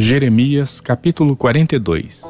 Jeremias 0.00 0.80
capítulo 0.80 1.34
42 1.34 2.22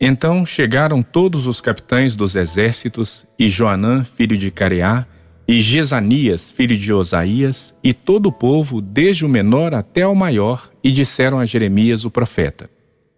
Então 0.00 0.46
chegaram 0.46 1.02
todos 1.02 1.48
os 1.48 1.60
capitães 1.60 2.14
dos 2.14 2.36
exércitos, 2.36 3.26
e 3.36 3.48
Joanã, 3.48 4.04
filho 4.04 4.38
de 4.38 4.48
Careá, 4.52 5.08
e 5.48 5.60
Gesanias, 5.60 6.52
filho 6.52 6.76
de 6.76 6.92
Osaías, 6.92 7.74
e 7.82 7.92
todo 7.92 8.26
o 8.26 8.32
povo, 8.32 8.80
desde 8.80 9.26
o 9.26 9.28
menor 9.28 9.74
até 9.74 10.06
o 10.06 10.14
maior, 10.14 10.70
e 10.80 10.92
disseram 10.92 11.40
a 11.40 11.44
Jeremias 11.44 12.04
o 12.04 12.12
profeta: 12.12 12.70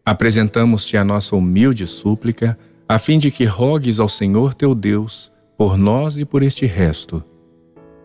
Apresentamos-te 0.06 0.96
a 0.96 1.04
nossa 1.04 1.36
humilde 1.36 1.86
súplica, 1.86 2.58
a 2.88 2.98
fim 2.98 3.18
de 3.18 3.30
que 3.30 3.44
rogues 3.44 4.00
ao 4.00 4.08
Senhor 4.08 4.54
teu 4.54 4.74
Deus, 4.74 5.30
por 5.58 5.76
nós 5.76 6.18
e 6.18 6.24
por 6.24 6.42
este 6.42 6.64
resto. 6.64 7.22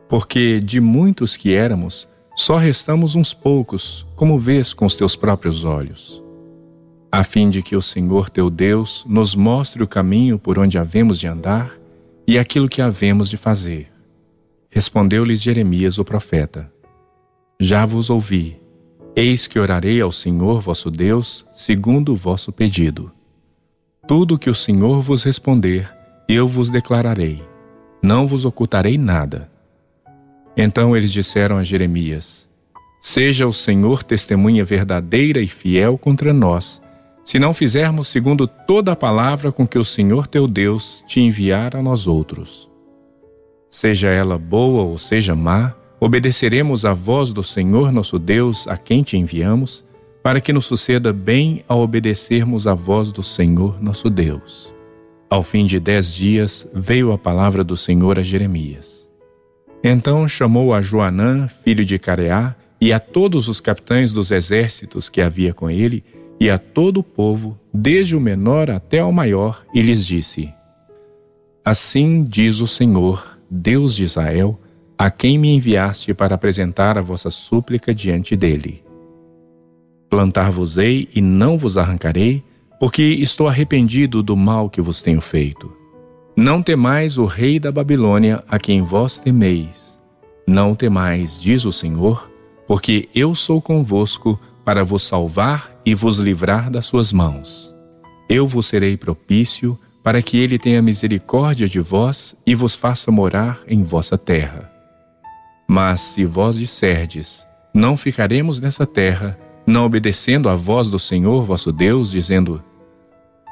Porque 0.09 0.59
de 0.59 0.81
muitos 0.81 1.37
que 1.37 1.53
éramos, 1.53 2.09
só 2.35 2.57
restamos 2.57 3.15
uns 3.15 3.33
poucos, 3.33 4.07
como 4.15 4.39
vês 4.39 4.73
com 4.73 4.85
os 4.85 4.95
teus 4.95 5.15
próprios 5.15 5.63
olhos. 5.63 6.21
A 7.11 7.23
fim 7.23 7.49
de 7.49 7.61
que 7.61 7.75
o 7.75 7.81
Senhor 7.81 8.29
teu 8.29 8.49
Deus 8.49 9.05
nos 9.07 9.35
mostre 9.35 9.83
o 9.83 9.87
caminho 9.87 10.39
por 10.39 10.57
onde 10.57 10.77
havemos 10.77 11.19
de 11.19 11.27
andar 11.27 11.79
e 12.27 12.39
aquilo 12.39 12.67
que 12.67 12.81
havemos 12.81 13.29
de 13.29 13.37
fazer. 13.37 13.91
Respondeu-lhes 14.69 15.41
Jeremias 15.41 15.97
o 15.97 16.05
profeta: 16.05 16.71
Já 17.59 17.85
vos 17.85 18.09
ouvi. 18.09 18.59
Eis 19.15 19.47
que 19.47 19.59
orarei 19.59 19.99
ao 19.99 20.11
Senhor 20.11 20.61
vosso 20.61 20.89
Deus, 20.89 21.45
segundo 21.51 22.13
o 22.13 22.15
vosso 22.15 22.51
pedido. 22.51 23.11
Tudo 24.07 24.39
que 24.39 24.49
o 24.49 24.55
Senhor 24.55 25.01
vos 25.01 25.23
responder, 25.23 25.91
eu 26.27 26.47
vos 26.47 26.69
declararei. 26.69 27.43
Não 28.01 28.27
vos 28.27 28.45
ocultarei 28.45 28.97
nada. 28.97 29.48
Então 30.61 30.93
eles 30.93 31.13
disseram 31.13 31.57
a 31.57 31.63
Jeremias: 31.63 32.45
Seja 32.99 33.47
o 33.47 33.53
Senhor 33.53 34.03
testemunha 34.03 34.65
verdadeira 34.65 35.39
e 35.39 35.47
fiel 35.47 35.97
contra 35.97 36.33
nós, 36.33 36.81
se 37.23 37.39
não 37.39 37.53
fizermos 37.53 38.09
segundo 38.09 38.45
toda 38.45 38.91
a 38.91 38.95
palavra 38.95 39.53
com 39.53 39.65
que 39.65 39.79
o 39.79 39.85
Senhor 39.85 40.27
teu 40.27 40.49
Deus 40.49 41.01
te 41.07 41.21
enviar 41.21 41.77
a 41.77 41.81
nós 41.81 42.07
outros. 42.07 42.69
Seja 43.71 44.09
ela 44.09 44.37
boa 44.37 44.83
ou 44.83 44.97
seja 44.97 45.33
má, 45.33 45.73
obedeceremos 45.97 46.83
à 46.83 46.93
voz 46.93 47.31
do 47.31 47.41
Senhor 47.41 47.89
nosso 47.89 48.19
Deus, 48.19 48.67
a 48.67 48.75
quem 48.75 49.01
te 49.01 49.15
enviamos, 49.15 49.85
para 50.21 50.41
que 50.41 50.51
nos 50.51 50.65
suceda 50.65 51.13
bem 51.13 51.63
ao 51.69 51.79
obedecermos 51.79 52.67
à 52.67 52.73
voz 52.73 53.13
do 53.13 53.23
Senhor 53.23 53.81
nosso 53.81 54.09
Deus. 54.09 54.73
Ao 55.29 55.41
fim 55.41 55.65
de 55.65 55.79
dez 55.79 56.13
dias 56.13 56.67
veio 56.73 57.13
a 57.13 57.17
palavra 57.17 57.63
do 57.63 57.77
Senhor 57.77 58.19
a 58.19 58.23
Jeremias. 58.23 58.98
Então 59.83 60.27
chamou 60.27 60.73
a 60.73 60.81
Joanã, 60.81 61.47
filho 61.47 61.85
de 61.85 61.97
Careá, 61.97 62.55
e 62.81 62.91
a 62.93 62.99
todos 62.99 63.47
os 63.47 63.59
capitães 63.61 64.11
dos 64.11 64.31
exércitos 64.31 65.09
que 65.09 65.21
havia 65.21 65.53
com 65.53 65.69
ele, 65.69 66.03
e 66.39 66.49
a 66.49 66.57
todo 66.57 67.01
o 67.01 67.03
povo, 67.03 67.59
desde 67.73 68.15
o 68.15 68.19
menor 68.19 68.69
até 68.69 69.03
o 69.03 69.11
maior, 69.11 69.65
e 69.73 69.81
lhes 69.81 70.05
disse: 70.05 70.53
Assim 71.63 72.23
diz 72.23 72.61
o 72.61 72.67
Senhor, 72.67 73.37
Deus 73.49 73.95
de 73.95 74.03
Israel, 74.03 74.59
a 74.97 75.09
quem 75.09 75.37
me 75.37 75.53
enviaste 75.53 76.13
para 76.13 76.35
apresentar 76.35 76.97
a 76.97 77.01
vossa 77.01 77.29
súplica 77.29 77.93
diante 77.93 78.35
dele. 78.35 78.83
Plantar-vos-ei 80.09 81.07
e 81.15 81.21
não 81.21 81.57
vos 81.57 81.77
arrancarei, 81.77 82.43
porque 82.79 83.03
estou 83.03 83.47
arrependido 83.47 84.23
do 84.23 84.35
mal 84.35 84.69
que 84.69 84.81
vos 84.81 85.01
tenho 85.01 85.21
feito. 85.21 85.78
Não 86.39 86.63
temais 86.63 87.17
o 87.17 87.25
rei 87.25 87.59
da 87.59 87.69
Babilônia, 87.69 88.41
a 88.47 88.57
quem 88.57 88.81
vós 88.81 89.19
temeis. 89.19 89.99
Não 90.47 90.73
temais, 90.73 91.37
diz 91.37 91.65
o 91.65 91.71
Senhor, 91.73 92.31
porque 92.65 93.09
eu 93.13 93.35
sou 93.35 93.61
convosco 93.61 94.39
para 94.63 94.81
vos 94.85 95.03
salvar 95.03 95.69
e 95.85 95.93
vos 95.93 96.17
livrar 96.17 96.71
das 96.71 96.85
suas 96.85 97.11
mãos. 97.11 97.75
Eu 98.29 98.47
vos 98.47 98.67
serei 98.67 98.95
propício, 98.95 99.77
para 100.01 100.21
que 100.21 100.37
ele 100.37 100.57
tenha 100.57 100.81
misericórdia 100.81 101.67
de 101.67 101.81
vós 101.81 102.33
e 102.47 102.55
vos 102.55 102.73
faça 102.73 103.11
morar 103.11 103.59
em 103.67 103.83
vossa 103.83 104.17
terra. 104.17 104.71
Mas 105.67 105.99
se 105.99 106.23
vós 106.23 106.55
disserdes, 106.55 107.45
não 107.73 107.97
ficaremos 107.97 108.61
nessa 108.61 108.85
terra, 108.85 109.37
não 109.67 109.83
obedecendo 109.83 110.47
à 110.47 110.55
voz 110.55 110.87
do 110.89 110.99
Senhor 110.99 111.43
vosso 111.43 111.73
Deus, 111.73 112.09
dizendo: 112.09 112.63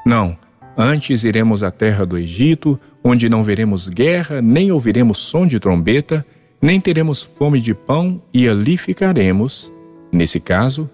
Não, 0.06 0.38
Antes 0.80 1.24
iremos 1.24 1.64
à 1.64 1.72
terra 1.72 2.06
do 2.06 2.16
Egito, 2.16 2.78
onde 3.02 3.28
não 3.28 3.42
veremos 3.42 3.88
guerra, 3.88 4.40
nem 4.40 4.70
ouviremos 4.70 5.18
som 5.18 5.44
de 5.44 5.58
trombeta, 5.58 6.24
nem 6.62 6.80
teremos 6.80 7.20
fome 7.20 7.60
de 7.60 7.74
pão, 7.74 8.22
e 8.32 8.48
ali 8.48 8.76
ficaremos. 8.76 9.72
Nesse 10.12 10.38
caso, 10.38 10.88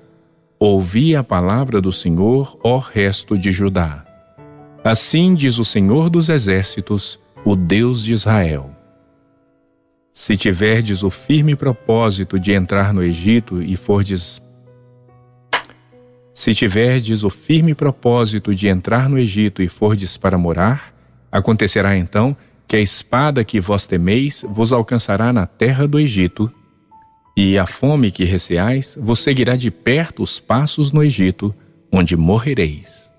ouvi 0.59 1.15
a 1.15 1.22
palavra 1.22 1.83
do 1.83 1.93
Senhor, 1.93 2.59
ó 2.65 2.78
resto 2.78 3.37
de 3.37 3.53
Judá. 3.53 4.06
Assim 4.83 5.34
diz 5.34 5.59
o 5.59 5.67
Senhor 5.67 6.09
dos 6.09 6.31
Exércitos, 6.31 7.21
o 7.45 7.55
Deus 7.55 8.03
de 8.03 8.15
Israel. 8.15 8.71
Se 10.15 10.34
tiverdes 10.34 11.03
o 11.03 11.11
firme 11.11 11.55
propósito 11.55 12.41
de 12.41 12.53
entrar 12.53 12.95
no 12.95 13.03
Egito 13.03 13.62
e 13.62 13.77
fordes 13.77 14.41
se 16.34 16.53
tiverdes 16.53 17.22
o 17.22 17.31
firme 17.31 17.77
propósito 17.77 18.53
de 18.53 18.67
entrar 18.67 19.09
no 19.09 19.17
Egito 19.17 19.62
e 19.62 19.69
fordes 19.69 20.17
para 20.17 20.37
morar, 20.37 20.93
acontecerá 21.31 21.97
então 21.97 22.37
que 22.67 22.75
a 22.75 22.81
espada 22.81 23.45
que 23.45 23.61
vós 23.61 23.87
temeis 23.87 24.45
vos 24.49 24.72
alcançará 24.72 25.33
na 25.33 25.47
terra 25.47 25.87
do 25.87 26.00
Egito, 26.00 26.53
e 27.37 27.56
a 27.56 27.67
fome 27.67 28.11
que 28.11 28.25
receais 28.25 28.99
vos 29.00 29.21
seguirá 29.21 29.55
de 29.55 29.71
perto 29.71 30.25
os 30.25 30.41
passos 30.41 30.91
no 30.91 31.05
Egito, 31.05 31.55
onde 31.91 32.17
morrereis. 32.17 33.12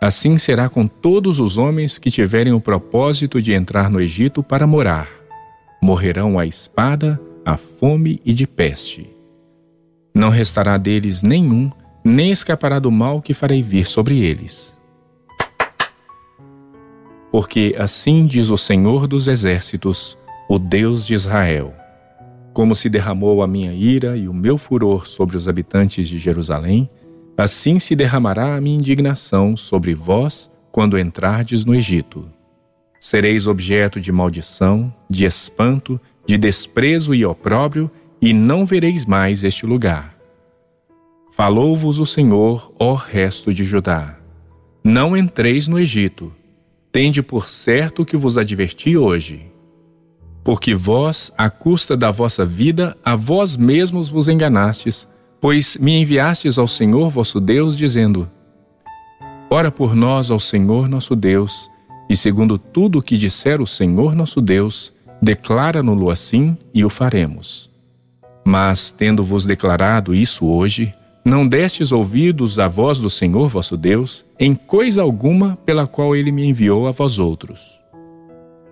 Assim 0.00 0.38
será 0.38 0.68
com 0.68 0.86
todos 0.86 1.40
os 1.40 1.58
homens 1.58 1.98
que 1.98 2.10
tiverem 2.10 2.52
o 2.52 2.60
propósito 2.60 3.42
de 3.42 3.52
entrar 3.52 3.90
no 3.90 4.00
Egito 4.00 4.42
para 4.42 4.66
morar. 4.66 5.08
Morrerão 5.82 6.38
a 6.38 6.46
espada, 6.46 7.20
a 7.44 7.56
fome 7.56 8.20
e 8.24 8.32
de 8.32 8.46
peste. 8.46 9.10
Não 10.14 10.28
restará 10.28 10.76
deles 10.76 11.22
nenhum 11.22 11.70
nem 12.06 12.30
escapará 12.30 12.78
do 12.78 12.90
mal 12.90 13.20
que 13.20 13.34
farei 13.34 13.60
vir 13.60 13.84
sobre 13.84 14.20
eles. 14.20 14.78
Porque 17.32 17.74
assim 17.76 18.26
diz 18.26 18.48
o 18.48 18.56
Senhor 18.56 19.08
dos 19.08 19.26
Exércitos, 19.26 20.16
o 20.48 20.56
Deus 20.58 21.04
de 21.04 21.14
Israel: 21.14 21.74
Como 22.52 22.76
se 22.76 22.88
derramou 22.88 23.42
a 23.42 23.46
minha 23.46 23.72
ira 23.72 24.16
e 24.16 24.28
o 24.28 24.32
meu 24.32 24.56
furor 24.56 25.06
sobre 25.06 25.36
os 25.36 25.48
habitantes 25.48 26.08
de 26.08 26.16
Jerusalém, 26.18 26.88
assim 27.36 27.80
se 27.80 27.96
derramará 27.96 28.54
a 28.54 28.60
minha 28.60 28.78
indignação 28.78 29.56
sobre 29.56 29.92
vós 29.92 30.48
quando 30.70 30.98
entrardes 30.98 31.64
no 31.64 31.74
Egito. 31.74 32.30
Sereis 33.00 33.46
objeto 33.46 34.00
de 34.00 34.12
maldição, 34.12 34.94
de 35.10 35.24
espanto, 35.24 36.00
de 36.24 36.38
desprezo 36.38 37.14
e 37.14 37.26
opróbrio, 37.26 37.90
e 38.22 38.32
não 38.32 38.64
vereis 38.64 39.04
mais 39.04 39.44
este 39.44 39.66
lugar 39.66 40.15
Falou-vos 41.36 41.98
o 41.98 42.06
Senhor, 42.06 42.72
ó 42.78 42.94
resto 42.94 43.52
de 43.52 43.62
Judá: 43.62 44.16
Não 44.82 45.14
entreis 45.14 45.68
no 45.68 45.78
Egito. 45.78 46.32
Tende 46.90 47.22
por 47.22 47.46
certo 47.46 48.06
que 48.06 48.16
vos 48.16 48.38
adverti 48.38 48.96
hoje. 48.96 49.52
Porque 50.42 50.74
vós, 50.74 51.30
à 51.36 51.50
custa 51.50 51.94
da 51.94 52.10
vossa 52.10 52.46
vida, 52.46 52.96
a 53.04 53.14
vós 53.14 53.54
mesmos 53.54 54.08
vos 54.08 54.30
enganastes, 54.30 55.06
pois 55.38 55.76
me 55.76 56.00
enviastes 56.00 56.56
ao 56.56 56.66
Senhor 56.66 57.10
vosso 57.10 57.38
Deus, 57.38 57.76
dizendo: 57.76 58.30
Ora 59.50 59.70
por 59.70 59.94
nós 59.94 60.30
ao 60.30 60.40
Senhor 60.40 60.88
nosso 60.88 61.14
Deus, 61.14 61.70
e 62.08 62.16
segundo 62.16 62.56
tudo 62.56 63.00
o 63.00 63.02
que 63.02 63.18
disser 63.18 63.60
o 63.60 63.66
Senhor 63.66 64.14
nosso 64.14 64.40
Deus, 64.40 64.90
declara-no-lo 65.20 66.08
assim 66.08 66.56
e 66.72 66.82
o 66.82 66.88
faremos. 66.88 67.68
Mas, 68.42 68.90
tendo-vos 68.90 69.44
declarado 69.44 70.14
isso 70.14 70.46
hoje, 70.46 70.94
não 71.26 71.44
destes 71.44 71.90
ouvidos 71.90 72.60
à 72.60 72.68
voz 72.68 73.00
do 73.00 73.10
Senhor 73.10 73.48
vosso 73.48 73.76
Deus, 73.76 74.24
em 74.38 74.54
coisa 74.54 75.02
alguma 75.02 75.58
pela 75.66 75.84
qual 75.84 76.14
ele 76.14 76.30
me 76.30 76.46
enviou 76.46 76.86
a 76.86 76.92
vós 76.92 77.18
outros. 77.18 77.58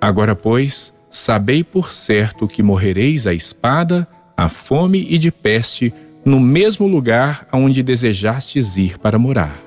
Agora, 0.01 0.37
pois, 0.37 0.95
sabei 1.11 1.65
por 1.65 1.91
certo 1.91 2.47
que 2.47 2.63
morrereis 2.63 3.27
à 3.27 3.35
espada, 3.35 4.07
à 4.37 4.49
fome 4.49 5.05
e 5.11 5.19
de 5.19 5.33
peste, 5.33 5.93
no 6.25 6.39
mesmo 6.39 6.87
lugar 6.87 7.45
aonde 7.51 7.83
desejastes 7.83 8.77
ir 8.77 8.99
para 9.01 9.19
morar. 9.19 9.64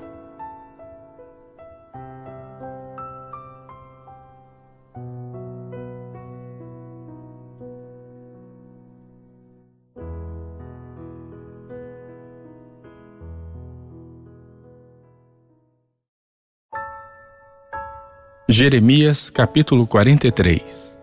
Jeremias 18.60 19.30
capítulo 19.30 19.86
43 19.86 20.98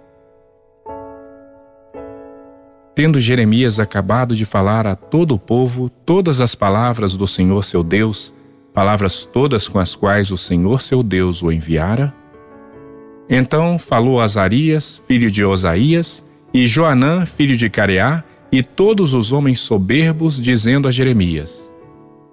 Tendo 2.96 3.20
Jeremias 3.20 3.78
acabado 3.78 4.34
de 4.34 4.44
falar 4.44 4.88
a 4.88 4.96
todo 4.96 5.36
o 5.36 5.38
povo 5.38 5.88
todas 5.88 6.40
as 6.40 6.56
palavras 6.56 7.16
do 7.16 7.28
Senhor 7.28 7.64
seu 7.64 7.84
Deus, 7.84 8.34
palavras 8.74 9.24
todas 9.24 9.68
com 9.68 9.78
as 9.78 9.94
quais 9.94 10.32
o 10.32 10.36
Senhor 10.36 10.80
seu 10.80 11.00
Deus 11.00 11.44
o 11.44 11.52
enviara, 11.52 12.12
então 13.30 13.78
falou 13.78 14.20
Azarias, 14.20 15.00
filho 15.06 15.30
de 15.30 15.44
Osaías, 15.44 16.24
e 16.52 16.66
Joanã, 16.66 17.24
filho 17.24 17.56
de 17.56 17.70
Careá, 17.70 18.24
e 18.50 18.64
todos 18.64 19.14
os 19.14 19.30
homens 19.30 19.60
soberbos, 19.60 20.42
dizendo 20.42 20.88
a 20.88 20.90
Jeremias: 20.90 21.70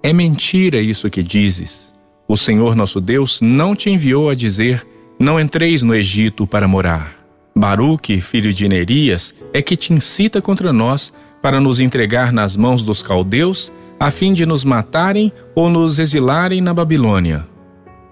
É 0.02 0.12
mentira 0.12 0.80
isso 0.80 1.08
que 1.08 1.22
dizes. 1.22 1.92
O 2.26 2.36
Senhor 2.36 2.74
nosso 2.74 3.00
Deus 3.00 3.40
não 3.40 3.76
te 3.76 3.88
enviou 3.88 4.28
a 4.28 4.34
dizer: 4.34 4.84
Não 5.22 5.38
entreis 5.38 5.82
no 5.82 5.94
Egito 5.94 6.48
para 6.48 6.66
morar. 6.66 7.14
Baruque, 7.54 8.20
filho 8.20 8.52
de 8.52 8.68
Nerias, 8.68 9.32
é 9.52 9.62
que 9.62 9.76
te 9.76 9.92
incita 9.92 10.42
contra 10.42 10.72
nós 10.72 11.12
para 11.40 11.60
nos 11.60 11.78
entregar 11.78 12.32
nas 12.32 12.56
mãos 12.56 12.82
dos 12.82 13.04
caldeus, 13.04 13.70
a 14.00 14.10
fim 14.10 14.34
de 14.34 14.44
nos 14.44 14.64
matarem 14.64 15.32
ou 15.54 15.70
nos 15.70 16.00
exilarem 16.00 16.60
na 16.60 16.74
Babilônia. 16.74 17.46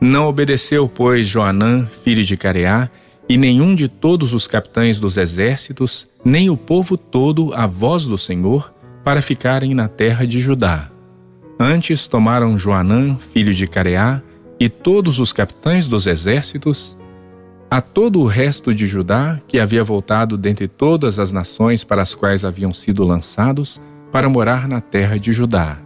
Não 0.01 0.29
obedeceu, 0.29 0.89
pois, 0.89 1.27
Joanã, 1.27 1.89
filho 2.05 2.23
de 2.23 2.37
Careá, 2.37 2.89
e 3.29 3.37
nenhum 3.37 3.75
de 3.75 3.89
todos 3.89 4.33
os 4.33 4.47
capitães 4.47 5.01
dos 5.01 5.17
exércitos, 5.17 6.07
nem 6.25 6.49
o 6.49 6.57
povo 6.57 6.97
todo 6.97 7.53
à 7.55 7.67
voz 7.67 8.07
do 8.07 8.17
Senhor, 8.17 8.73
para 9.03 9.21
ficarem 9.21 9.75
na 9.75 9.89
terra 9.89 10.25
de 10.25 10.39
Judá. 10.39 10.89
Antes 11.59 12.07
tomaram 12.07 12.57
Joanã, 12.57 13.17
filho 13.33 13.53
de 13.53 13.67
Careá, 13.67 14.23
e 14.61 14.69
todos 14.69 15.19
os 15.19 15.33
capitães 15.33 15.89
dos 15.89 16.07
exércitos, 16.07 16.97
a 17.71 17.81
todo 17.81 18.21
o 18.21 18.27
resto 18.27 18.75
de 18.75 18.87
Judá, 18.87 19.41
que 19.47 19.59
havia 19.59 19.85
voltado 19.85 20.37
dentre 20.37 20.67
todas 20.67 21.21
as 21.21 21.31
nações 21.31 21.85
para 21.85 22.03
as 22.03 22.15
quais 22.15 22.45
haviam 22.45 22.73
sido 22.73 23.07
lançados, 23.07 23.81
para 24.11 24.29
morar 24.29 24.67
na 24.67 24.81
terra 24.81 25.17
de 25.19 25.31
Judá. 25.31 25.79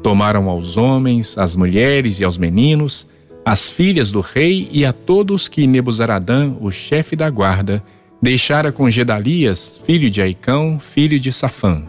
Tomaram 0.00 0.48
aos 0.48 0.76
homens, 0.76 1.36
às 1.36 1.56
mulheres 1.56 2.20
e 2.20 2.24
aos 2.24 2.38
meninos, 2.38 3.06
as 3.44 3.68
filhas 3.68 4.12
do 4.12 4.20
rei 4.20 4.68
e 4.70 4.84
a 4.84 4.92
todos 4.92 5.48
que 5.48 5.66
Nebuzaradã, 5.66 6.54
o 6.60 6.70
chefe 6.70 7.16
da 7.16 7.28
guarda, 7.28 7.82
deixara 8.20 8.70
com 8.70 8.88
Gedalias, 8.88 9.80
filho 9.84 10.08
de 10.08 10.22
Aicão, 10.22 10.78
filho 10.78 11.18
de 11.18 11.32
Safã, 11.32 11.82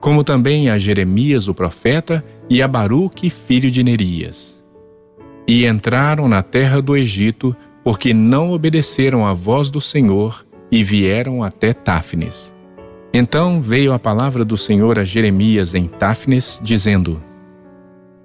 como 0.00 0.22
também 0.22 0.68
a 0.68 0.76
Jeremias, 0.76 1.48
o 1.48 1.54
profeta, 1.54 2.22
e 2.50 2.60
a 2.62 2.68
Baruque, 2.68 3.30
filho 3.30 3.70
de 3.70 3.82
Nerias. 3.82 4.62
E 5.46 5.66
entraram 5.66 6.28
na 6.28 6.42
terra 6.42 6.80
do 6.82 6.94
Egito, 6.94 7.56
porque 7.88 8.12
não 8.12 8.50
obedeceram 8.50 9.26
à 9.26 9.32
voz 9.32 9.70
do 9.70 9.80
Senhor 9.80 10.44
e 10.70 10.84
vieram 10.84 11.42
até 11.42 11.72
Táfnis. 11.72 12.54
Então 13.14 13.62
veio 13.62 13.94
a 13.94 13.98
palavra 13.98 14.44
do 14.44 14.58
Senhor 14.58 14.98
a 14.98 15.06
Jeremias 15.06 15.74
em 15.74 15.86
Táfnis, 15.86 16.60
dizendo: 16.62 17.18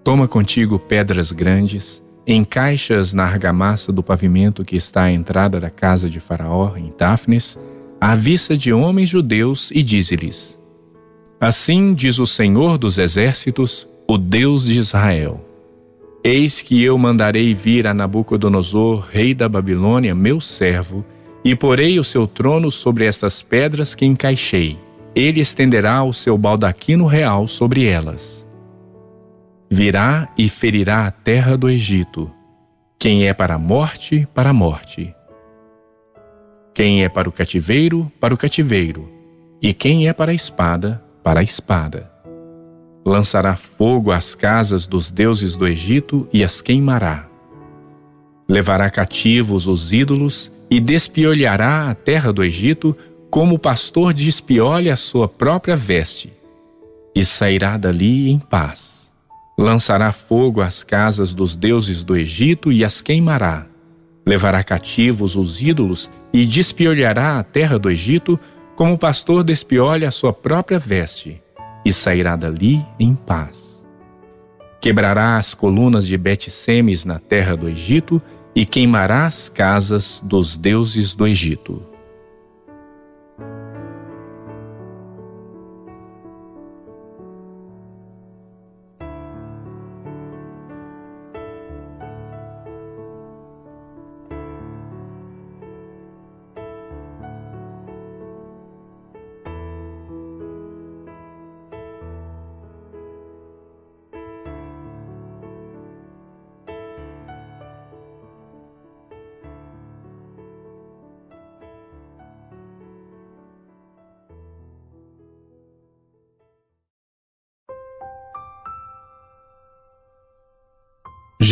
Toma 0.03 0.27
contigo 0.27 0.77
pedras 0.77 1.31
grandes, 1.31 2.03
encaixas 2.27 3.13
na 3.13 3.23
argamassa 3.23 3.89
do 3.93 4.03
pavimento 4.03 4.65
que 4.65 4.75
está 4.75 5.03
à 5.03 5.11
entrada 5.13 5.61
da 5.61 5.69
casa 5.69 6.09
de 6.09 6.19
Faraó, 6.19 6.75
em 6.75 6.89
Táfnis, 6.89 7.57
à 8.01 8.15
vista 8.15 8.57
de 8.57 8.73
homens 8.73 9.07
judeus, 9.07 9.71
e 9.71 9.81
dize-lhes: 9.81 10.59
Assim 11.39 11.93
diz 11.93 12.19
o 12.19 12.27
Senhor 12.27 12.77
dos 12.77 12.97
Exércitos, 12.97 13.87
o 14.09 14.17
Deus 14.17 14.65
de 14.65 14.77
Israel 14.77 15.52
Eis 16.25 16.61
que 16.61 16.81
eu 16.81 16.97
mandarei 16.97 17.53
vir 17.53 17.85
a 17.85 17.93
Nabucodonosor, 17.93 19.09
rei 19.11 19.33
da 19.33 19.49
Babilônia, 19.49 20.15
meu 20.15 20.39
servo, 20.39 21.03
e 21.43 21.53
porei 21.53 21.99
o 21.99 22.03
seu 22.03 22.25
trono 22.25 22.71
sobre 22.71 23.05
estas 23.05 23.41
pedras 23.41 23.93
que 23.93 24.05
encaixei. 24.05 24.79
Ele 25.13 25.41
estenderá 25.41 26.01
o 26.01 26.13
seu 26.13 26.37
baldaquino 26.37 27.05
real 27.05 27.45
sobre 27.45 27.85
elas. 27.85 28.47
Virá 29.69 30.29
e 30.37 30.47
ferirá 30.47 31.07
a 31.07 31.11
terra 31.11 31.57
do 31.57 31.69
Egito. 31.69 32.31
Quem 32.97 33.27
é 33.27 33.33
para 33.33 33.55
a 33.55 33.59
morte, 33.59 34.25
para 34.33 34.51
a 34.51 34.53
morte. 34.53 35.13
Quem 36.73 37.03
é 37.03 37.09
para 37.09 37.27
o 37.27 37.33
cativeiro, 37.33 38.09
para 38.17 38.33
o 38.33 38.37
cativeiro. 38.37 39.11
E 39.61 39.73
quem 39.73 40.07
é 40.07 40.13
para 40.13 40.31
a 40.31 40.35
espada, 40.35 41.03
para 41.21 41.41
a 41.41 41.43
espada 41.43 42.12
lançará 43.05 43.55
fogo 43.55 44.11
às 44.11 44.33
casas 44.33 44.87
dos 44.87 45.11
deuses 45.11 45.55
do 45.55 45.67
Egito 45.67 46.27
e 46.31 46.43
as 46.43 46.61
queimará. 46.61 47.27
Levará 48.47 48.89
cativos 48.89 49.67
os 49.67 49.93
ídolos 49.93 50.51
e 50.69 50.79
despiolhará 50.79 51.89
a 51.89 51.95
terra 51.95 52.31
do 52.31 52.43
Egito 52.43 52.95
como 53.29 53.55
o 53.55 53.59
pastor 53.59 54.13
despiolha 54.13 54.93
a 54.93 54.97
sua 54.97 55.27
própria 55.27 55.75
veste, 55.75 56.31
e 57.15 57.25
sairá 57.25 57.77
dali 57.77 58.29
em 58.29 58.37
paz. 58.37 59.11
Lançará 59.57 60.11
fogo 60.11 60.61
às 60.61 60.83
casas 60.83 61.33
dos 61.33 61.55
deuses 61.55 62.03
do 62.03 62.15
Egito 62.15 62.71
e 62.71 62.83
as 62.83 63.01
queimará. 63.01 63.65
Levará 64.25 64.63
cativos 64.63 65.35
os 65.35 65.61
ídolos 65.61 66.09
e 66.31 66.45
despiolhará 66.45 67.39
a 67.39 67.43
terra 67.43 67.77
do 67.77 67.89
Egito 67.89 68.39
como 68.75 68.93
o 68.93 68.97
pastor 68.97 69.43
despiolha 69.43 70.07
a 70.07 70.11
sua 70.11 70.33
própria 70.33 70.79
veste 70.79 71.42
e 71.85 71.91
sairá 71.91 72.35
dali 72.35 72.85
em 72.99 73.15
paz. 73.15 73.85
Quebrará 74.81 75.37
as 75.37 75.53
colunas 75.53 76.05
de 76.05 76.17
Bet-Semes 76.17 77.05
na 77.05 77.19
terra 77.19 77.55
do 77.55 77.69
Egito 77.69 78.21
e 78.55 78.65
queimará 78.65 79.25
as 79.25 79.49
casas 79.49 80.21
dos 80.23 80.57
deuses 80.57 81.15
do 81.15 81.25
Egito. 81.25 81.92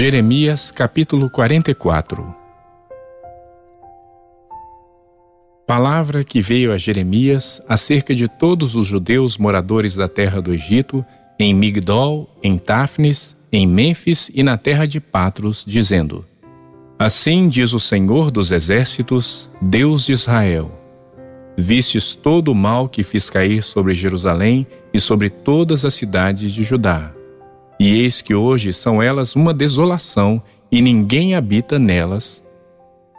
Jeremias 0.02 0.72
capítulo 0.72 1.30
44 1.30 2.34
Palavra 5.68 6.24
que 6.24 6.42
veio 6.42 6.74
a 6.74 6.78
Jeremias 6.80 7.62
acerca 7.70 8.16
de 8.16 8.28
todos 8.28 8.76
os 8.76 8.88
judeus 8.88 9.38
moradores 9.38 9.94
da 9.94 10.08
terra 10.08 10.42
do 10.42 10.52
Egito, 10.52 11.06
em 11.38 11.54
Migdol, 11.54 12.28
em 12.42 12.58
Táfnis, 12.58 13.38
em 13.52 13.68
Mênfis 13.68 14.32
e 14.34 14.42
na 14.42 14.58
terra 14.58 14.88
de 14.88 15.00
Patros, 15.00 15.64
dizendo: 15.68 16.26
Assim 16.98 17.48
diz 17.48 17.72
o 17.72 17.80
Senhor 17.80 18.32
dos 18.32 18.52
exércitos, 18.52 19.48
Deus 19.62 20.08
de 20.08 20.14
Israel: 20.14 20.72
Vistes 21.56 22.16
todo 22.16 22.48
o 22.48 22.56
mal 22.56 22.90
que 22.90 23.04
fiz 23.04 23.30
cair 23.30 23.62
sobre 23.62 23.94
Jerusalém 23.94 24.66
e 24.92 25.00
sobre 25.00 25.30
todas 25.30 25.86
as 25.86 25.94
cidades 25.94 26.52
de 26.52 26.64
Judá 26.64 27.14
e 27.82 28.00
eis 28.04 28.22
que 28.22 28.36
hoje 28.36 28.72
são 28.74 29.02
elas 29.02 29.36
uma 29.36 29.52
desolação, 29.52 30.40
e 30.72 30.84
ninguém 30.84 31.34
habita 31.34 31.80
nelas, 31.80 32.44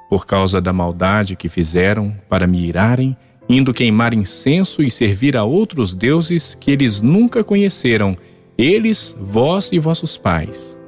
por 0.09 0.25
causa 0.25 0.61
da 0.61 0.73
maldade 0.73 1.35
que 1.35 1.49
fizeram 1.49 2.14
para 2.28 2.47
me 2.47 2.64
irarem, 2.64 3.16
indo 3.49 3.75
queimar 3.75 4.14
incenso 4.14 4.81
e 4.81 4.88
servir 4.88 5.37
a 5.37 5.42
outros 5.42 5.97
deuses 5.97 6.54
que 6.54 6.71
eles 6.71 7.02
nunca 7.02 7.42
conheceram, 7.42 8.16
eles, 8.57 9.16
vós 9.21 9.73
e 9.73 9.81
vossos 9.81 10.16
pais. 10.16 10.81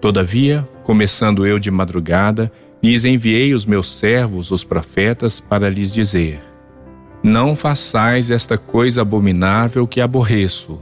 Todavia, 0.00 0.66
começando 0.82 1.46
eu 1.46 1.58
de 1.58 1.70
madrugada, 1.70 2.50
lhes 2.82 3.04
enviei 3.04 3.52
os 3.52 3.66
meus 3.66 3.92
servos, 3.92 4.50
os 4.50 4.64
profetas, 4.64 5.38
para 5.38 5.68
lhes 5.68 5.92
dizer: 5.92 6.42
Não 7.22 7.54
façais 7.54 8.30
esta 8.30 8.56
coisa 8.56 9.02
abominável 9.02 9.86
que 9.86 10.00
aborreço 10.00 10.80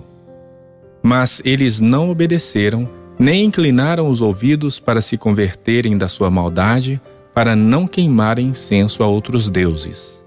mas 1.02 1.40
eles 1.44 1.80
não 1.80 2.10
obedeceram, 2.10 2.88
nem 3.18 3.44
inclinaram 3.44 4.08
os 4.08 4.20
ouvidos 4.20 4.78
para 4.78 5.00
se 5.00 5.16
converterem 5.16 5.96
da 5.96 6.08
sua 6.08 6.30
maldade, 6.30 7.00
para 7.34 7.54
não 7.54 7.86
queimarem 7.86 8.48
incenso 8.48 9.02
a 9.02 9.06
outros 9.06 9.50
deuses. 9.50 10.22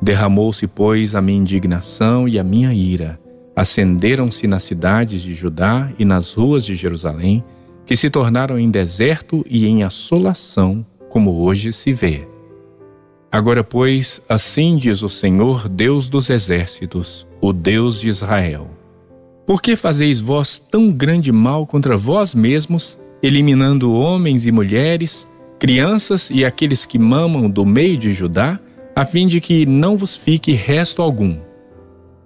Derramou-se, 0.00 0.66
pois, 0.66 1.14
a 1.14 1.22
minha 1.22 1.38
indignação 1.38 2.28
e 2.28 2.38
a 2.38 2.44
minha 2.44 2.72
ira. 2.72 3.18
Acenderam-se 3.54 4.46
nas 4.46 4.62
cidades 4.62 5.22
de 5.22 5.32
Judá 5.32 5.90
e 5.98 6.04
nas 6.04 6.34
ruas 6.34 6.64
de 6.64 6.74
Jerusalém, 6.74 7.42
que 7.86 7.96
se 7.96 8.10
tornaram 8.10 8.58
em 8.58 8.70
deserto 8.70 9.44
e 9.48 9.66
em 9.66 9.82
assolação, 9.82 10.84
como 11.08 11.40
hoje 11.40 11.72
se 11.72 11.92
vê. 11.92 12.28
Agora, 13.30 13.64
pois, 13.64 14.20
assim 14.28 14.76
diz 14.76 15.02
o 15.02 15.08
Senhor, 15.08 15.68
Deus 15.68 16.08
dos 16.08 16.28
exércitos, 16.30 17.26
o 17.40 17.52
Deus 17.52 18.00
de 18.00 18.08
Israel: 18.08 18.68
Por 19.46 19.62
que 19.62 19.76
fazeis 19.76 20.20
vós 20.20 20.58
tão 20.58 20.90
grande 20.92 21.30
mal 21.30 21.66
contra 21.66 21.96
vós 21.96 22.34
mesmos, 22.34 22.98
eliminando 23.22 23.92
homens 23.92 24.46
e 24.46 24.52
mulheres, 24.52 25.26
crianças 25.58 26.30
e 26.30 26.44
aqueles 26.44 26.84
que 26.84 26.98
mamam 26.98 27.48
do 27.48 27.64
meio 27.64 27.96
de 27.96 28.12
Judá, 28.12 28.58
a 28.94 29.04
fim 29.04 29.26
de 29.26 29.40
que 29.40 29.64
não 29.64 29.96
vos 29.96 30.16
fique 30.16 30.52
resto 30.52 31.00
algum? 31.00 31.38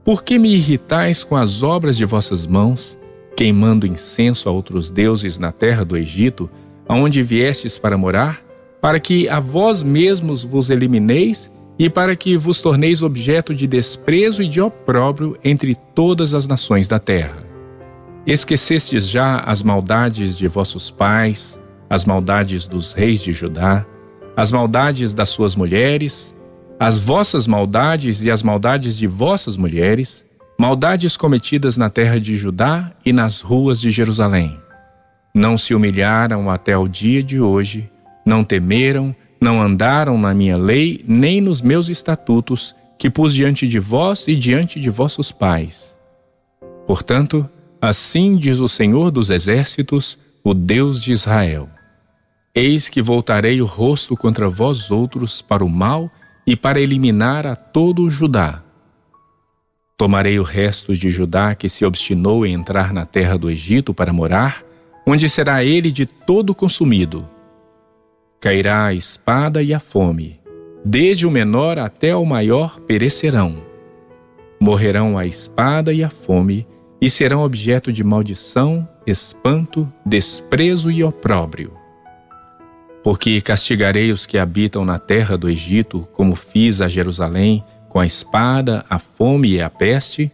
Por 0.04 0.24
que 0.24 0.38
me 0.38 0.54
irritais 0.54 1.22
com 1.22 1.36
as 1.36 1.62
obras 1.62 1.96
de 1.96 2.04
vossas 2.04 2.46
mãos, 2.46 2.98
queimando 3.36 3.86
incenso 3.86 4.48
a 4.48 4.52
outros 4.52 4.90
deuses 4.90 5.38
na 5.38 5.52
terra 5.52 5.84
do 5.84 5.96
Egito, 5.96 6.48
aonde 6.88 7.22
viestes 7.22 7.78
para 7.78 7.98
morar? 7.98 8.40
para 8.80 8.98
que 8.98 9.28
a 9.28 9.38
vós 9.38 9.82
mesmos 9.82 10.42
vos 10.42 10.70
elimineis 10.70 11.50
e 11.80 11.88
para 11.88 12.14
que 12.14 12.36
vos 12.36 12.60
torneis 12.60 13.02
objeto 13.02 13.54
de 13.54 13.66
desprezo 13.66 14.42
e 14.42 14.48
de 14.48 14.60
opróbrio 14.60 15.38
entre 15.42 15.74
todas 15.74 16.34
as 16.34 16.46
nações 16.46 16.86
da 16.86 16.98
terra. 16.98 17.42
Esquecestes 18.26 19.08
já 19.08 19.38
as 19.38 19.62
maldades 19.62 20.36
de 20.36 20.46
vossos 20.46 20.90
pais, 20.90 21.58
as 21.88 22.04
maldades 22.04 22.68
dos 22.68 22.92
reis 22.92 23.22
de 23.22 23.32
Judá, 23.32 23.86
as 24.36 24.52
maldades 24.52 25.14
das 25.14 25.30
suas 25.30 25.56
mulheres, 25.56 26.34
as 26.78 26.98
vossas 26.98 27.46
maldades 27.46 28.22
e 28.22 28.30
as 28.30 28.42
maldades 28.42 28.94
de 28.94 29.06
vossas 29.06 29.56
mulheres, 29.56 30.26
maldades 30.58 31.16
cometidas 31.16 31.78
na 31.78 31.88
terra 31.88 32.20
de 32.20 32.36
Judá 32.36 32.92
e 33.06 33.10
nas 33.10 33.40
ruas 33.40 33.80
de 33.80 33.90
Jerusalém. 33.90 34.60
Não 35.34 35.56
se 35.56 35.74
humilharam 35.74 36.50
até 36.50 36.76
o 36.76 36.86
dia 36.86 37.22
de 37.22 37.40
hoje, 37.40 37.90
não 38.26 38.44
temeram, 38.44 39.16
não 39.40 39.62
andaram 39.62 40.18
na 40.18 40.34
minha 40.34 40.58
lei, 40.58 41.02
nem 41.08 41.40
nos 41.40 41.62
meus 41.62 41.88
estatutos, 41.88 42.76
que 42.98 43.08
pus 43.08 43.34
diante 43.34 43.66
de 43.66 43.78
vós 43.78 44.28
e 44.28 44.36
diante 44.36 44.78
de 44.78 44.90
vossos 44.90 45.32
pais. 45.32 45.98
Portanto, 46.86 47.48
assim 47.80 48.36
diz 48.36 48.58
o 48.58 48.68
Senhor 48.68 49.10
dos 49.10 49.30
Exércitos, 49.30 50.18
o 50.44 50.52
Deus 50.52 51.02
de 51.02 51.12
Israel: 51.12 51.68
Eis 52.54 52.90
que 52.90 53.00
voltarei 53.00 53.62
o 53.62 53.66
rosto 53.66 54.14
contra 54.14 54.48
vós 54.48 54.90
outros 54.90 55.40
para 55.40 55.64
o 55.64 55.68
mal 55.70 56.10
e 56.46 56.54
para 56.54 56.80
eliminar 56.80 57.46
a 57.46 57.56
todo 57.56 58.02
o 58.02 58.10
Judá. 58.10 58.62
Tomarei 59.96 60.38
o 60.38 60.42
resto 60.42 60.94
de 60.94 61.10
Judá 61.10 61.54
que 61.54 61.68
se 61.68 61.84
obstinou 61.84 62.44
em 62.44 62.52
entrar 62.52 62.92
na 62.92 63.06
terra 63.06 63.38
do 63.38 63.50
Egito 63.50 63.94
para 63.94 64.12
morar, 64.12 64.62
onde 65.06 65.28
será 65.28 65.64
ele 65.64 65.90
de 65.90 66.04
todo 66.04 66.54
consumido 66.54 67.26
Cairá 68.40 68.86
a 68.86 68.94
espada 68.94 69.62
e 69.62 69.74
a 69.74 69.78
fome, 69.78 70.40
desde 70.82 71.26
o 71.26 71.30
menor 71.30 71.78
até 71.78 72.16
o 72.16 72.24
maior 72.24 72.80
perecerão. 72.80 73.62
Morrerão 74.58 75.18
a 75.18 75.26
espada 75.26 75.92
e 75.92 76.02
a 76.02 76.08
fome, 76.08 76.66
e 77.02 77.10
serão 77.10 77.42
objeto 77.42 77.92
de 77.92 78.02
maldição, 78.02 78.88
espanto, 79.06 79.92
desprezo 80.06 80.90
e 80.90 81.04
opróbrio. 81.04 81.74
Porque 83.04 83.42
castigarei 83.42 84.10
os 84.10 84.24
que 84.24 84.38
habitam 84.38 84.86
na 84.86 84.98
terra 84.98 85.36
do 85.36 85.46
Egito, 85.46 86.08
como 86.14 86.34
fiz 86.34 86.80
a 86.80 86.88
Jerusalém, 86.88 87.62
com 87.90 88.00
a 88.00 88.06
espada, 88.06 88.86
a 88.88 88.98
fome 88.98 89.50
e 89.50 89.60
a 89.60 89.68
peste, 89.68 90.32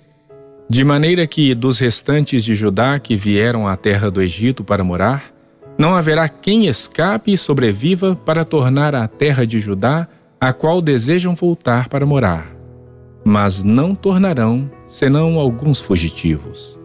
de 0.71 0.85
maneira 0.85 1.27
que 1.27 1.57
dos 1.57 1.81
restantes 1.81 2.45
de 2.45 2.55
Judá 2.55 3.01
que 3.01 3.17
vieram 3.17 3.67
à 3.67 3.77
terra 3.77 4.13
do 4.13 4.23
Egito 4.23 4.63
para 4.63 4.85
morar, 4.85 5.36
não 5.78 5.95
haverá 5.95 6.28
quem 6.28 6.66
escape 6.66 7.33
e 7.33 7.37
sobreviva 7.37 8.14
para 8.14 8.45
tornar 8.45 8.95
a 8.95 9.06
terra 9.06 9.47
de 9.47 9.59
Judá, 9.59 10.09
a 10.40 10.52
qual 10.52 10.80
desejam 10.80 11.35
voltar 11.35 11.88
para 11.88 12.06
morar. 12.06 12.47
Mas 13.25 13.62
não 13.62 13.95
tornarão, 13.95 14.71
senão 14.87 15.38
alguns 15.38 15.80
fugitivos. 15.80 16.78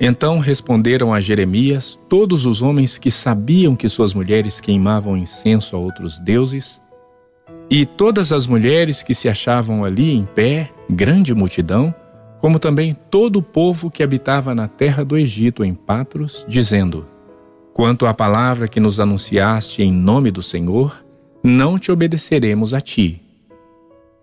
Então 0.00 0.38
responderam 0.38 1.14
a 1.14 1.20
Jeremias 1.20 1.98
todos 2.08 2.44
os 2.44 2.60
homens 2.60 2.98
que 2.98 3.10
sabiam 3.10 3.76
que 3.76 3.88
suas 3.88 4.12
mulheres 4.12 4.60
queimavam 4.60 5.16
incenso 5.16 5.76
a 5.76 5.78
outros 5.78 6.18
deuses, 6.18 6.82
e 7.70 7.86
todas 7.86 8.32
as 8.32 8.46
mulheres 8.46 9.02
que 9.02 9.14
se 9.14 9.28
achavam 9.28 9.84
ali 9.84 10.12
em 10.12 10.26
pé, 10.26 10.70
grande 10.90 11.34
multidão, 11.34 11.94
como 12.40 12.58
também 12.58 12.96
todo 13.10 13.36
o 13.36 13.42
povo 13.42 13.90
que 13.90 14.02
habitava 14.02 14.54
na 14.54 14.66
terra 14.66 15.04
do 15.04 15.16
Egito 15.16 15.64
em 15.64 15.72
Patros, 15.72 16.44
dizendo: 16.48 17.06
Quanto 17.72 18.06
à 18.06 18.12
palavra 18.12 18.68
que 18.68 18.78
nos 18.78 19.00
anunciaste 19.00 19.82
em 19.82 19.90
nome 19.90 20.30
do 20.30 20.42
Senhor, 20.42 21.02
não 21.42 21.78
te 21.78 21.90
obedeceremos 21.90 22.74
a 22.74 22.80
ti. 22.80 23.22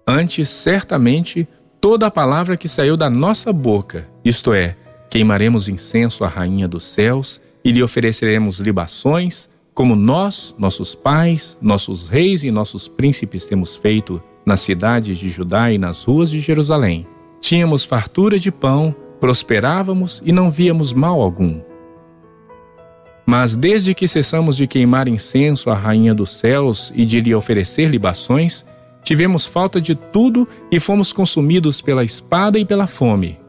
Antes, 0.07 0.49
certamente, 0.49 1.47
toda 1.81 2.07
a 2.07 2.11
palavra 2.11 2.55
que 2.55 2.67
saiu 2.67 2.95
da 2.95 3.09
nossa 3.09 3.51
boca, 3.51 4.07
isto 4.23 4.53
é, 4.53 4.77
queimaremos 5.09 5.67
incenso 5.67 6.23
à 6.23 6.27
Rainha 6.27 6.67
dos 6.67 6.85
céus 6.85 7.41
e 7.63 7.71
lhe 7.71 7.81
ofereceremos 7.81 8.59
libações, 8.59 9.49
como 9.73 9.95
nós, 9.95 10.53
nossos 10.57 10.93
pais, 10.93 11.57
nossos 11.59 12.07
reis 12.07 12.43
e 12.43 12.51
nossos 12.51 12.87
príncipes 12.87 13.47
temos 13.47 13.75
feito 13.75 14.21
nas 14.45 14.59
cidades 14.59 15.17
de 15.17 15.29
Judá 15.29 15.71
e 15.71 15.77
nas 15.77 16.03
ruas 16.03 16.29
de 16.29 16.39
Jerusalém. 16.39 17.07
Tínhamos 17.41 17.85
fartura 17.85 18.37
de 18.37 18.51
pão, 18.51 18.93
prosperávamos 19.19 20.21
e 20.25 20.31
não 20.31 20.51
víamos 20.51 20.93
mal 20.93 21.21
algum. 21.21 21.61
Mas 23.29 23.55
desde 23.55 23.93
que 23.93 24.07
cessamos 24.07 24.57
de 24.57 24.65
queimar 24.65 25.07
incenso 25.07 25.69
à 25.69 25.75
Rainha 25.75 26.15
dos 26.15 26.31
céus 26.31 26.91
e 26.95 27.05
de 27.05 27.21
lhe 27.21 27.35
oferecer 27.35 27.87
libações, 27.87 28.65
tivemos 29.03 29.45
falta 29.45 29.79
de 29.79 29.93
tudo 29.93 30.47
e 30.71 30.79
fomos 30.79 31.13
consumidos 31.13 31.79
pela 31.79 32.03
espada 32.03 32.57
e 32.57 32.65
pela 32.65 32.87
fome. 32.87 33.39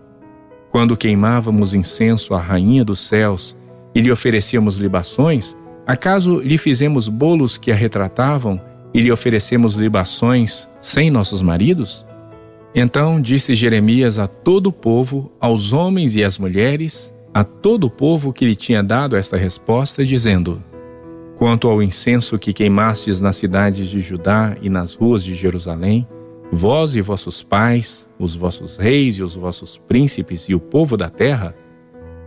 Quando 0.71 0.99
queimávamos 0.99 1.73
incenso 1.73 2.35
à 2.35 2.39
Rainha 2.39 2.85
dos 2.85 3.01
céus 3.01 3.57
e 3.95 4.03
lhe 4.03 4.13
oferecíamos 4.13 4.77
libações, 4.77 5.57
acaso 5.87 6.41
lhe 6.41 6.59
fizemos 6.59 7.09
bolos 7.09 7.57
que 7.57 7.73
a 7.73 7.75
retratavam 7.75 8.61
e 8.93 9.01
lhe 9.01 9.11
oferecemos 9.11 9.77
libações 9.77 10.69
sem 10.79 11.11
nossos 11.11 11.41
maridos? 11.41 12.05
Então 12.75 13.19
disse 13.19 13.55
Jeremias 13.55 14.19
a 14.19 14.27
todo 14.27 14.67
o 14.67 14.73
povo, 14.75 15.33
aos 15.41 15.73
homens 15.73 16.17
e 16.17 16.23
às 16.23 16.37
mulheres, 16.37 17.15
a 17.33 17.45
todo 17.45 17.85
o 17.85 17.91
povo 17.91 18.33
que 18.33 18.45
lhe 18.45 18.57
tinha 18.57 18.83
dado 18.83 19.17
esta 19.17 19.37
resposta, 19.37 20.05
dizendo: 20.05 20.63
Quanto 21.37 21.69
ao 21.69 21.83
incenso 21.83 22.39
que 22.39 22.53
queimastes 22.53 23.21
nas 23.21 23.37
cidades 23.37 23.89
de 23.89 24.01
Judá 24.01 24.57
e 24.61 24.69
nas 24.69 24.95
ruas 24.95 25.25
de 25.25 25.35
Jerusalém, 25.35 26.07
vós 26.53 26.97
e 26.97 27.01
vossos 27.01 27.43
pais, 27.43 28.09
os 28.19 28.35
vossos 28.35 28.77
reis 28.77 29.15
e 29.17 29.23
os 29.23 29.37
vossos 29.37 29.79
príncipes 29.79 30.49
e 30.49 30.55
o 30.55 30.61
povo 30.61 30.97
da 30.97 31.09
terra, 31.09 31.55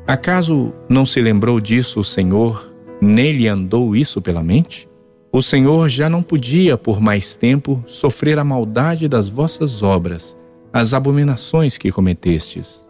acaso 0.08 0.74
não 0.88 1.06
se 1.06 1.22
lembrou 1.22 1.60
disso 1.60 2.00
o 2.00 2.04
Senhor, 2.04 2.72
nem 3.02 3.34
lhe 3.34 3.48
andou 3.48 3.96
isso 3.96 4.22
pela 4.22 4.42
mente? 4.42 4.90
O 5.32 5.42
Senhor 5.42 5.90
já 5.90 6.10
não 6.10 6.22
podia, 6.22 6.78
por 6.78 7.02
mais 7.02 7.36
tempo, 7.36 7.84
sofrer 7.88 8.38
a 8.38 8.44
maldade 8.44 9.08
das 9.08 9.30
vossas 9.30 9.82
obras, 9.82 10.38
as 10.72 10.94
abominações 10.94 11.78
que 11.78 11.92
cometestes 11.92 12.84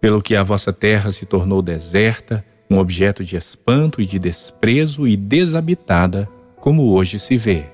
pelo 0.00 0.22
que 0.22 0.36
a 0.36 0.42
vossa 0.42 0.72
terra 0.72 1.12
se 1.12 1.26
tornou 1.26 1.60
deserta, 1.60 2.44
um 2.70 2.78
objeto 2.78 3.24
de 3.24 3.36
espanto 3.36 4.00
e 4.00 4.06
de 4.06 4.18
desprezo 4.18 5.08
e 5.08 5.16
desabitada, 5.16 6.28
como 6.60 6.92
hoje 6.92 7.18
se 7.18 7.36
vê. 7.36 7.66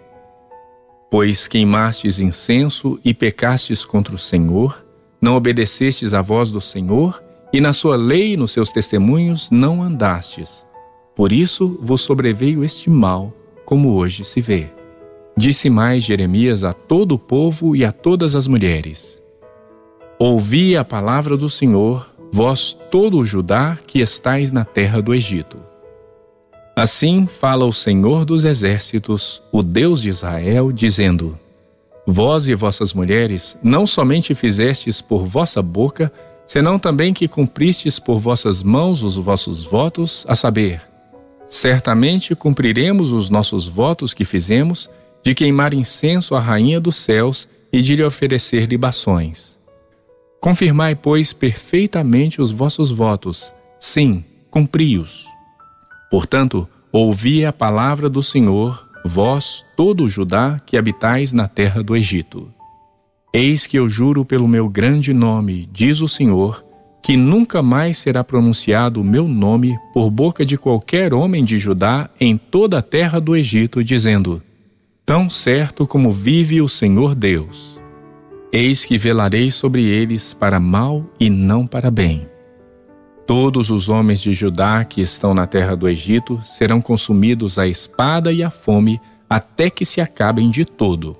Pois 1.10 1.46
queimastes 1.46 2.18
incenso 2.18 2.98
e 3.04 3.12
pecastes 3.12 3.84
contra 3.84 4.14
o 4.14 4.18
Senhor, 4.18 4.84
não 5.20 5.36
obedecestes 5.36 6.14
à 6.14 6.22
voz 6.22 6.50
do 6.50 6.60
Senhor, 6.60 7.22
e 7.52 7.60
na 7.60 7.72
sua 7.72 7.96
lei 7.96 8.32
e 8.32 8.36
nos 8.36 8.50
seus 8.50 8.72
testemunhos 8.72 9.50
não 9.50 9.82
andastes. 9.82 10.66
Por 11.14 11.30
isso 11.30 11.78
vos 11.80 12.00
sobreveio 12.00 12.64
este 12.64 12.90
mal, 12.90 13.32
como 13.64 13.94
hoje 13.94 14.24
se 14.24 14.40
vê. 14.40 14.70
Disse 15.36 15.70
mais 15.70 16.02
Jeremias 16.02 16.64
a 16.64 16.72
todo 16.72 17.12
o 17.12 17.18
povo 17.18 17.74
e 17.74 17.84
a 17.84 17.92
todas 17.92 18.34
as 18.34 18.46
mulheres: 18.46 19.22
Ouvi 20.18 20.76
a 20.76 20.84
palavra 20.84 21.36
do 21.36 21.48
Senhor, 21.48 22.13
vós 22.34 22.76
todo 22.90 23.18
o 23.18 23.24
Judá 23.24 23.78
que 23.86 24.00
estais 24.00 24.50
na 24.50 24.64
terra 24.64 25.00
do 25.00 25.14
Egito. 25.14 25.56
Assim 26.74 27.28
fala 27.28 27.64
o 27.64 27.72
Senhor 27.72 28.24
dos 28.24 28.44
exércitos, 28.44 29.40
o 29.52 29.62
Deus 29.62 30.02
de 30.02 30.08
Israel, 30.08 30.72
dizendo: 30.72 31.38
Vós 32.04 32.48
e 32.48 32.54
vossas 32.56 32.92
mulheres 32.92 33.56
não 33.62 33.86
somente 33.86 34.34
fizestes 34.34 35.00
por 35.00 35.24
vossa 35.24 35.62
boca, 35.62 36.12
senão 36.44 36.76
também 36.76 37.14
que 37.14 37.28
cumpristes 37.28 38.00
por 38.00 38.18
vossas 38.18 38.64
mãos 38.64 39.04
os 39.04 39.14
vossos 39.14 39.62
votos, 39.62 40.26
a 40.28 40.34
saber, 40.34 40.82
certamente 41.46 42.34
cumpriremos 42.34 43.12
os 43.12 43.30
nossos 43.30 43.68
votos 43.68 44.12
que 44.12 44.24
fizemos 44.24 44.90
de 45.22 45.36
queimar 45.36 45.72
incenso 45.72 46.34
à 46.34 46.40
rainha 46.40 46.80
dos 46.80 46.96
céus 46.96 47.48
e 47.72 47.80
de 47.80 47.94
lhe 47.94 48.02
oferecer 48.02 48.66
libações. 48.66 49.53
Confirmai, 50.44 50.94
pois, 50.94 51.32
perfeitamente 51.32 52.38
os 52.38 52.52
vossos 52.52 52.92
votos. 52.92 53.54
Sim, 53.80 54.22
cumpri-os. 54.50 55.24
Portanto, 56.10 56.68
ouvi 56.92 57.46
a 57.46 57.50
palavra 57.50 58.10
do 58.10 58.22
Senhor, 58.22 58.86
vós, 59.06 59.64
todo 59.74 60.04
o 60.04 60.08
Judá, 60.10 60.58
que 60.66 60.76
habitais 60.76 61.32
na 61.32 61.48
terra 61.48 61.82
do 61.82 61.96
Egito. 61.96 62.52
Eis 63.32 63.66
que 63.66 63.78
eu 63.78 63.88
juro 63.88 64.22
pelo 64.22 64.46
meu 64.46 64.68
grande 64.68 65.14
nome, 65.14 65.66
diz 65.72 66.02
o 66.02 66.08
Senhor, 66.08 66.62
que 67.02 67.16
nunca 67.16 67.62
mais 67.62 67.96
será 67.96 68.22
pronunciado 68.22 69.00
o 69.00 69.04
meu 69.04 69.26
nome 69.26 69.78
por 69.94 70.10
boca 70.10 70.44
de 70.44 70.58
qualquer 70.58 71.14
homem 71.14 71.42
de 71.42 71.56
Judá 71.56 72.10
em 72.20 72.36
toda 72.36 72.80
a 72.80 72.82
terra 72.82 73.18
do 73.18 73.34
Egito, 73.34 73.82
dizendo: 73.82 74.42
Tão 75.06 75.30
certo 75.30 75.86
como 75.86 76.12
vive 76.12 76.60
o 76.60 76.68
Senhor 76.68 77.14
Deus. 77.14 77.73
Eis 78.56 78.84
que 78.84 78.96
velarei 78.96 79.50
sobre 79.50 79.82
eles 79.82 80.32
para 80.32 80.60
mal 80.60 81.04
e 81.18 81.28
não 81.28 81.66
para 81.66 81.90
bem. 81.90 82.28
Todos 83.26 83.68
os 83.68 83.88
homens 83.88 84.20
de 84.20 84.32
Judá 84.32 84.84
que 84.84 85.00
estão 85.00 85.34
na 85.34 85.44
terra 85.44 85.74
do 85.74 85.88
Egito 85.88 86.40
serão 86.44 86.80
consumidos 86.80 87.58
à 87.58 87.66
espada 87.66 88.32
e 88.32 88.44
à 88.44 88.50
fome 88.50 89.00
até 89.28 89.68
que 89.68 89.84
se 89.84 90.00
acabem 90.00 90.52
de 90.52 90.64
todo. 90.64 91.16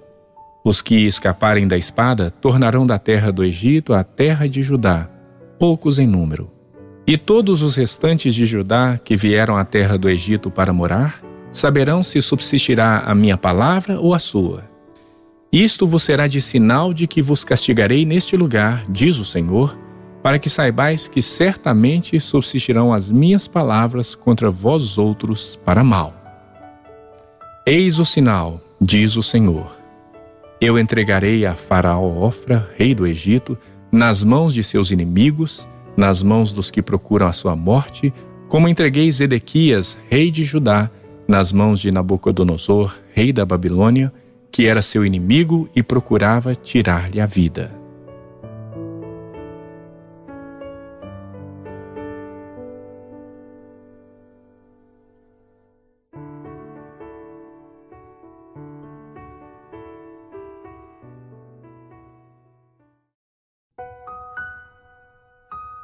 Os 0.65 0.81
que 0.81 0.95
escaparem 0.95 1.67
da 1.67 1.77
espada 1.77 2.31
tornarão 2.31 2.87
da 2.87 3.01
terra 3.01 3.33
do 3.33 3.43
Egito 3.43 3.93
a 3.93 4.05
terra 4.05 4.49
de 4.49 4.63
Judá, 4.63 5.11
poucos 5.59 5.99
em 5.99 6.07
número. 6.07 6.49
E 7.05 7.19
todos 7.19 7.63
os 7.63 7.75
restantes 7.75 8.33
de 8.33 8.47
Judá 8.47 8.97
que 8.97 9.17
vieram 9.17 9.57
à 9.57 9.65
terra 9.65 9.99
do 9.99 10.09
Egito 10.09 10.53
para 10.53 10.73
morar, 10.73 11.21
saberão 11.51 12.01
se 12.01 12.23
subsistirá 12.23 13.03
a 13.05 13.13
minha 13.13 13.37
palavra 13.37 13.99
ou 13.99 14.15
a 14.15 14.21
sua. 14.21 14.73
Isto 15.55 15.87
vos 15.87 16.03
será 16.03 16.27
de 16.27 16.41
sinal 16.41 16.93
de 16.93 17.07
que 17.07 17.23
vos 17.23 17.45
castigarei 17.45 18.05
neste 18.05 18.37
lugar, 18.37 18.85
diz 18.89 19.19
o 19.19 19.25
Senhor, 19.25 19.79
para 20.21 20.37
que 20.37 20.51
saibais 20.51 21.07
que 21.07 21.23
certamente 21.23 22.19
subsistirão 22.19 22.93
as 22.93 23.09
minhas 23.09 23.47
palavras 23.47 24.17
contra 24.17 24.51
vós 24.51 24.99
outros 24.99 25.55
para 25.65 25.85
mal. 25.85 26.13
Eis 27.65 28.01
o 28.01 28.05
sinal, 28.05 28.61
diz 28.81 29.17
o 29.17 29.23
Senhor. 29.23 29.73
Eu 30.61 30.77
entregarei 30.77 31.47
a 31.47 31.55
Faraó 31.55 32.27
Ofra, 32.27 32.69
rei 32.77 32.93
do 32.93 33.07
Egito, 33.07 33.57
nas 33.93 34.25
mãos 34.25 34.53
de 34.53 34.65
seus 34.65 34.91
inimigos, 34.91 35.69
nas 35.97 36.21
mãos 36.21 36.53
dos 36.53 36.69
que 36.69 36.83
procuram 36.83 37.29
a 37.29 37.33
sua 37.33 37.55
morte, 37.55 38.13
como 38.49 38.67
entreguei 38.67 39.09
Zedequias, 39.13 39.97
rei 40.11 40.33
de 40.33 40.43
Judá, 40.43 40.91
nas 41.29 41.53
mãos 41.53 41.79
de 41.79 41.93
Nabucodonosor, 41.93 42.99
rei 43.13 43.33
da 43.33 43.47
Babilônia, 43.47 44.13
que 44.55 44.69
era 44.69 44.81
seu 44.81 45.05
inimigo 45.05 45.69
e 45.75 45.83
procurava 45.83 46.55
tirar-lhe 46.55 47.21
a 47.21 47.27
vida. 47.27 47.75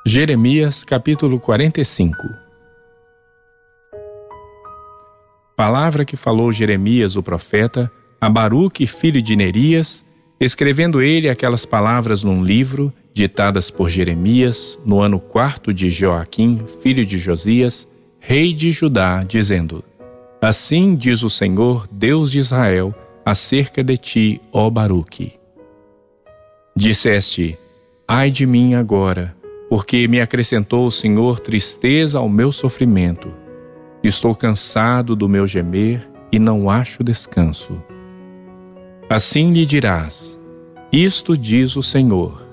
Jeremias 0.06 0.84
capítulo 0.84 1.40
45 1.40 2.16
Palavra 5.56 6.04
que 6.04 6.16
falou 6.16 6.52
Jeremias 6.52 7.16
o 7.16 7.22
profeta 7.22 7.90
a 8.20 8.28
Baruque, 8.28 8.86
filho 8.86 9.22
de 9.22 9.34
Nerias, 9.34 10.04
escrevendo 10.38 11.00
ele 11.00 11.28
aquelas 11.28 11.64
palavras 11.64 12.22
num 12.22 12.44
livro, 12.44 12.92
ditadas 13.14 13.70
por 13.70 13.88
Jeremias, 13.88 14.78
no 14.84 15.00
ano 15.00 15.18
quarto 15.18 15.72
de 15.72 15.90
Joaquim, 15.90 16.60
filho 16.82 17.04
de 17.06 17.16
Josias, 17.16 17.88
rei 18.18 18.52
de 18.52 18.70
Judá, 18.70 19.22
dizendo: 19.26 19.82
Assim 20.40 20.94
diz 20.94 21.22
o 21.22 21.30
Senhor, 21.30 21.88
Deus 21.90 22.30
de 22.30 22.40
Israel, 22.40 22.94
acerca 23.24 23.82
de 23.82 23.96
ti, 23.96 24.40
ó 24.52 24.68
Baruque. 24.68 25.32
Disseste: 26.76 27.58
Ai 28.06 28.30
de 28.30 28.46
mim 28.46 28.74
agora, 28.74 29.34
porque 29.68 30.06
me 30.06 30.20
acrescentou 30.20 30.86
o 30.86 30.92
Senhor 30.92 31.40
tristeza 31.40 32.18
ao 32.18 32.28
meu 32.28 32.52
sofrimento. 32.52 33.32
Estou 34.02 34.34
cansado 34.34 35.14
do 35.16 35.28
meu 35.28 35.46
gemer 35.46 36.08
e 36.32 36.38
não 36.38 36.70
acho 36.70 37.04
descanso. 37.04 37.82
Assim 39.10 39.52
lhe 39.52 39.66
dirás: 39.66 40.40
Isto 40.92 41.36
diz 41.36 41.74
o 41.74 41.82
Senhor: 41.82 42.46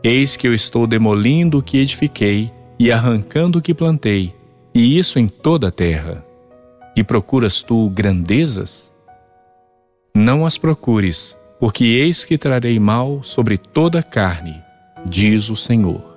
Eis 0.00 0.36
que 0.36 0.46
eu 0.46 0.54
estou 0.54 0.86
demolindo 0.86 1.58
o 1.58 1.62
que 1.62 1.78
edifiquei 1.78 2.52
e 2.78 2.92
arrancando 2.92 3.58
o 3.58 3.62
que 3.62 3.74
plantei, 3.74 4.32
e 4.72 4.96
isso 4.96 5.18
em 5.18 5.26
toda 5.26 5.68
a 5.68 5.72
terra. 5.72 6.24
E 6.94 7.02
procuras 7.02 7.62
tu 7.62 7.90
grandezas? 7.90 8.94
Não 10.14 10.46
as 10.46 10.56
procures, 10.56 11.36
porque 11.58 11.84
eis 11.84 12.24
que 12.24 12.38
trarei 12.38 12.78
mal 12.78 13.20
sobre 13.24 13.58
toda 13.58 13.98
a 13.98 14.02
carne, 14.04 14.62
diz 15.04 15.50
o 15.50 15.56
Senhor. 15.56 16.16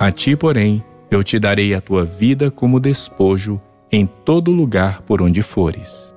A 0.00 0.10
ti, 0.10 0.34
porém, 0.34 0.82
eu 1.10 1.22
te 1.22 1.38
darei 1.38 1.74
a 1.74 1.82
tua 1.82 2.06
vida 2.06 2.50
como 2.50 2.80
despojo 2.80 3.60
em 3.92 4.06
todo 4.06 4.50
lugar 4.50 5.02
por 5.02 5.20
onde 5.20 5.42
fores. 5.42 6.13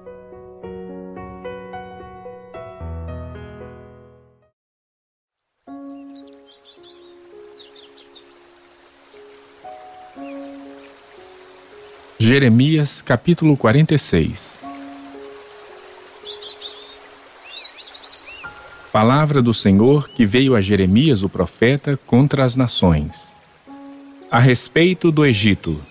Jeremias 12.27 13.01
capítulo 13.01 13.55
46 13.55 14.59
Palavra 18.91 19.41
do 19.41 19.53
Senhor 19.53 20.09
que 20.09 20.25
veio 20.25 20.53
a 20.53 20.59
Jeremias 20.59 21.23
o 21.23 21.29
profeta 21.29 21.97
contra 22.05 22.43
as 22.43 22.57
nações. 22.57 23.29
A 24.29 24.39
respeito 24.39 25.09
do 25.09 25.25
Egito. 25.25 25.81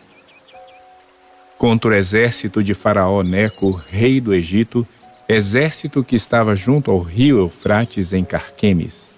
Contra 1.57 1.93
o 1.93 1.95
exército 1.95 2.63
de 2.63 2.75
Faraó 2.75 3.23
Neco, 3.23 3.71
rei 3.89 4.21
do 4.21 4.35
Egito, 4.35 4.87
exército 5.27 6.05
que 6.05 6.17
estava 6.17 6.55
junto 6.55 6.91
ao 6.91 7.01
rio 7.01 7.39
Eufrates 7.39 8.13
em 8.13 8.27
Carquemes, 8.27 9.15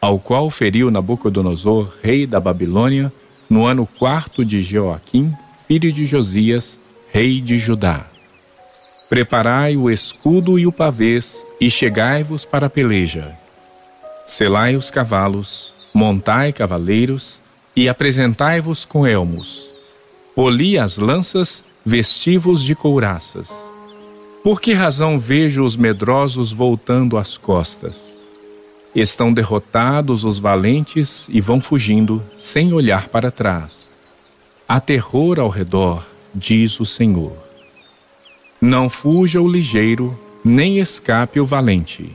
ao 0.00 0.16
qual 0.16 0.48
feriu 0.48 0.92
Nabucodonosor, 0.92 1.92
rei 2.00 2.24
da 2.24 2.38
Babilônia, 2.38 3.12
no 3.50 3.66
ano 3.66 3.84
quarto 3.84 4.44
de 4.44 4.62
Joaquim, 4.62 5.34
filho 5.66 5.92
de 5.92 6.06
Josias, 6.06 6.78
rei 7.12 7.40
de 7.40 7.58
Judá. 7.58 8.06
Preparai 9.08 9.76
o 9.76 9.90
escudo 9.90 10.58
e 10.58 10.66
o 10.66 10.72
pavês, 10.72 11.44
e 11.60 11.70
chegai-vos 11.70 12.44
para 12.44 12.66
a 12.66 12.70
peleja. 12.70 13.36
Selai 14.24 14.76
os 14.76 14.90
cavalos, 14.90 15.72
montai 15.92 16.52
cavaleiros, 16.52 17.40
e 17.74 17.88
apresentai-vos 17.88 18.84
com 18.84 19.06
elmos. 19.06 19.70
Poli 20.34 20.78
as 20.78 20.98
lanças, 20.98 21.64
vestivos 21.84 22.62
de 22.62 22.74
couraças. 22.74 23.50
Por 24.42 24.60
que 24.60 24.72
razão 24.72 25.18
vejo 25.18 25.62
os 25.62 25.76
medrosos 25.76 26.52
voltando 26.52 27.16
às 27.16 27.36
costas? 27.36 28.10
Estão 28.94 29.32
derrotados 29.32 30.24
os 30.24 30.38
valentes 30.38 31.28
e 31.30 31.40
vão 31.40 31.60
fugindo, 31.60 32.22
sem 32.36 32.72
olhar 32.72 33.08
para 33.08 33.30
trás. 33.30 33.81
Há 34.68 34.80
terror 34.80 35.38
ao 35.40 35.48
redor, 35.48 36.06
diz 36.34 36.78
o 36.80 36.86
Senhor. 36.86 37.32
Não 38.60 38.88
fuja 38.88 39.40
o 39.40 39.48
ligeiro, 39.48 40.18
nem 40.44 40.78
escape 40.78 41.40
o 41.40 41.44
valente. 41.44 42.10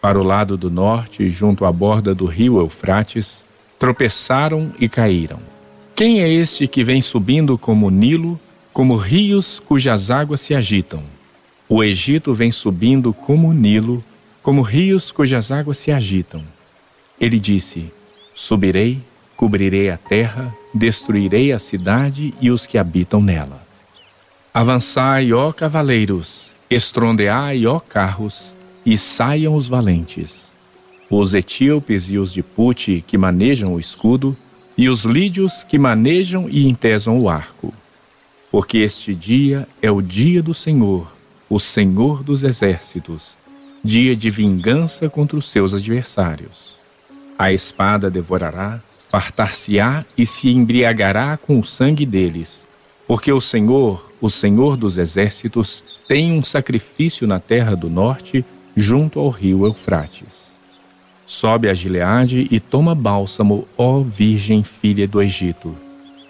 Para 0.00 0.18
o 0.18 0.22
lado 0.22 0.56
do 0.56 0.70
norte, 0.70 1.28
junto 1.30 1.64
à 1.64 1.72
borda 1.72 2.14
do 2.14 2.26
rio 2.26 2.58
Eufrates, 2.58 3.44
tropeçaram 3.78 4.72
e 4.80 4.88
caíram. 4.88 5.38
Quem 5.94 6.20
é 6.20 6.28
este 6.28 6.66
que 6.66 6.84
vem 6.84 7.00
subindo 7.00 7.56
como 7.56 7.90
Nilo, 7.90 8.38
como 8.72 8.96
rios 8.96 9.60
cujas 9.60 10.10
águas 10.10 10.40
se 10.40 10.54
agitam? 10.54 11.02
O 11.68 11.82
Egito 11.82 12.34
vem 12.34 12.50
subindo 12.50 13.12
como 13.12 13.52
Nilo, 13.52 14.04
como 14.42 14.62
rios 14.62 15.10
cujas 15.10 15.50
águas 15.50 15.78
se 15.78 15.90
agitam. 15.90 16.42
Ele 17.20 17.38
disse: 17.38 17.90
Subirei, 18.34 19.00
cobrirei 19.36 19.90
a 19.90 19.96
terra, 19.96 20.54
destruirei 20.76 21.52
a 21.52 21.58
cidade 21.58 22.34
e 22.40 22.50
os 22.50 22.66
que 22.66 22.78
habitam 22.78 23.22
nela. 23.22 23.64
Avançai, 24.52 25.32
ó 25.32 25.52
cavaleiros, 25.52 26.52
estrondeai, 26.68 27.66
ó 27.66 27.80
carros, 27.80 28.54
e 28.84 28.96
saiam 28.96 29.54
os 29.54 29.68
valentes 29.68 30.46
os 31.10 31.34
etíopes 31.34 32.10
e 32.10 32.18
os 32.18 32.32
de 32.32 32.42
Puti 32.42 33.04
que 33.06 33.16
manejam 33.16 33.74
o 33.74 33.80
escudo, 33.80 34.36
e 34.76 34.88
os 34.90 35.04
lídios 35.04 35.64
que 35.64 35.78
manejam 35.78 36.48
e 36.50 36.68
entesam 36.68 37.18
o 37.18 37.30
arco. 37.30 37.72
Porque 38.50 38.78
este 38.78 39.14
dia 39.14 39.66
é 39.80 39.90
o 39.90 40.02
dia 40.02 40.42
do 40.42 40.52
Senhor, 40.52 41.10
o 41.48 41.58
Senhor 41.58 42.22
dos 42.22 42.44
exércitos, 42.44 43.38
dia 43.82 44.14
de 44.14 44.30
vingança 44.30 45.08
contra 45.08 45.36
os 45.36 45.50
seus 45.50 45.72
adversários. 45.72 46.76
A 47.38 47.52
espada 47.52 48.10
devorará, 48.10 48.80
fartar-se-á 49.16 50.04
e 50.18 50.26
se 50.26 50.50
embriagará 50.50 51.38
com 51.38 51.58
o 51.58 51.64
sangue 51.64 52.04
deles, 52.04 52.66
porque 53.08 53.32
o 53.32 53.40
Senhor, 53.40 54.12
o 54.20 54.28
Senhor 54.28 54.76
dos 54.76 54.98
Exércitos, 54.98 55.82
tem 56.06 56.32
um 56.32 56.44
sacrifício 56.44 57.26
na 57.26 57.40
terra 57.40 57.74
do 57.74 57.88
norte, 57.88 58.44
junto 58.76 59.18
ao 59.18 59.30
rio 59.30 59.64
Eufrates. 59.64 60.54
Sobe 61.26 61.70
a 61.70 61.72
Gileade 61.72 62.46
e 62.50 62.60
toma 62.60 62.94
bálsamo, 62.94 63.66
ó 63.78 64.00
Virgem 64.00 64.62
filha 64.62 65.08
do 65.08 65.22
Egito. 65.22 65.74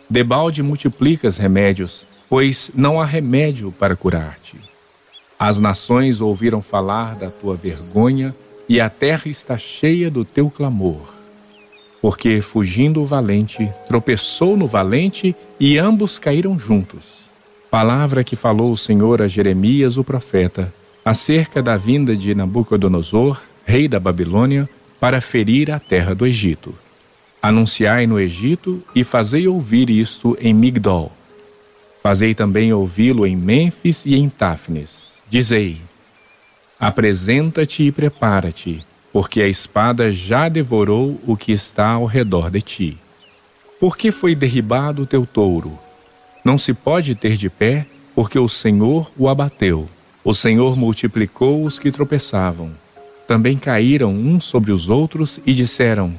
Debalde 0.08 0.62
multiplicas 0.62 1.38
remédios, 1.38 2.06
pois 2.28 2.70
não 2.72 3.00
há 3.00 3.04
remédio 3.04 3.72
para 3.72 3.96
curar-te. 3.96 4.60
As 5.36 5.58
nações 5.58 6.20
ouviram 6.20 6.62
falar 6.62 7.16
da 7.16 7.32
tua 7.32 7.56
vergonha 7.56 8.32
e 8.68 8.80
a 8.80 8.88
terra 8.88 9.28
está 9.28 9.58
cheia 9.58 10.08
do 10.08 10.24
teu 10.24 10.48
clamor. 10.48 11.15
Porque, 12.00 12.40
fugindo 12.40 13.02
o 13.02 13.06
valente, 13.06 13.70
tropeçou 13.88 14.56
no 14.56 14.66
valente 14.66 15.34
e 15.58 15.78
ambos 15.78 16.18
caíram 16.18 16.58
juntos. 16.58 17.26
Palavra 17.70 18.22
que 18.22 18.36
falou 18.36 18.70
o 18.72 18.76
Senhor 18.76 19.20
a 19.20 19.28
Jeremias, 19.28 19.96
o 19.96 20.04
profeta, 20.04 20.72
acerca 21.04 21.62
da 21.62 21.76
vinda 21.76 22.16
de 22.16 22.34
Nabucodonosor, 22.34 23.40
rei 23.64 23.88
da 23.88 23.98
Babilônia, 23.98 24.68
para 25.00 25.20
ferir 25.20 25.70
a 25.70 25.78
terra 25.78 26.14
do 26.14 26.26
Egito. 26.26 26.74
Anunciai 27.42 28.06
no 28.06 28.18
Egito 28.18 28.82
e 28.94 29.04
fazei 29.04 29.46
ouvir 29.46 29.90
isto 29.90 30.36
em 30.40 30.54
Migdol. 30.54 31.12
Fazei 32.02 32.34
também 32.34 32.72
ouvi-lo 32.72 33.26
em 33.26 33.36
Mênfis 33.36 34.06
e 34.06 34.14
em 34.14 34.28
Táfnis. 34.28 35.22
Dizei: 35.28 35.78
Apresenta-te 36.78 37.82
e 37.84 37.92
prepara-te, 37.92 38.84
porque 39.16 39.40
a 39.40 39.48
espada 39.48 40.12
já 40.12 40.46
devorou 40.46 41.18
o 41.26 41.38
que 41.38 41.50
está 41.50 41.92
ao 41.92 42.04
redor 42.04 42.50
de 42.50 42.60
ti. 42.60 42.98
Por 43.80 43.96
que 43.96 44.12
foi 44.12 44.34
derribado 44.34 45.00
o 45.00 45.06
teu 45.06 45.24
touro? 45.24 45.72
Não 46.44 46.58
se 46.58 46.74
pode 46.74 47.14
ter 47.14 47.34
de 47.34 47.48
pé, 47.48 47.86
porque 48.14 48.38
o 48.38 48.46
Senhor 48.46 49.10
o 49.16 49.26
abateu. 49.26 49.86
O 50.22 50.34
Senhor 50.34 50.76
multiplicou 50.76 51.64
os 51.64 51.78
que 51.78 51.90
tropeçavam. 51.90 52.72
Também 53.26 53.56
caíram 53.56 54.12
uns 54.12 54.44
sobre 54.44 54.70
os 54.70 54.90
outros 54.90 55.40
e 55.46 55.54
disseram: 55.54 56.12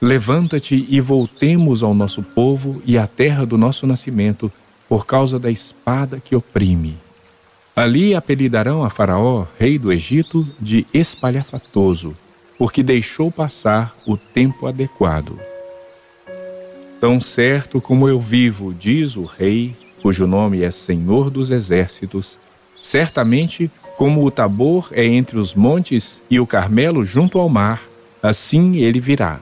Levanta-te 0.00 0.86
e 0.88 1.00
voltemos 1.00 1.82
ao 1.82 1.92
nosso 1.92 2.22
povo 2.22 2.80
e 2.86 2.96
à 2.96 3.08
terra 3.08 3.44
do 3.44 3.58
nosso 3.58 3.84
nascimento, 3.84 4.48
por 4.88 5.06
causa 5.06 5.40
da 5.40 5.50
espada 5.50 6.22
que 6.24 6.36
oprime. 6.36 6.94
Ali 7.74 8.14
apelidarão 8.14 8.84
a 8.84 8.90
Faraó, 8.90 9.46
rei 9.58 9.78
do 9.78 9.90
Egito, 9.90 10.46
de 10.60 10.86
espalhafatoso, 10.92 12.14
porque 12.58 12.82
deixou 12.82 13.30
passar 13.30 13.96
o 14.06 14.14
tempo 14.14 14.66
adequado. 14.66 15.38
Tão 17.00 17.18
certo 17.18 17.80
como 17.80 18.06
eu 18.06 18.20
vivo, 18.20 18.74
diz 18.74 19.16
o 19.16 19.24
rei, 19.24 19.74
cujo 20.02 20.26
nome 20.26 20.62
é 20.62 20.70
Senhor 20.70 21.30
dos 21.30 21.50
Exércitos, 21.50 22.38
certamente 22.78 23.70
como 23.96 24.22
o 24.22 24.30
Tabor 24.30 24.90
é 24.92 25.06
entre 25.06 25.38
os 25.38 25.54
montes 25.54 26.22
e 26.28 26.38
o 26.38 26.46
Carmelo 26.46 27.06
junto 27.06 27.38
ao 27.38 27.48
mar, 27.48 27.82
assim 28.22 28.76
ele 28.76 29.00
virá. 29.00 29.40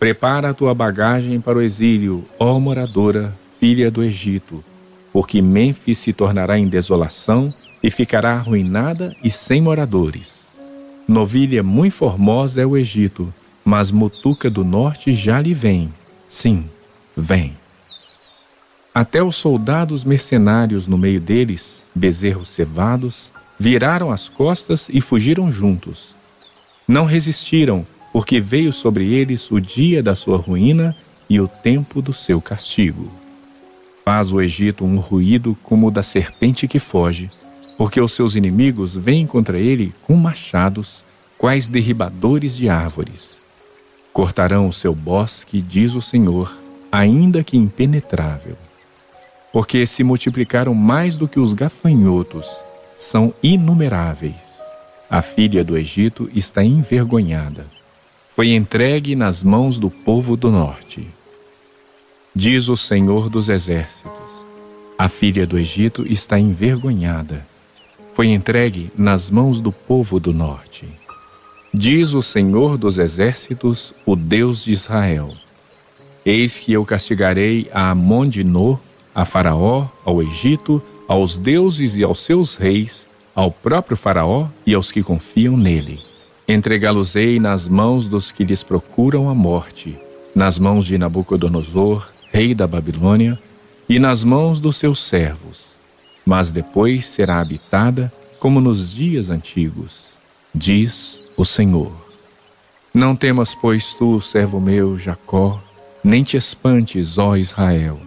Prepara 0.00 0.50
a 0.50 0.54
tua 0.54 0.74
bagagem 0.74 1.40
para 1.40 1.58
o 1.58 1.62
exílio, 1.62 2.24
ó 2.40 2.58
moradora, 2.58 3.32
filha 3.60 3.88
do 3.88 4.02
Egito 4.02 4.64
porque 5.12 5.40
Mênfis 5.42 5.98
se 5.98 6.12
tornará 6.12 6.58
em 6.58 6.68
desolação 6.68 7.52
e 7.82 7.90
ficará 7.90 8.32
arruinada 8.32 9.14
e 9.22 9.30
sem 9.30 9.60
moradores. 9.60 10.48
Novilha 11.06 11.62
muito 11.62 11.94
formosa 11.94 12.60
é 12.60 12.66
o 12.66 12.76
Egito, 12.76 13.32
mas 13.64 13.90
Mutuca 13.90 14.50
do 14.50 14.64
norte 14.64 15.14
já 15.14 15.40
lhe 15.40 15.54
vem. 15.54 15.92
Sim, 16.28 16.64
vem. 17.16 17.56
Até 18.94 19.22
os 19.22 19.36
soldados 19.36 20.04
mercenários 20.04 20.86
no 20.86 20.98
meio 20.98 21.20
deles, 21.20 21.84
bezerros 21.94 22.48
cevados, 22.48 23.30
viraram 23.58 24.10
as 24.10 24.28
costas 24.28 24.88
e 24.92 25.00
fugiram 25.00 25.50
juntos. 25.50 26.16
Não 26.86 27.04
resistiram, 27.04 27.86
porque 28.12 28.40
veio 28.40 28.72
sobre 28.72 29.12
eles 29.12 29.50
o 29.50 29.60
dia 29.60 30.02
da 30.02 30.14
sua 30.14 30.36
ruína 30.36 30.96
e 31.28 31.40
o 31.40 31.46
tempo 31.46 32.00
do 32.00 32.12
seu 32.12 32.40
castigo. 32.40 33.10
Faz 34.08 34.32
o 34.32 34.40
Egito 34.40 34.86
um 34.86 34.96
ruído 35.00 35.54
como 35.62 35.88
o 35.88 35.90
da 35.90 36.02
serpente 36.02 36.66
que 36.66 36.78
foge, 36.78 37.30
porque 37.76 38.00
os 38.00 38.14
seus 38.14 38.36
inimigos 38.36 38.96
vêm 38.96 39.26
contra 39.26 39.58
ele 39.58 39.92
com 40.02 40.16
machados, 40.16 41.04
quais 41.36 41.68
derribadores 41.68 42.56
de 42.56 42.70
árvores. 42.70 43.44
Cortarão 44.10 44.66
o 44.66 44.72
seu 44.72 44.94
bosque, 44.94 45.60
diz 45.60 45.92
o 45.94 46.00
Senhor, 46.00 46.56
ainda 46.90 47.44
que 47.44 47.58
impenetrável. 47.58 48.56
Porque 49.52 49.86
se 49.86 50.02
multiplicaram 50.02 50.72
mais 50.72 51.18
do 51.18 51.28
que 51.28 51.38
os 51.38 51.52
gafanhotos, 51.52 52.46
são 52.98 53.34
inumeráveis. 53.42 54.58
A 55.10 55.20
filha 55.20 55.62
do 55.62 55.76
Egito 55.76 56.30
está 56.34 56.64
envergonhada. 56.64 57.66
Foi 58.34 58.54
entregue 58.54 59.14
nas 59.14 59.42
mãos 59.42 59.78
do 59.78 59.90
povo 59.90 60.34
do 60.34 60.50
norte. 60.50 61.06
Diz 62.40 62.68
o 62.68 62.76
Senhor 62.76 63.28
dos 63.28 63.48
Exércitos: 63.48 64.12
A 64.96 65.08
filha 65.08 65.44
do 65.44 65.58
Egito 65.58 66.06
está 66.06 66.38
envergonhada. 66.38 67.44
Foi 68.14 68.28
entregue 68.28 68.92
nas 68.96 69.28
mãos 69.28 69.60
do 69.60 69.72
povo 69.72 70.20
do 70.20 70.32
norte. 70.32 70.86
Diz 71.74 72.14
o 72.14 72.22
Senhor 72.22 72.78
dos 72.78 72.96
Exércitos, 72.96 73.92
o 74.06 74.14
Deus 74.14 74.62
de 74.62 74.70
Israel: 74.70 75.32
Eis 76.24 76.60
que 76.60 76.72
eu 76.72 76.84
castigarei 76.84 77.68
a 77.72 77.90
Amon 77.90 78.28
de 78.28 78.44
No, 78.44 78.78
a 79.12 79.24
Faraó, 79.24 79.88
ao 80.04 80.22
Egito, 80.22 80.80
aos 81.08 81.38
deuses 81.38 81.96
e 81.96 82.04
aos 82.04 82.20
seus 82.20 82.54
reis, 82.54 83.08
ao 83.34 83.50
próprio 83.50 83.96
Faraó 83.96 84.46
e 84.64 84.74
aos 84.74 84.92
que 84.92 85.02
confiam 85.02 85.56
nele. 85.56 85.98
Entregá-los-ei 86.46 87.40
nas 87.40 87.68
mãos 87.68 88.06
dos 88.06 88.30
que 88.30 88.44
lhes 88.44 88.62
procuram 88.62 89.28
a 89.28 89.34
morte, 89.34 89.98
nas 90.36 90.56
mãos 90.56 90.86
de 90.86 90.96
Nabucodonosor, 90.96 92.16
rei 92.32 92.54
da 92.54 92.66
Babilônia, 92.66 93.38
e 93.88 93.98
nas 93.98 94.22
mãos 94.22 94.60
dos 94.60 94.76
seus 94.76 95.02
servos, 95.02 95.72
mas 96.24 96.50
depois 96.50 97.06
será 97.06 97.40
habitada 97.40 98.12
como 98.38 98.60
nos 98.60 98.90
dias 98.92 99.30
antigos, 99.30 100.12
diz 100.54 101.20
o 101.36 101.44
Senhor. 101.44 101.94
Não 102.92 103.16
temas, 103.16 103.54
pois, 103.54 103.94
tu, 103.94 104.20
servo 104.20 104.60
meu, 104.60 104.98
Jacó, 104.98 105.62
nem 106.04 106.22
te 106.22 106.36
espantes, 106.36 107.16
ó 107.18 107.36
Israel, 107.36 107.98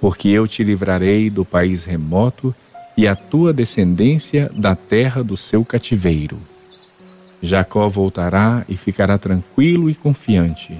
porque 0.00 0.28
eu 0.28 0.46
te 0.46 0.62
livrarei 0.62 1.28
do 1.28 1.44
país 1.44 1.84
remoto 1.84 2.54
e 2.96 3.06
a 3.06 3.14
tua 3.14 3.52
descendência 3.52 4.50
da 4.54 4.74
terra 4.74 5.22
do 5.22 5.36
seu 5.36 5.64
cativeiro. 5.64 6.38
Jacó 7.42 7.88
voltará 7.88 8.64
e 8.68 8.76
ficará 8.76 9.18
tranquilo 9.18 9.90
e 9.90 9.94
confiante. 9.94 10.76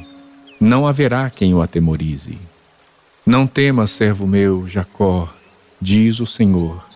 Não 0.59 0.87
haverá 0.87 1.29
quem 1.29 1.53
o 1.53 1.61
atemorize. 1.61 2.39
Não 3.27 3.45
temas, 3.45 3.91
servo 3.91 4.25
meu, 4.25 4.69
Jacó, 4.69 5.29
diz 5.81 6.21
o 6.21 6.27
Senhor, 6.29 6.89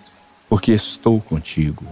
porque 0.49 0.71
estou 0.71 1.21
contigo. 1.21 1.85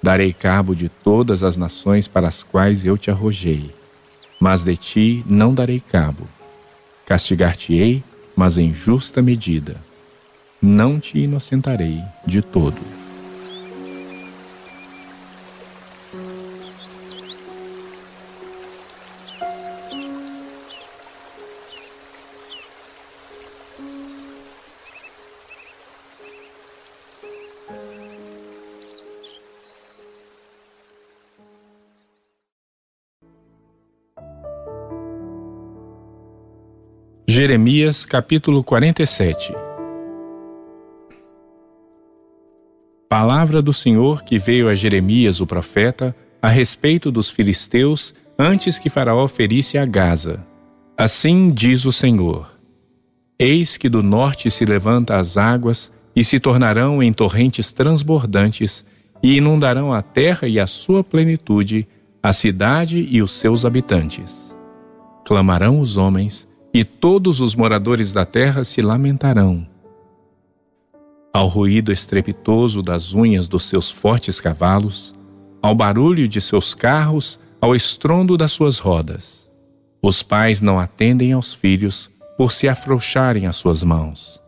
Darei 0.00 0.32
cabo 0.32 0.72
de 0.72 0.88
todas 0.88 1.42
as 1.42 1.56
nações 1.56 2.06
para 2.06 2.28
as 2.28 2.44
quais 2.44 2.84
eu 2.84 2.96
te 2.96 3.10
arrojei, 3.10 3.74
mas 4.38 4.62
de 4.62 4.76
ti 4.76 5.24
não 5.26 5.52
darei 5.52 5.80
cabo. 5.80 6.28
Castigar-te-ei, 7.04 8.04
mas 8.36 8.56
em 8.56 8.72
justa 8.72 9.20
medida. 9.20 9.74
Não 10.62 11.00
te 11.00 11.18
inocentarei 11.18 12.00
de 12.24 12.42
todo. 12.42 12.99
Jeremias 37.50 38.06
capítulo 38.06 38.62
47 38.62 39.52
Palavra 43.08 43.60
do 43.60 43.72
Senhor 43.72 44.22
que 44.22 44.38
veio 44.38 44.68
a 44.68 44.74
Jeremias 44.76 45.40
o 45.40 45.46
profeta 45.48 46.14
a 46.40 46.48
respeito 46.48 47.10
dos 47.10 47.28
filisteus 47.28 48.14
antes 48.38 48.78
que 48.78 48.88
Faraó 48.88 49.26
ferisse 49.26 49.76
a 49.76 49.84
Gaza. 49.84 50.46
Assim 50.96 51.50
diz 51.50 51.84
o 51.84 51.90
Senhor: 51.90 52.56
Eis 53.36 53.76
que 53.76 53.88
do 53.88 54.00
norte 54.00 54.48
se 54.48 54.64
levanta 54.64 55.16
as 55.16 55.36
águas 55.36 55.92
e 56.14 56.22
se 56.22 56.38
tornarão 56.38 57.02
em 57.02 57.12
torrentes 57.12 57.72
transbordantes 57.72 58.84
e 59.20 59.38
inundarão 59.38 59.92
a 59.92 60.02
terra 60.02 60.46
e 60.46 60.60
a 60.60 60.68
sua 60.68 61.02
plenitude, 61.02 61.88
a 62.22 62.32
cidade 62.32 63.08
e 63.10 63.20
os 63.20 63.32
seus 63.32 63.64
habitantes. 63.64 64.56
Clamarão 65.24 65.80
os 65.80 65.96
homens 65.96 66.48
e 66.72 66.84
todos 66.84 67.40
os 67.40 67.54
moradores 67.54 68.12
da 68.12 68.24
terra 68.24 68.64
se 68.64 68.80
lamentarão. 68.80 69.66
ao 71.32 71.46
ruído 71.46 71.92
estrepitoso 71.92 72.82
das 72.82 73.14
unhas 73.14 73.48
dos 73.48 73.62
seus 73.62 73.88
fortes 73.88 74.40
cavalos, 74.40 75.14
ao 75.62 75.76
barulho 75.76 76.26
de 76.26 76.40
seus 76.40 76.74
carros, 76.74 77.38
ao 77.60 77.74
estrondo 77.74 78.36
das 78.36 78.50
suas 78.50 78.78
rodas. 78.78 79.48
Os 80.02 80.22
pais 80.22 80.60
não 80.60 80.78
atendem 80.80 81.32
aos 81.32 81.54
filhos 81.54 82.10
por 82.36 82.50
se 82.50 82.68
afrouxarem 82.68 83.46
as 83.46 83.54
suas 83.54 83.84
mãos. 83.84 84.40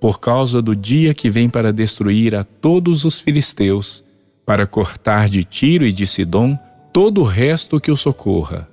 Por 0.00 0.18
causa 0.18 0.60
do 0.60 0.74
dia 0.74 1.14
que 1.14 1.30
vem 1.30 1.48
para 1.48 1.72
destruir 1.72 2.34
a 2.34 2.42
todos 2.42 3.04
os 3.04 3.20
filisteus, 3.20 4.02
para 4.44 4.66
cortar 4.66 5.28
de 5.28 5.44
Tiro 5.44 5.86
e 5.86 5.92
de 5.92 6.06
Sidom 6.06 6.58
todo 6.92 7.20
o 7.20 7.24
resto 7.24 7.78
que 7.78 7.90
o 7.90 7.96
socorra. 7.96 8.68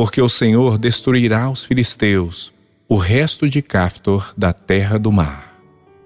Porque 0.00 0.22
o 0.22 0.30
Senhor 0.30 0.78
destruirá 0.78 1.50
os 1.50 1.66
filisteus, 1.66 2.54
o 2.88 2.96
resto 2.96 3.46
de 3.46 3.60
Caftor 3.60 4.32
da 4.34 4.50
terra 4.50 4.98
do 4.98 5.12
mar. 5.12 5.54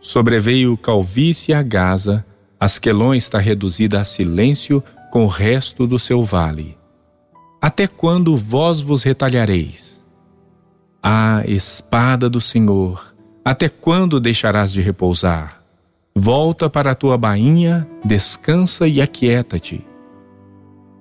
Sobreveio 0.00 0.76
calvície 0.76 1.54
a 1.54 1.62
Gaza, 1.62 2.26
Asquelon 2.58 3.14
está 3.14 3.38
reduzida 3.38 4.00
a 4.00 4.04
silêncio 4.04 4.82
com 5.12 5.24
o 5.24 5.28
resto 5.28 5.86
do 5.86 5.96
seu 5.96 6.24
vale. 6.24 6.76
Até 7.62 7.86
quando 7.86 8.36
vós 8.36 8.80
vos 8.80 9.04
retalhareis? 9.04 10.04
Ah, 11.00 11.44
espada 11.46 12.28
do 12.28 12.40
Senhor, 12.40 13.14
até 13.44 13.68
quando 13.68 14.18
deixarás 14.18 14.72
de 14.72 14.82
repousar? 14.82 15.62
Volta 16.12 16.68
para 16.68 16.90
a 16.90 16.94
tua 16.96 17.16
bainha, 17.16 17.86
descansa 18.04 18.88
e 18.88 19.00
aquieta-te. 19.00 19.86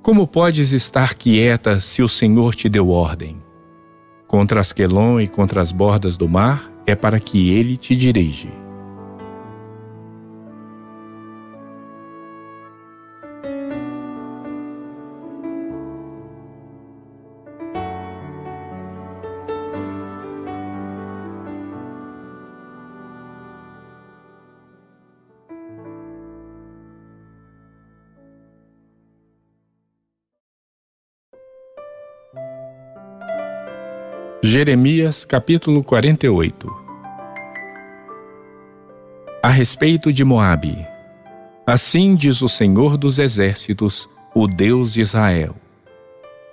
Como 0.03 0.27
podes 0.27 0.73
estar 0.73 1.15
quieta 1.15 1.79
se 1.79 2.03
o 2.03 2.09
Senhor 2.09 2.53
te 2.53 2.67
deu 2.67 2.89
ordem? 2.89 3.41
Contra 4.27 4.59
Asquelon 4.59 5.21
e 5.21 5.29
contra 5.29 5.61
as 5.61 5.71
bordas 5.71 6.17
do 6.17 6.27
mar 6.27 6.69
é 6.85 6.93
para 6.93 7.21
que 7.21 7.51
ele 7.51 7.77
te 7.77 7.95
dirige. 7.95 8.49
Jeremias 34.53 35.25
capítulo 35.25 35.83
48 35.83 36.71
A 39.41 39.49
respeito 39.49 40.13
de 40.13 40.23
Moabe 40.23 40.77
Assim 41.65 42.13
diz 42.13 42.39
o 42.43 42.47
Senhor 42.47 42.95
dos 42.95 43.17
Exércitos, 43.17 44.07
o 44.31 44.45
Deus 44.45 44.93
de 44.93 45.01
Israel: 45.01 45.55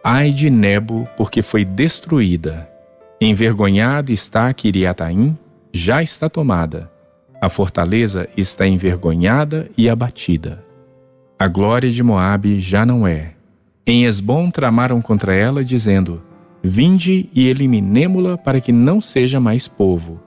Ai 0.02 0.32
de 0.32 0.48
Nebo, 0.48 1.06
porque 1.14 1.42
foi 1.42 1.62
destruída. 1.62 2.66
Envergonhada 3.20 4.10
está 4.10 4.50
Kiriataim, 4.54 5.36
já 5.70 6.02
está 6.02 6.26
tomada. 6.30 6.90
A 7.38 7.50
fortaleza 7.50 8.26
está 8.34 8.66
envergonhada 8.66 9.68
e 9.76 9.90
abatida. 9.90 10.64
A 11.38 11.46
glória 11.46 11.90
de 11.90 12.02
Moabe 12.02 12.60
já 12.60 12.86
não 12.86 13.06
é. 13.06 13.34
Em 13.86 14.06
Esbom 14.06 14.50
tramaram 14.50 15.02
contra 15.02 15.34
ela, 15.34 15.62
dizendo: 15.62 16.29
Vinde 16.62 17.28
e 17.34 17.48
eliminemo-la 17.48 18.36
para 18.36 18.60
que 18.60 18.72
não 18.72 19.00
seja 19.00 19.40
mais 19.40 19.66
povo. 19.66 20.20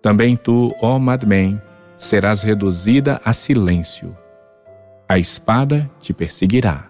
Também 0.00 0.36
tu, 0.36 0.74
ó 0.80 0.98
Madmen, 0.98 1.60
serás 1.96 2.42
reduzida 2.42 3.20
a 3.24 3.32
silêncio. 3.32 4.16
A 5.08 5.18
espada 5.18 5.90
te 6.00 6.12
perseguirá. 6.12 6.88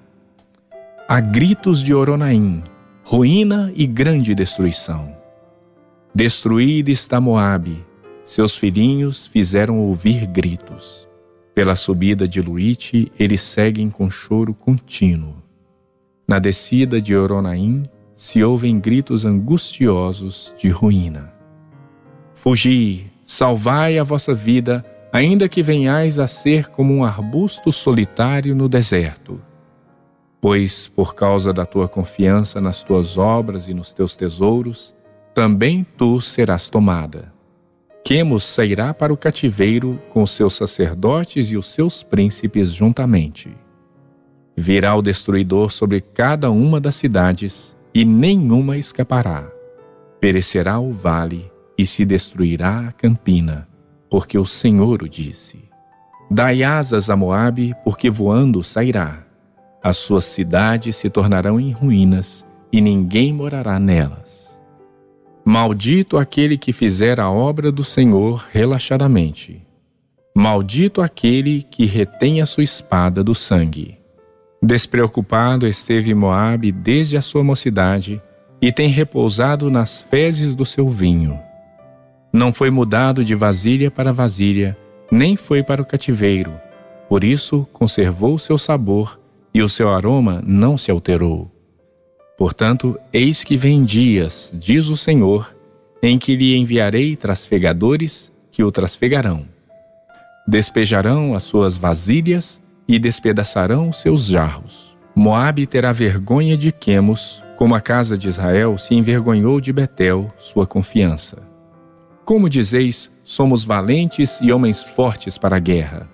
Há 1.08 1.20
gritos 1.20 1.80
de 1.80 1.94
Oronaim, 1.94 2.62
ruína 3.04 3.72
e 3.74 3.86
grande 3.86 4.34
destruição. 4.34 5.14
Destruída 6.14 6.90
está 6.90 7.20
Moabe, 7.20 7.84
seus 8.24 8.56
filhinhos 8.56 9.26
fizeram 9.26 9.78
ouvir 9.78 10.26
gritos. 10.26 11.06
Pela 11.54 11.76
subida 11.76 12.26
de 12.26 12.40
Luite, 12.40 13.12
eles 13.18 13.40
seguem 13.40 13.88
com 13.88 14.10
choro 14.10 14.52
contínuo. 14.52 15.36
Na 16.26 16.38
descida 16.38 17.00
de 17.00 17.14
Oronaim, 17.14 17.84
se 18.16 18.42
ouvem 18.42 18.80
gritos 18.80 19.26
angustiosos 19.26 20.54
de 20.56 20.70
ruína. 20.70 21.32
Fugi, 22.34 23.12
salvai 23.24 23.98
a 23.98 24.02
vossa 24.02 24.34
vida, 24.34 24.82
ainda 25.12 25.48
que 25.48 25.62
venhais 25.62 26.18
a 26.18 26.26
ser 26.26 26.68
como 26.68 26.94
um 26.94 27.04
arbusto 27.04 27.70
solitário 27.70 28.54
no 28.54 28.70
deserto. 28.70 29.40
Pois, 30.40 30.88
por 30.88 31.14
causa 31.14 31.52
da 31.52 31.66
tua 31.66 31.88
confiança 31.88 32.58
nas 32.60 32.82
tuas 32.82 33.18
obras 33.18 33.68
e 33.68 33.74
nos 33.74 33.92
teus 33.92 34.16
tesouros, 34.16 34.94
também 35.34 35.86
tu 35.98 36.18
serás 36.20 36.70
tomada. 36.70 37.32
Quemos 38.02 38.44
sairá 38.44 38.94
para 38.94 39.12
o 39.12 39.16
cativeiro 39.16 40.00
com 40.10 40.22
os 40.22 40.30
seus 40.30 40.54
sacerdotes 40.54 41.50
e 41.50 41.56
os 41.56 41.66
seus 41.66 42.02
príncipes 42.02 42.72
juntamente. 42.72 43.54
Virá 44.56 44.94
o 44.94 45.02
destruidor 45.02 45.70
sobre 45.70 46.00
cada 46.00 46.50
uma 46.50 46.80
das 46.80 46.94
cidades, 46.94 47.75
e 47.96 48.04
nenhuma 48.04 48.76
escapará. 48.76 49.50
Perecerá 50.20 50.78
o 50.78 50.92
vale 50.92 51.50
e 51.78 51.86
se 51.86 52.04
destruirá 52.04 52.88
a 52.88 52.92
campina, 52.92 53.66
porque 54.10 54.36
o 54.36 54.44
Senhor 54.44 55.02
o 55.02 55.08
disse. 55.08 55.64
Dai 56.30 56.62
asas 56.62 57.08
a 57.08 57.16
Moabe, 57.16 57.74
porque 57.82 58.10
voando 58.10 58.62
sairá. 58.62 59.24
As 59.82 59.96
suas 59.96 60.26
cidades 60.26 60.94
se 60.94 61.08
tornarão 61.08 61.58
em 61.58 61.72
ruínas, 61.72 62.46
e 62.70 62.82
ninguém 62.82 63.32
morará 63.32 63.80
nelas. 63.80 64.60
Maldito 65.42 66.18
aquele 66.18 66.58
que 66.58 66.74
fizer 66.74 67.18
a 67.18 67.30
obra 67.30 67.72
do 67.72 67.82
Senhor 67.82 68.46
relaxadamente. 68.52 69.66
Maldito 70.36 71.00
aquele 71.00 71.62
que 71.62 71.86
retém 71.86 72.42
a 72.42 72.44
sua 72.44 72.62
espada 72.62 73.24
do 73.24 73.34
sangue. 73.34 73.98
Despreocupado 74.66 75.64
esteve 75.64 76.12
Moabe 76.12 76.72
desde 76.72 77.16
a 77.16 77.22
sua 77.22 77.44
mocidade 77.44 78.20
e 78.60 78.72
tem 78.72 78.88
repousado 78.88 79.70
nas 79.70 80.02
fezes 80.02 80.56
do 80.56 80.64
seu 80.64 80.88
vinho. 80.88 81.38
Não 82.32 82.52
foi 82.52 82.68
mudado 82.68 83.24
de 83.24 83.32
vasilha 83.36 83.92
para 83.92 84.12
vasilha, 84.12 84.76
nem 85.08 85.36
foi 85.36 85.62
para 85.62 85.80
o 85.80 85.86
cativeiro. 85.86 86.52
Por 87.08 87.22
isso 87.22 87.64
conservou 87.72 88.40
seu 88.40 88.58
sabor 88.58 89.20
e 89.54 89.62
o 89.62 89.68
seu 89.68 89.88
aroma 89.88 90.42
não 90.44 90.76
se 90.76 90.90
alterou. 90.90 91.48
Portanto, 92.36 92.98
eis 93.12 93.44
que 93.44 93.56
vem 93.56 93.84
dias, 93.84 94.50
diz 94.52 94.88
o 94.88 94.96
Senhor, 94.96 95.54
em 96.02 96.18
que 96.18 96.34
lhe 96.34 96.56
enviarei 96.56 97.14
trasfegadores 97.14 98.32
que 98.50 98.64
o 98.64 98.72
trasfegarão. 98.72 99.46
Despejarão 100.44 101.36
as 101.36 101.44
suas 101.44 101.78
vasilhas 101.78 102.60
e 102.88 102.98
despedaçarão 102.98 103.92
seus 103.92 104.26
jarros. 104.26 104.96
Moabe 105.14 105.66
terá 105.66 105.92
vergonha 105.92 106.56
de 106.56 106.70
Quemos, 106.70 107.42
como 107.56 107.74
a 107.74 107.80
casa 107.80 108.18
de 108.18 108.28
Israel 108.28 108.76
se 108.76 108.94
envergonhou 108.94 109.60
de 109.60 109.72
Betel, 109.72 110.30
sua 110.38 110.66
confiança. 110.66 111.38
Como 112.24 112.50
dizeis, 112.50 113.10
somos 113.24 113.64
valentes 113.64 114.38
e 114.42 114.52
homens 114.52 114.82
fortes 114.82 115.38
para 115.38 115.56
a 115.56 115.60
guerra. 115.60 116.08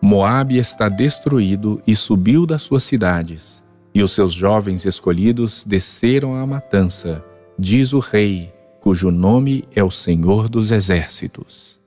Moabe 0.00 0.58
está 0.58 0.88
destruído 0.88 1.80
e 1.86 1.96
subiu 1.96 2.44
das 2.44 2.62
suas 2.62 2.84
cidades, 2.84 3.64
e 3.94 4.02
os 4.02 4.12
seus 4.12 4.34
jovens 4.34 4.84
escolhidos 4.84 5.64
desceram 5.64 6.34
à 6.34 6.46
matança, 6.46 7.24
diz 7.58 7.92
o 7.92 7.98
rei, 7.98 8.52
cujo 8.80 9.10
nome 9.10 9.64
é 9.74 9.82
o 9.82 9.90
Senhor 9.90 10.48
dos 10.48 10.70
Exércitos. 10.70 11.80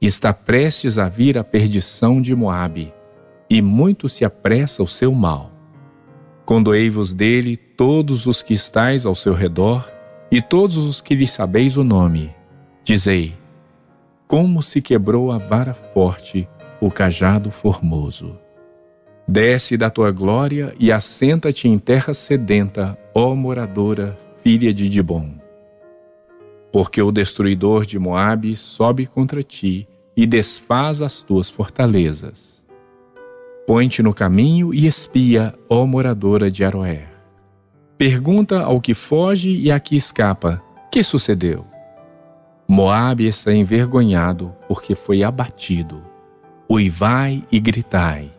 Está 0.00 0.32
prestes 0.32 0.98
a 0.98 1.08
vir 1.08 1.36
a 1.36 1.42
perdição 1.42 2.22
de 2.22 2.36
Moabe, 2.36 2.94
e 3.48 3.62
muito 3.62 4.08
se 4.08 4.24
apressa 4.24 4.82
o 4.82 4.88
seu 4.88 5.12
mal. 5.12 5.52
Condoei-vos 6.44 7.14
dele 7.14 7.56
todos 7.56 8.26
os 8.26 8.42
que 8.42 8.54
estáis 8.54 9.06
ao 9.06 9.14
seu 9.14 9.32
redor, 9.32 9.90
e 10.30 10.42
todos 10.42 10.76
os 10.76 11.00
que 11.00 11.14
lhe 11.14 11.26
sabeis 11.26 11.76
o 11.76 11.84
nome. 11.84 12.34
Dizei: 12.84 13.34
Como 14.26 14.62
se 14.62 14.82
quebrou 14.82 15.30
a 15.30 15.38
vara 15.38 15.74
forte, 15.74 16.48
o 16.80 16.90
cajado 16.90 17.50
formoso. 17.50 18.36
Desce 19.28 19.76
da 19.76 19.90
tua 19.90 20.12
glória 20.12 20.74
e 20.78 20.92
assenta-te 20.92 21.68
em 21.68 21.78
terra 21.78 22.14
sedenta, 22.14 22.96
ó 23.14 23.34
moradora, 23.34 24.16
filha 24.42 24.72
de 24.72 24.88
Dibom. 24.88 25.34
Porque 26.72 27.02
o 27.02 27.10
destruidor 27.10 27.84
de 27.84 27.98
Moabe 27.98 28.56
sobe 28.56 29.06
contra 29.06 29.42
ti 29.42 29.88
e 30.16 30.26
desfaz 30.26 31.02
as 31.02 31.22
tuas 31.22 31.50
fortalezas 31.50 32.55
Põe-te 33.66 34.00
no 34.00 34.14
caminho 34.14 34.72
e 34.72 34.86
espia, 34.86 35.52
ó 35.68 35.84
moradora 35.84 36.48
de 36.48 36.64
Aroer. 36.64 37.08
Pergunta 37.98 38.60
ao 38.60 38.80
que 38.80 38.94
foge 38.94 39.50
e 39.50 39.72
a 39.72 39.80
que 39.80 39.96
escapa: 39.96 40.62
Que 40.90 41.02
sucedeu? 41.02 41.66
Moabe 42.68 43.26
está 43.26 43.52
envergonhado 43.52 44.54
porque 44.68 44.94
foi 44.94 45.24
abatido. 45.24 46.00
Uivai 46.70 47.44
e 47.50 47.58
gritai. 47.58 48.32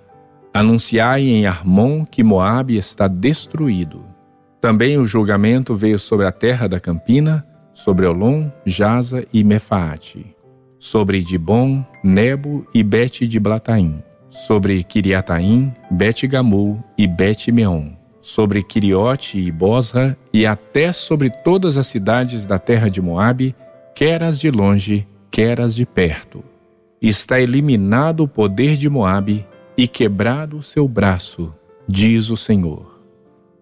Anunciai 0.53 1.23
em 1.23 1.45
Armon 1.45 2.05
que 2.05 2.23
Moabe 2.23 2.77
está 2.77 3.07
destruído. 3.07 4.05
Também 4.61 4.97
o 4.97 5.05
julgamento 5.05 5.75
veio 5.75 5.99
sobre 5.99 6.25
a 6.25 6.31
terra 6.31 6.67
da 6.67 6.79
Campina, 6.79 7.45
sobre 7.73 8.05
Olom, 8.05 8.49
Jaza 8.65 9.25
e 9.31 9.43
Mefaate, 9.43 10.35
sobre 10.79 11.21
Dibon, 11.21 11.85
Nebo 12.03 12.65
e 12.73 12.81
Bete 12.81 13.27
de 13.27 13.39
Blataim, 13.39 14.01
sobre 14.29 14.83
Kiriataim, 14.83 15.73
Bet 15.89 16.27
Gamul 16.27 16.83
e 16.97 17.07
Bet 17.07 17.51
Meon, 17.51 17.89
sobre 18.21 18.61
Quiriote 18.61 19.39
e 19.39 19.51
Bosra 19.51 20.17
e 20.33 20.45
até 20.45 20.91
sobre 20.91 21.29
todas 21.29 21.77
as 21.77 21.87
cidades 21.87 22.45
da 22.45 22.59
terra 22.59 22.89
de 22.89 23.01
Moabe, 23.01 23.55
quer 23.95 24.21
as 24.21 24.39
de 24.39 24.49
longe, 24.49 25.07
quer 25.31 25.61
as 25.61 25.75
de 25.75 25.85
perto. 25.85 26.43
Está 27.01 27.39
eliminado 27.39 28.21
o 28.21 28.27
poder 28.27 28.75
de 28.75 28.89
Moabe 28.89 29.45
e 29.77 29.87
quebrado 29.87 30.57
o 30.57 30.63
seu 30.63 30.87
braço, 30.87 31.53
diz 31.87 32.29
o 32.29 32.37
Senhor. 32.37 32.99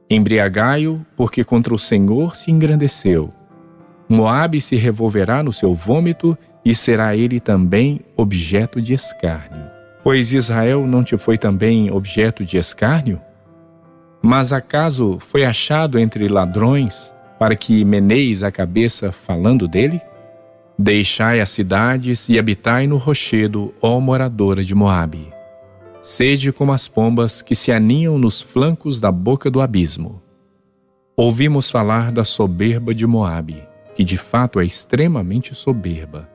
Embriagai-o, 0.10 1.06
porque 1.16 1.44
contra 1.44 1.74
o 1.74 1.80
Senhor 1.80 2.36
se 2.36 2.52
engrandeceu. 2.52 3.34
Moabe 4.08 4.62
se 4.62 4.76
revolverá 4.76 5.42
no 5.42 5.52
seu 5.52 5.74
vômito 5.74 6.38
e 6.64 6.74
será 6.74 7.16
ele 7.16 7.40
também 7.40 8.02
objeto 8.16 8.82
de 8.82 8.94
escárnio. 8.94 9.75
Pois 10.06 10.34
Israel 10.34 10.86
não 10.86 11.04
te 11.04 11.18
foi 11.18 11.36
também 11.36 11.90
objeto 11.90 12.46
de 12.46 12.58
escárnio? 12.58 13.20
Mas 14.22 14.54
acaso 14.54 15.18
foi 15.20 15.44
achado 15.44 15.98
entre 15.98 16.28
ladrões 16.28 17.12
para 17.40 17.56
que 17.56 17.84
meneis 17.84 18.44
a 18.44 18.52
cabeça 18.52 19.12
falando 19.12 19.68
dele? 19.68 20.00
Deixai 20.78 21.42
as 21.42 21.50
cidades 21.50 22.30
e 22.30 22.38
habitai 22.38 22.86
no 22.86 22.98
rochedo, 22.98 23.74
ó 23.82 24.00
moradora 24.00 24.64
de 24.64 24.76
Moabe. 24.76 25.34
Sede 26.04 26.52
como 26.52 26.72
as 26.72 26.88
pombas 26.88 27.42
que 27.42 27.56
se 27.56 27.72
aninham 27.72 28.20
nos 28.20 28.44
flancos 28.44 29.00
da 29.00 29.12
boca 29.12 29.50
do 29.50 29.60
abismo. 29.60 30.22
Ouvimos 31.18 31.72
falar 31.72 32.12
da 32.12 32.24
soberba 32.24 32.94
de 32.94 33.08
Moabe, 33.08 33.64
que 33.96 34.04
de 34.04 34.20
fato 34.20 34.60
é 34.60 34.66
extremamente 34.66 35.56
soberba, 35.56 36.30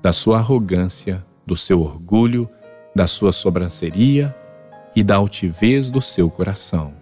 da 0.00 0.12
sua 0.12 0.38
arrogância, 0.38 1.26
do 1.44 1.56
seu 1.56 1.80
orgulho, 1.80 2.48
da 2.98 3.06
sua 3.06 3.30
sobranceria 3.30 4.34
e 4.94 5.04
da 5.04 5.14
altivez 5.14 5.88
do 5.88 6.00
seu 6.00 6.28
coração. 6.28 6.94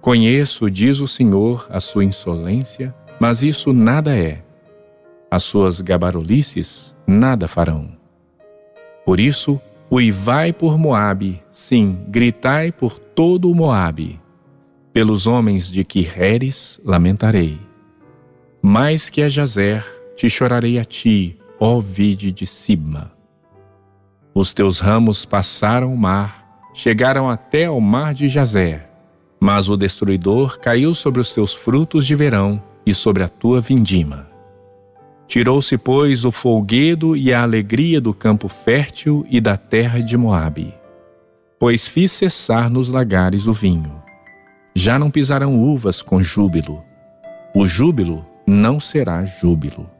Conheço, 0.00 0.70
diz 0.70 1.00
o 1.00 1.06
Senhor, 1.06 1.66
a 1.68 1.80
sua 1.80 2.02
insolência, 2.02 2.94
mas 3.20 3.42
isso 3.42 3.74
nada 3.74 4.16
é. 4.16 4.42
As 5.30 5.42
suas 5.42 5.82
gabarulices 5.82 6.96
nada 7.06 7.46
farão. 7.46 7.90
Por 9.04 9.20
isso, 9.20 9.60
uivai 9.90 10.50
por 10.50 10.78
Moabe, 10.78 11.42
sim, 11.50 11.98
gritai 12.08 12.72
por 12.72 12.98
todo 12.98 13.50
o 13.50 13.54
Moabe. 13.54 14.18
Pelos 14.94 15.26
homens 15.26 15.70
de 15.70 15.84
Quirreres 15.84 16.80
lamentarei. 16.82 17.60
Mais 18.62 19.10
que 19.10 19.20
a 19.20 19.28
Jazer, 19.28 19.84
te 20.16 20.30
chorarei 20.30 20.78
a 20.78 20.84
ti, 20.86 21.38
ó 21.60 21.80
vide 21.80 22.32
de 22.32 22.46
Sibma. 22.46 23.11
Os 24.34 24.52
teus 24.52 24.78
ramos 24.78 25.24
passaram 25.24 25.92
o 25.92 25.96
mar, 25.96 26.60
chegaram 26.74 27.28
até 27.28 27.66
ao 27.66 27.80
mar 27.80 28.14
de 28.14 28.28
Jazer 28.28 28.92
mas 29.44 29.68
o 29.68 29.76
destruidor 29.76 30.56
caiu 30.60 30.94
sobre 30.94 31.20
os 31.20 31.32
teus 31.32 31.52
frutos 31.52 32.06
de 32.06 32.14
verão 32.14 32.62
e 32.86 32.94
sobre 32.94 33.24
a 33.24 33.28
tua 33.28 33.60
vindima. 33.60 34.28
Tirou-se, 35.26 35.76
pois, 35.76 36.24
o 36.24 36.30
folguedo 36.30 37.16
e 37.16 37.32
a 37.32 37.42
alegria 37.42 38.00
do 38.00 38.14
campo 38.14 38.46
fértil 38.46 39.26
e 39.28 39.40
da 39.40 39.56
terra 39.56 40.00
de 40.00 40.16
Moabe. 40.16 40.72
Pois 41.58 41.88
fiz 41.88 42.12
cessar 42.12 42.70
nos 42.70 42.88
lagares 42.88 43.48
o 43.48 43.52
vinho. 43.52 44.00
Já 44.76 44.96
não 44.96 45.10
pisarão 45.10 45.56
uvas 45.56 46.02
com 46.02 46.22
júbilo. 46.22 46.80
O 47.52 47.66
júbilo 47.66 48.24
não 48.46 48.78
será 48.78 49.24
júbilo. 49.24 49.90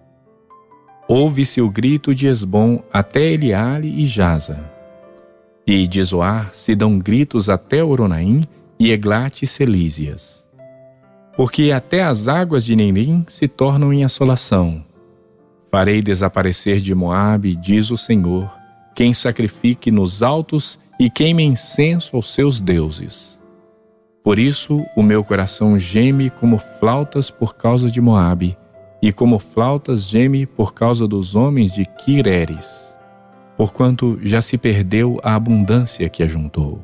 Ouve-se 1.14 1.61
o 1.61 1.68
grito 1.68 2.14
de 2.14 2.27
Esbom 2.27 2.83
até 2.90 3.33
Eliale 3.33 4.03
e 4.03 4.07
Jaza. 4.07 4.59
E 5.66 5.87
de 5.87 6.03
Zoar 6.03 6.48
se 6.55 6.75
dão 6.75 6.98
gritos 6.98 7.51
até 7.51 7.85
Oronaim 7.85 8.44
e 8.81 8.90
Eglat 8.90 9.42
e 9.42 9.46
Celísias. 9.46 10.48
Porque 11.37 11.70
até 11.70 12.03
as 12.03 12.29
águas 12.29 12.64
de 12.64 12.75
Nerim 12.75 13.27
se 13.29 13.46
tornam 13.46 13.92
em 13.92 14.05
assolação. 14.05 14.83
Farei 15.70 16.01
desaparecer 16.01 16.81
de 16.81 16.94
Moabe, 16.94 17.57
diz 17.57 17.90
o 17.90 17.98
Senhor, 17.98 18.51
quem 18.94 19.12
sacrifique 19.12 19.90
nos 19.90 20.22
altos 20.22 20.79
e 20.98 21.11
queime 21.11 21.44
incenso 21.44 22.16
aos 22.16 22.33
seus 22.33 22.62
deuses. 22.62 23.38
Por 24.25 24.38
isso 24.38 24.83
o 24.96 25.03
meu 25.03 25.22
coração 25.22 25.79
geme 25.79 26.31
como 26.31 26.57
flautas 26.57 27.31
por 27.31 27.55
causa 27.55 27.90
de 27.90 28.01
Moabe, 28.01 28.57
e 29.03 29.12
como 29.12 29.38
flautas 29.38 30.05
geme 30.05 30.47
por 30.47 30.73
causa 30.73 31.07
dos 31.07 31.35
homens 31.35 31.75
de 31.75 31.85
Quireres, 31.85 32.97
porquanto 33.57 34.19
já 34.23 34.41
se 34.41 34.57
perdeu 34.57 35.19
a 35.23 35.35
abundância 35.35 36.09
que 36.09 36.23
ajuntou 36.23 36.81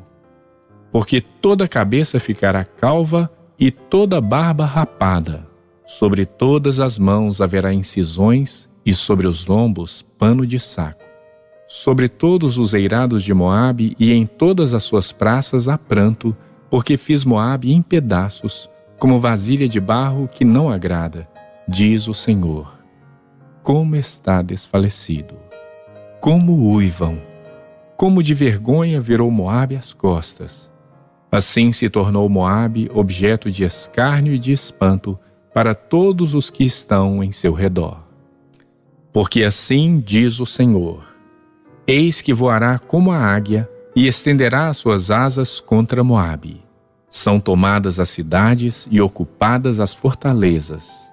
porque 0.93 1.21
toda 1.21 1.69
cabeça 1.69 2.19
ficará 2.19 2.65
calva 2.65 3.31
e 3.59 3.71
toda 3.71 4.21
barba 4.21 4.65
rapada. 4.65 5.47
Sobre 5.87 6.25
todas 6.25 6.81
as 6.81 6.99
mãos 6.99 7.41
haverá 7.41 7.73
incisões 7.73 8.69
e 8.85 8.95
sobre 8.95 9.27
os 9.27 9.47
lombos 9.47 10.05
pano 10.19 10.47
de 10.47 10.59
saco. 10.59 11.05
Sobre 11.67 12.09
todos 12.09 12.57
os 12.57 12.73
eirados 12.73 13.23
de 13.23 13.35
Moabe 13.35 13.95
e 13.99 14.13
em 14.13 14.27
todas 14.27 14.73
as 14.73 14.85
suas 14.85 15.13
praças 15.13 15.69
há 15.69 15.77
pranto, 15.77 16.37
porque 16.71 16.97
fiz 16.97 17.25
Moabe 17.25 17.73
em 17.73 17.83
pedaços, 17.83 18.71
como 18.99 19.21
vasilha 19.21 19.69
de 19.69 19.79
barro 19.79 20.29
que 20.29 20.45
não 20.45 20.71
agrada, 20.71 21.29
diz 21.69 22.09
o 22.09 22.15
Senhor. 22.15 22.77
Como 23.63 23.95
está 23.95 24.43
desfalecido! 24.43 25.37
Como 26.21 26.75
uivam! 26.75 27.21
Como 27.97 28.23
de 28.23 28.35
vergonha 28.35 29.01
virou 29.01 29.31
Moabe 29.31 29.77
as 29.77 29.93
costas 29.93 30.71
Assim 31.31 31.73
se 31.73 31.91
tornou 31.91 32.27
Moabe 32.29 32.91
objeto 32.95 33.51
de 33.51 33.63
escárnio 33.63 34.33
e 34.33 34.39
de 34.39 34.51
espanto 34.51 35.19
para 35.53 35.75
todos 35.75 36.35
os 36.35 36.49
que 36.49 36.65
estão 36.65 37.23
em 37.23 37.31
seu 37.33 37.53
redor. 37.53 38.03
Porque 39.13 39.43
assim 39.43 40.03
diz 40.05 40.41
o 40.41 40.47
Senhor: 40.47 41.05
Eis 41.87 42.23
que 42.23 42.33
voará 42.33 42.79
como 42.79 43.13
a 43.13 43.19
águia 43.19 43.69
e 43.95 44.07
estenderá 44.07 44.69
as 44.69 44.79
suas 44.79 45.11
asas 45.11 45.61
contra 45.61 46.03
Moabe. 46.03 46.63
São 47.11 47.39
tomadas 47.39 48.01
as 48.01 48.09
cidades 48.09 48.89
e 48.91 49.01
ocupadas 49.01 49.81
as 49.81 49.93
fortalezas. 49.93 51.08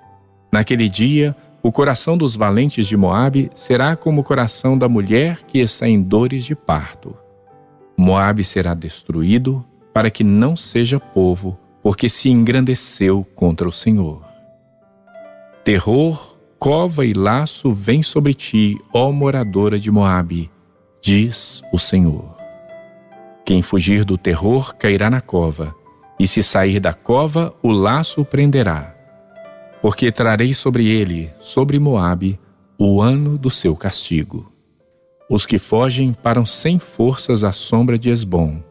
Naquele 0.52 0.88
dia, 0.88 1.36
o 1.62 1.72
coração 1.72 2.18
dos 2.18 2.36
valentes 2.36 2.88
de 2.88 2.96
Moabe 2.96 3.50
será 3.56 3.96
como 3.96 4.22
o 4.22 4.24
coração 4.24 4.78
da 4.78 4.88
mulher 4.88 5.44
que 5.48 5.60
está 5.60 5.88
em 5.88 6.02
dores 6.02 6.46
de 6.46 6.56
parto. 6.56 7.16
Moabe 7.98 8.44
será 8.44 8.74
destruído 8.74 9.66
para 9.94 10.12
que 10.12 10.24
não 10.24 10.56
seja 10.56 11.00
povo, 11.00 11.58
porque 11.82 12.10
se 12.10 12.30
engrandeceu 12.30 13.26
contra 13.36 13.68
o 13.68 13.72
Senhor. 13.72 14.24
Terror, 15.64 16.38
cova 16.60 17.06
e 17.06 17.14
laço 17.14 17.74
vem 17.74 18.04
sobre 18.04 18.34
ti, 18.34 18.78
ó 18.94 19.12
moradora 19.12 19.80
de 19.80 19.90
Moabe, 19.90 20.52
diz 21.02 21.64
o 21.72 21.80
Senhor. 21.80 22.36
Quem 23.46 23.62
fugir 23.62 24.04
do 24.04 24.18
terror 24.18 24.76
cairá 24.76 25.10
na 25.10 25.22
cova, 25.22 25.74
e 26.20 26.28
se 26.28 26.42
sair 26.42 26.80
da 26.80 26.94
cova, 26.94 27.54
o 27.62 27.72
laço 27.72 28.26
prenderá. 28.26 28.95
Porque 29.86 30.12
trarei 30.12 30.52
sobre 30.52 30.88
ele, 30.88 31.30
sobre 31.40 31.78
Moabe, 31.78 32.40
o 32.76 33.00
ano 33.00 33.38
do 33.38 33.52
seu 33.52 33.76
castigo. 33.76 34.52
Os 35.30 35.46
que 35.46 35.60
fogem 35.60 36.12
param 36.12 36.44
sem 36.44 36.80
forças 36.80 37.44
à 37.44 37.52
sombra 37.52 37.96
de 37.96 38.10
Esbom 38.10 38.64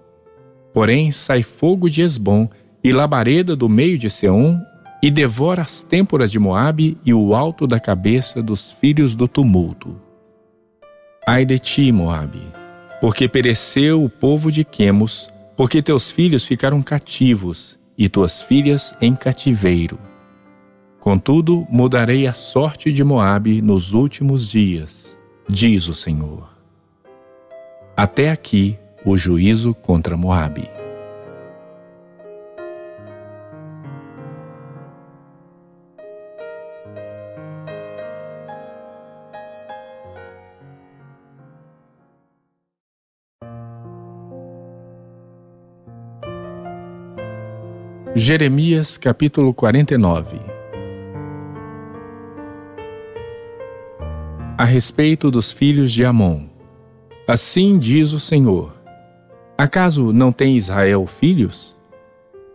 Porém, 0.73 1.13
sai 1.13 1.45
fogo 1.45 1.89
de 1.89 2.03
Esbom 2.03 2.51
e 2.83 2.91
labareda 2.91 3.55
do 3.55 3.69
meio 3.69 3.97
de 3.97 4.11
Seom 4.11 4.59
e 5.01 5.09
devora 5.09 5.63
as 5.63 5.85
têmporas 5.85 6.33
de 6.33 6.41
Moabe 6.41 6.99
e 7.07 7.15
o 7.15 7.33
alto 7.33 7.65
da 7.65 7.79
cabeça 7.79 8.43
dos 8.43 8.73
filhos 8.73 9.15
do 9.15 9.29
tumulto. 9.29 9.95
Ai 11.25 11.45
de 11.45 11.61
ti, 11.61 11.93
Moabe, 11.93 12.43
porque 13.01 13.29
pereceu 13.29 14.03
o 14.03 14.11
povo 14.11 14.51
de 14.51 14.65
Quemos, 14.65 15.29
porque 15.57 15.81
teus 15.81 16.11
filhos 16.11 16.45
ficaram 16.45 16.83
cativos 16.83 17.79
e 17.97 18.09
tuas 18.09 18.43
filhas 18.43 18.93
em 19.01 19.15
cativeiro. 19.15 19.97
Contudo, 21.05 21.67
mudarei 21.69 22.27
a 22.27 22.33
sorte 22.33 22.91
de 22.91 23.05
Moabe 23.05 23.61
nos 23.61 23.93
últimos 23.93 24.51
dias, 24.51 25.21
diz 25.47 25.87
o 25.87 25.95
Senhor. 25.95 26.49
Até 27.95 28.31
aqui 28.31 28.79
o 29.05 29.15
juízo 29.15 29.75
contra 29.75 30.17
Moabe. 30.17 30.67
Jeremias 48.17 48.97
capítulo 48.97 49.53
49 49.53 50.54
A 54.57 54.65
respeito 54.65 55.33
dos 55.33 55.51
filhos 55.51 55.93
de 55.93 56.05
Amon 56.05 56.47
Assim 57.27 57.77
diz 57.77 58.13
o 58.13 58.21
Senhor: 58.21 58.73
Acaso 59.59 60.13
não 60.13 60.31
tem 60.31 60.57
Israel 60.57 61.05
filhos? 61.07 61.77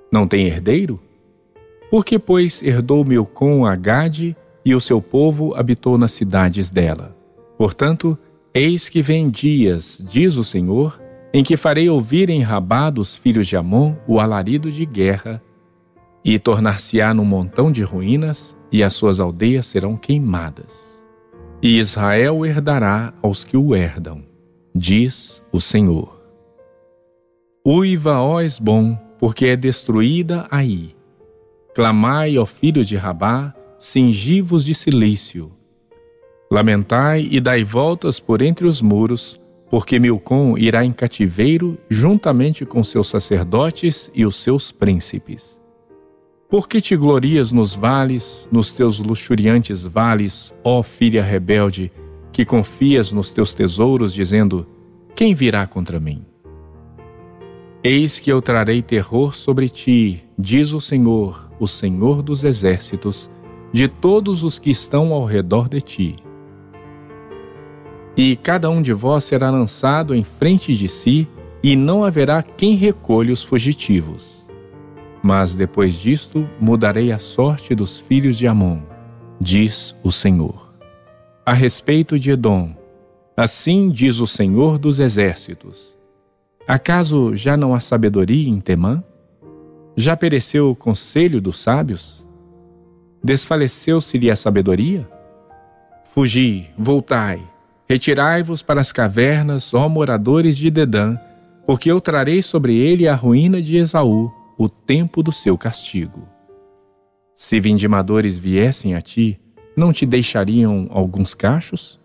Não 0.09 0.25
tem 0.25 0.47
herdeiro? 0.47 0.97
Por 1.91 2.05
que, 2.05 2.17
pois, 2.17 2.63
herdou 2.63 3.03
Milcom 3.03 3.65
a 3.65 3.75
Gade 3.75 4.33
e 4.63 4.73
o 4.73 4.79
seu 4.79 5.01
povo 5.01 5.53
habitou 5.55 5.97
nas 5.97 6.13
cidades 6.13 6.71
dela? 6.71 7.13
Portanto, 7.57 8.17
eis 8.53 8.87
que 8.87 9.01
vem 9.01 9.29
dias, 9.29 10.01
diz 10.09 10.37
o 10.37 10.43
Senhor, 10.43 11.01
em 11.33 11.43
que 11.43 11.57
farei 11.57 11.89
ouvir 11.89 12.29
em 12.29 12.41
Rabá 12.41 12.89
dos 12.89 13.17
filhos 13.17 13.45
de 13.45 13.57
Amon 13.57 13.93
o 14.07 14.21
alarido 14.21 14.71
de 14.71 14.85
guerra 14.85 15.43
e 16.23 16.39
tornar-se-á 16.39 17.13
num 17.13 17.25
montão 17.25 17.69
de 17.69 17.83
ruínas, 17.83 18.55
e 18.71 18.83
as 18.83 18.93
suas 18.93 19.19
aldeias 19.19 19.65
serão 19.65 19.97
queimadas. 19.97 20.88
E 21.61 21.77
Israel 21.77 22.45
herdará 22.45 23.13
aos 23.21 23.43
que 23.43 23.57
o 23.57 23.75
herdam, 23.75 24.23
diz 24.73 25.43
o 25.51 25.59
Senhor. 25.59 26.17
Uiva, 27.67 28.21
ó 28.21 28.39
Esbom, 28.39 28.97
porque 29.19 29.47
é 29.47 29.57
destruída 29.57 30.47
aí. 30.49 30.95
Clamai, 31.75 32.37
ó 32.37 32.45
filhos 32.45 32.87
de 32.87 32.95
Rabá, 32.95 33.53
cingivos 33.77 34.63
de 34.63 34.73
silício. 34.73 35.51
Lamentai 36.49 37.27
e 37.29 37.41
dai 37.41 37.65
voltas 37.65 38.21
por 38.21 38.41
entre 38.41 38.65
os 38.65 38.81
muros, 38.81 39.39
porque 39.69 39.99
Milcom 39.99 40.57
irá 40.57 40.85
em 40.85 40.93
cativeiro 40.93 41.77
juntamente 41.89 42.65
com 42.65 42.81
seus 42.81 43.09
sacerdotes 43.09 44.09
e 44.15 44.25
os 44.25 44.37
seus 44.37 44.71
príncipes. 44.71 45.58
Por 46.49 46.67
que 46.67 46.81
te 46.81 46.97
glorias 46.97 47.51
nos 47.51 47.75
vales, 47.75 48.49
nos 48.51 48.73
teus 48.73 48.97
luxuriantes 48.97 49.85
vales, 49.85 50.51
ó 50.63 50.81
filha 50.81 51.21
rebelde, 51.21 51.91
que 52.31 52.43
confias 52.43 53.11
nos 53.11 53.31
teus 53.31 53.53
tesouros, 53.53 54.11
dizendo: 54.11 54.65
Quem 55.15 55.35
virá 55.35 55.67
contra 55.67 55.99
mim? 55.99 56.25
Eis 57.83 58.19
que 58.19 58.31
eu 58.31 58.41
trarei 58.41 58.81
terror 58.81 59.35
sobre 59.35 59.69
ti, 59.69 60.23
diz 60.39 60.73
o 60.73 60.81
Senhor, 60.81 61.51
o 61.59 61.67
Senhor 61.67 62.23
dos 62.23 62.43
exércitos, 62.43 63.29
de 63.71 63.87
todos 63.87 64.43
os 64.43 64.57
que 64.57 64.71
estão 64.71 65.13
ao 65.13 65.25
redor 65.25 65.69
de 65.69 65.79
ti. 65.79 66.15
E 68.17 68.35
cada 68.35 68.71
um 68.71 68.81
de 68.81 68.91
vós 68.91 69.23
será 69.23 69.51
lançado 69.51 70.15
em 70.15 70.23
frente 70.23 70.75
de 70.75 70.87
si, 70.87 71.27
e 71.61 71.75
não 71.75 72.03
haverá 72.03 72.41
quem 72.41 72.75
recolha 72.75 73.31
os 73.31 73.43
fugitivos. 73.43 74.38
Mas 75.21 75.55
depois 75.55 75.95
disto 75.95 76.49
mudarei 76.59 77.11
a 77.11 77.19
sorte 77.19 77.75
dos 77.75 77.99
filhos 77.99 78.37
de 78.37 78.47
Amon, 78.47 78.79
diz 79.39 79.95
o 80.03 80.11
Senhor. 80.11 80.73
A 81.45 81.53
respeito 81.53 82.17
de 82.17 82.31
Edom, 82.31 82.73
assim 83.35 83.89
diz 83.89 84.19
o 84.19 84.27
Senhor 84.27 84.77
dos 84.77 84.99
exércitos: 84.99 85.97
Acaso 86.67 87.35
já 87.35 87.57
não 87.57 87.73
há 87.73 87.79
sabedoria 87.79 88.49
em 88.49 88.61
Temã? 88.61 89.03
Já 89.95 90.15
pereceu 90.15 90.71
o 90.71 90.75
conselho 90.75 91.41
dos 91.41 91.59
sábios? 91.59 92.25
Desfaleceu-se-lhe 93.21 94.31
a 94.31 94.35
sabedoria? 94.35 95.05
Fugi, 96.13 96.69
voltai, 96.77 97.41
retirai-vos 97.89 98.61
para 98.61 98.79
as 98.79 98.93
cavernas, 98.93 99.73
ó 99.73 99.89
moradores 99.89 100.57
de 100.57 100.71
Dedã, 100.71 101.17
porque 101.65 101.91
eu 101.91 101.99
trarei 101.99 102.41
sobre 102.41 102.77
ele 102.77 103.07
a 103.07 103.15
ruína 103.15 103.61
de 103.61 103.75
Esaú 103.75 104.31
o 104.59 104.67
tempo 104.67 105.23
do 105.23 105.31
seu 105.31 105.57
castigo. 105.57 106.27
Se 107.33 107.61
vindimadores 107.61 108.37
viessem 108.37 108.93
a 108.93 109.01
ti, 109.01 109.39
não 109.73 109.93
te 109.93 110.05
deixariam 110.05 110.89
alguns 110.89 111.33
cachos? 111.33 111.97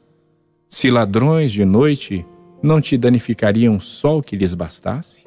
Se 0.68 0.88
ladrões 0.88 1.50
de 1.50 1.64
noite, 1.64 2.24
não 2.62 2.80
te 2.80 2.96
danificariam 2.96 3.80
só 3.80 4.18
o 4.18 4.22
que 4.22 4.36
lhes 4.36 4.55
bastasse? 4.55 5.26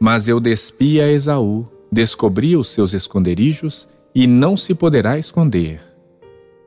Mas 0.00 0.28
eu 0.28 0.40
despi 0.40 0.98
a 0.98 1.12
Esaú, 1.12 1.68
descobri 1.92 2.56
os 2.56 2.68
seus 2.70 2.94
esconderijos 2.94 3.86
e 4.14 4.26
não 4.26 4.56
se 4.56 4.74
poderá 4.74 5.18
esconder. 5.18 5.82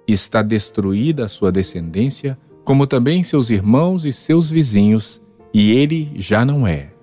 Está 0.08 0.44
destruída 0.44 1.26
a 1.26 1.28
sua 1.28 1.52
descendência, 1.52 2.38
como 2.64 2.86
também 2.86 3.24
seus 3.24 3.50
irmãos 3.50 4.06
e 4.06 4.14
seus 4.14 4.52
vizinhos, 4.52 5.20
e 5.52 5.72
ele 5.72 6.12
já 6.14 6.46
não 6.46 6.68
é. 6.68 6.94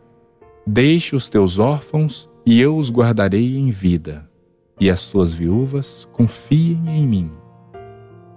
Deixe 0.65 1.17
os 1.17 1.29
teus 1.29 1.59
órfãos 1.59 2.30
e 2.45 2.61
eu 2.61 2.77
os 2.77 2.91
guardarei 2.91 3.57
em 3.57 3.71
vida, 3.71 4.29
e 4.81 4.89
as 4.89 5.07
tuas 5.07 5.35
viúvas 5.35 6.09
confiem 6.13 6.81
em 6.89 7.07
mim. 7.07 7.31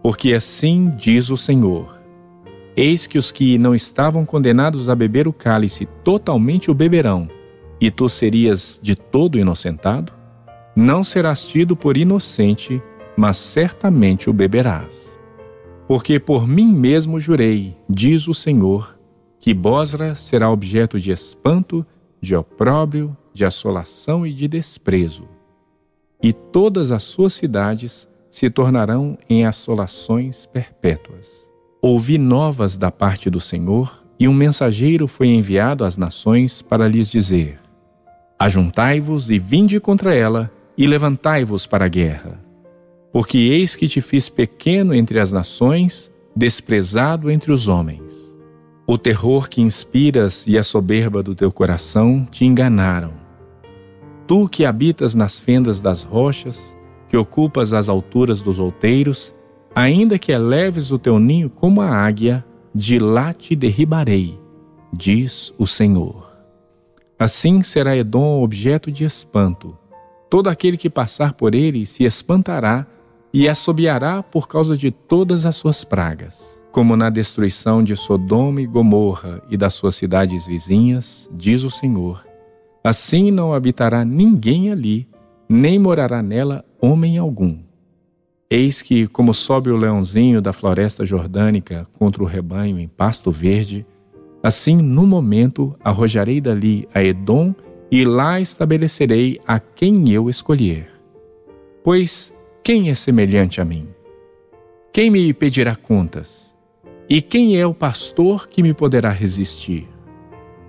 Porque 0.01 0.34
assim 0.34 0.91
diz 0.97 1.30
o 1.30 1.38
Senhor: 1.38 1.99
Eis 2.76 3.08
que 3.08 3.18
os 3.18 3.32
que 3.32 3.58
não 3.58 3.74
estavam 3.74 4.26
condenados 4.26 4.89
a 4.89 4.95
beber 4.95 5.28
o 5.28 5.34
cálice 5.34 5.86
totalmente 6.04 6.70
o 6.70 6.74
beberão, 6.74 7.30
e 7.80 7.89
tu 7.89 8.10
serias 8.10 8.80
de 8.84 8.95
todo 8.95 9.39
inocentado? 9.39 10.14
Não 10.76 11.04
serás 11.04 11.45
tido 11.45 11.76
por 11.76 11.95
inocente, 11.95 12.82
mas 13.16 13.38
certamente 13.38 14.30
o 14.30 14.34
beberás. 14.34 15.20
Porque 15.88 16.20
por 16.20 16.47
mim 16.47 16.74
mesmo 16.74 17.20
jurei, 17.20 17.78
diz 17.88 18.28
o 18.28 18.34
Senhor, 18.34 18.97
que 19.39 19.54
Bosra 19.54 20.16
será 20.16 20.49
objeto 20.49 20.99
de 20.99 21.12
espanto, 21.12 21.86
de 22.22 22.36
opróbrio 22.36 23.16
de 23.34 23.43
assolação 23.43 24.25
e 24.25 24.34
de 24.34 24.47
desprezo, 24.47 25.27
e 26.21 26.31
todas 26.31 26.91
as 26.91 27.03
suas 27.03 27.34
cidades 27.34 28.07
se 28.31 28.49
tornarão 28.49 29.17
em 29.29 29.45
assolações 29.45 30.45
perpétuas. 30.45 31.51
Ouvi 31.81 32.17
novas 32.17 32.77
da 32.77 32.89
parte 32.89 33.29
do 33.29 33.39
Senhor, 33.39 34.03
e 34.19 34.27
um 34.27 34.34
mensageiro 34.34 35.07
foi 35.07 35.27
enviado 35.27 35.84
às 35.84 35.97
nações 35.97 36.61
para 36.61 36.88
lhes 36.88 37.11
dizer: 37.11 37.59
Ajuntai-vos 38.39 39.29
e 39.29 39.38
vinde 39.38 39.79
contra 39.79 40.15
ela, 40.15 40.49
e 40.77 40.88
levantai-vos 40.88 41.67
para 41.67 41.86
a 41.86 41.89
guerra. 41.89 42.39
Porque 43.11 43.38
eis 43.38 43.75
que 43.75 43.88
te 43.88 44.01
fiz 44.01 44.29
pequeno 44.29 44.95
entre 44.95 45.19
as 45.19 45.31
nações, 45.31 46.11
desprezado 46.36 47.29
entre 47.29 47.51
os 47.51 47.67
homens. 47.67 48.13
O 48.88 48.97
terror 48.97 49.47
que 49.47 49.61
inspiras 49.61 50.47
e 50.47 50.57
a 50.57 50.63
soberba 50.63 51.21
do 51.21 51.36
teu 51.36 51.51
coração 51.51 52.27
te 52.31 52.45
enganaram 52.45 53.22
Tu 54.26 54.47
que 54.47 54.65
habitas 54.65 55.15
nas 55.15 55.39
fendas 55.39 55.82
das 55.82 56.01
rochas, 56.01 56.78
que 57.09 57.17
ocupas 57.17 57.74
as 57.74 57.89
alturas 57.89 58.41
dos 58.41 58.57
outeiros, 58.57 59.36
ainda 59.76 60.17
que 60.17 60.32
eleves 60.32 60.91
o 60.91 60.97
teu 60.97 61.19
ninho 61.19 61.49
como 61.49 61.82
a 61.82 61.89
águia, 61.89 62.45
de 62.74 62.97
lá 62.99 63.34
te 63.34 63.55
derribarei, 63.55 64.39
diz 64.91 65.53
o 65.57 65.67
Senhor. 65.67 66.32
Assim 67.19 67.61
será 67.61 67.95
Edom 67.95 68.41
objeto 68.41 68.91
de 68.91 69.03
espanto. 69.03 69.78
Todo 70.30 70.47
aquele 70.47 70.78
que 70.78 70.89
passar 70.89 71.34
por 71.34 71.53
ele 71.53 71.86
se 71.86 72.03
espantará 72.03 72.88
e 73.32 73.47
assobiará 73.47 74.24
por 74.24 74.47
causa 74.47 74.76
de 74.76 74.89
todas 74.89 75.45
as 75.45 75.55
suas 75.55 75.84
pragas. 75.84 76.61
Como 76.71 76.95
na 76.95 77.09
destruição 77.09 77.84
de 77.84 77.95
Sodoma 77.95 78.61
e 78.61 78.65
Gomorra 78.65 79.43
e 79.49 79.57
das 79.57 79.74
suas 79.76 79.95
cidades 79.95 80.47
vizinhas, 80.47 81.30
diz 81.32 81.63
o 81.63 81.69
Senhor 81.69 82.32
Assim 82.84 83.31
não 83.31 83.53
habitará 83.53 84.03
ninguém 84.03 84.69
ali, 84.69 85.07
nem 85.47 85.79
morará 85.79 86.21
nela 86.21 86.65
homem 86.81 87.17
algum. 87.17 87.59
Eis 88.49 88.81
que, 88.81 89.07
como 89.07 89.34
sobe 89.34 89.69
o 89.69 89.77
leãozinho 89.77 90.41
da 90.41 90.51
floresta 90.51 91.05
jordânica 91.05 91.88
contra 91.97 92.21
o 92.21 92.25
rebanho 92.25 92.77
em 92.77 92.88
pasto 92.88 93.31
verde, 93.31 93.86
assim 94.43 94.75
no 94.75 95.07
momento 95.07 95.75
arrojarei 95.81 96.41
dali 96.41 96.88
a 96.93 97.01
Edom 97.01 97.55
e 97.89 98.03
lá 98.03 98.41
estabelecerei 98.41 99.39
a 99.47 99.59
quem 99.59 100.11
eu 100.11 100.29
escolher. 100.29 100.89
Pois 101.84 102.34
quem 102.61 102.89
é 102.89 102.95
semelhante 102.95 103.61
a 103.61 103.65
mim? 103.65 103.88
Quem 104.91 105.09
me 105.09 105.34
pedirá 105.34 105.75
contas? 105.75 106.53
E 107.09 107.21
quem 107.21 107.57
é 107.57 107.65
o 107.65 107.73
pastor 107.73 108.47
que 108.47 108.61
me 108.61 108.73
poderá 108.73 109.09
resistir? 109.09 109.88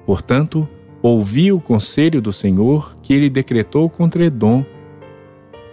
Portanto, 0.07 0.69
ouvi 1.07 1.53
o 1.53 1.61
conselho 1.61 2.23
do 2.23 2.33
Senhor 2.33 2.97
que 3.03 3.13
ele 3.13 3.29
decretou 3.29 3.91
contra 3.91 4.25
Edom 4.25 4.65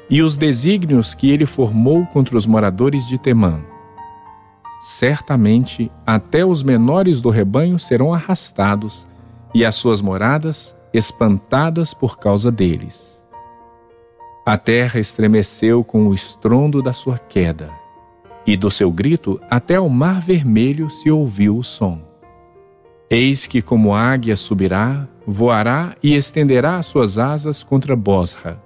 e 0.09 0.21
os 0.21 0.36
desígnios 0.36 1.15
que 1.15 1.32
ele 1.32 1.45
formou 1.45 2.05
contra 2.07 2.38
os 2.38 2.45
moradores 2.45 3.07
de 3.07 3.17
Temã. 3.17 3.61
Certamente 4.82 5.89
até 6.05 6.45
os 6.45 6.61
menores 6.61 7.21
do 7.21 7.29
rebanho 7.29 7.79
serão 7.79 8.13
arrastados 8.13 9.07
e 9.55 9.63
as 9.63 9.75
suas 9.75 10.01
moradas 10.01 10.75
espantadas 10.93 11.93
por 11.93 12.19
causa 12.19 12.51
deles. 12.51 13.23
A 14.45 14.57
terra 14.57 14.99
estremeceu 14.99 15.82
com 15.82 16.07
o 16.07 16.13
estrondo 16.13 16.82
da 16.82 16.91
sua 16.91 17.17
queda, 17.17 17.69
e 18.45 18.57
do 18.57 18.69
seu 18.69 18.91
grito 18.91 19.39
até 19.49 19.75
ao 19.75 19.88
mar 19.88 20.19
vermelho 20.19 20.89
se 20.89 21.09
ouviu 21.09 21.55
o 21.55 21.63
som. 21.63 22.11
Eis 23.12 23.45
que, 23.45 23.62
como 23.62 23.93
águia 23.93 24.36
subirá, 24.36 25.07
voará 25.28 25.95
e 26.01 26.16
estenderá 26.16 26.78
as 26.78 26.88
suas 26.88 27.18
asas 27.18 27.64
contra 27.64 27.95
Bosra, 27.95 28.57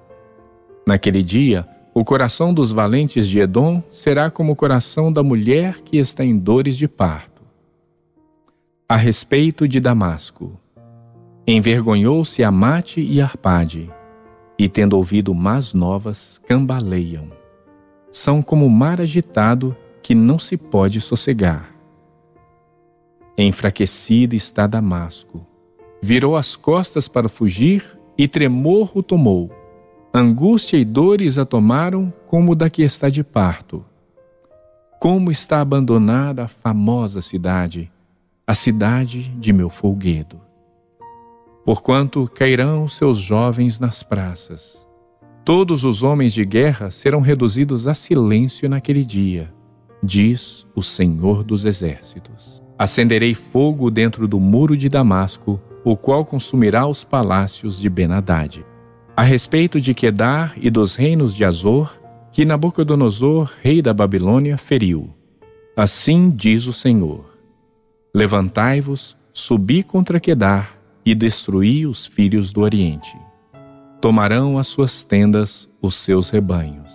Naquele 0.88 1.24
dia, 1.24 1.68
o 1.96 2.06
coração 2.06 2.54
dos 2.54 2.72
valentes 2.72 3.28
de 3.28 3.40
Edom 3.40 3.82
será 3.92 4.30
como 4.30 4.52
o 4.52 4.56
coração 4.56 5.12
da 5.12 5.24
mulher 5.24 5.82
que 5.82 5.98
está 5.98 6.24
em 6.24 6.38
dores 6.38 6.78
de 6.78 6.88
parto. 6.88 7.42
A 8.88 8.96
respeito 8.96 9.68
de 9.68 9.80
Damasco, 9.80 10.60
envergonhou-se 11.48 12.44
Amate 12.44 13.02
e 13.02 13.20
Arpade, 13.20 13.90
e 14.60 14.70
tendo 14.70 14.96
ouvido 14.96 15.34
más 15.34 15.74
novas, 15.74 16.40
cambaleiam. 16.46 17.32
São 18.12 18.44
como 18.44 18.68
o 18.68 18.70
mar 18.70 19.02
agitado 19.02 19.76
que 20.04 20.14
não 20.14 20.38
se 20.38 20.56
pode 20.56 21.02
sossegar. 21.02 21.75
Enfraquecida 23.38 24.36
está 24.36 24.68
Damasco. 24.68 25.46
Virou 26.02 26.36
as 26.36 26.56
costas 26.56 27.08
para 27.08 27.30
fugir 27.30 28.00
e 28.18 28.28
tremor 28.28 28.92
o 28.94 29.04
tomou 29.04 29.52
Angústia 30.18 30.78
e 30.78 30.86
dores 30.86 31.38
a 31.38 31.44
tomaram 31.44 32.14
como 32.26 32.56
da 32.56 32.70
que 32.70 32.82
está 32.82 33.10
de 33.10 33.22
parto. 33.22 33.84
Como 34.98 35.30
está 35.30 35.60
abandonada 35.60 36.46
a 36.46 36.48
famosa 36.48 37.20
cidade, 37.20 37.92
a 38.48 38.56
cidade 38.56 39.24
de 39.38 39.52
meu 39.52 39.70
folguedo. 39.70 40.40
Porquanto 41.66 42.32
cairão 42.34 42.88
seus 42.88 43.18
jovens 43.18 43.78
nas 43.78 44.04
praças. 44.04 44.88
Todos 45.44 45.84
os 45.84 46.02
homens 46.02 46.32
de 46.32 46.46
guerra 46.46 46.90
serão 46.92 47.20
reduzidos 47.20 47.86
a 47.86 47.94
silêncio 47.94 48.70
naquele 48.70 49.04
dia, 49.04 49.54
diz 50.02 50.66
o 50.74 50.82
Senhor 50.82 51.44
dos 51.44 51.66
Exércitos. 51.66 52.64
Acenderei 52.78 53.34
fogo 53.34 53.90
dentro 53.90 54.28
do 54.28 54.40
muro 54.40 54.76
de 54.76 54.90
Damasco, 54.90 55.62
o 55.84 55.96
qual 55.96 56.26
consumirá 56.26 56.86
os 56.88 57.04
palácios 57.04 57.80
de 57.80 57.90
Benadade 57.90 58.66
a 59.18 59.24
respeito 59.24 59.80
de 59.80 59.94
Quedar 59.94 60.54
e 60.58 60.70
dos 60.70 60.96
reinos 60.96 61.34
de 61.34 61.46
Azor, 61.46 61.98
que 62.34 62.44
Nabucodonosor, 62.44 63.50
rei 63.62 63.82
da 63.82 63.94
Babilônia, 63.94 64.58
feriu. 64.58 65.10
Assim 65.76 66.30
diz 66.30 66.68
o 66.68 66.74
Senhor: 66.74 67.26
Levantai-vos, 68.14 69.16
subi 69.32 69.84
contra 69.84 70.20
Quedar 70.20 70.78
e 71.06 71.16
destruí 71.16 71.88
os 71.88 72.06
filhos 72.06 72.52
do 72.52 72.62
Oriente. 72.62 73.16
Tomarão 74.02 74.58
as 74.58 74.68
suas 74.68 75.06
tendas 75.06 75.70
os 75.82 75.96
seus 75.96 76.30
rebanhos. 76.30 76.94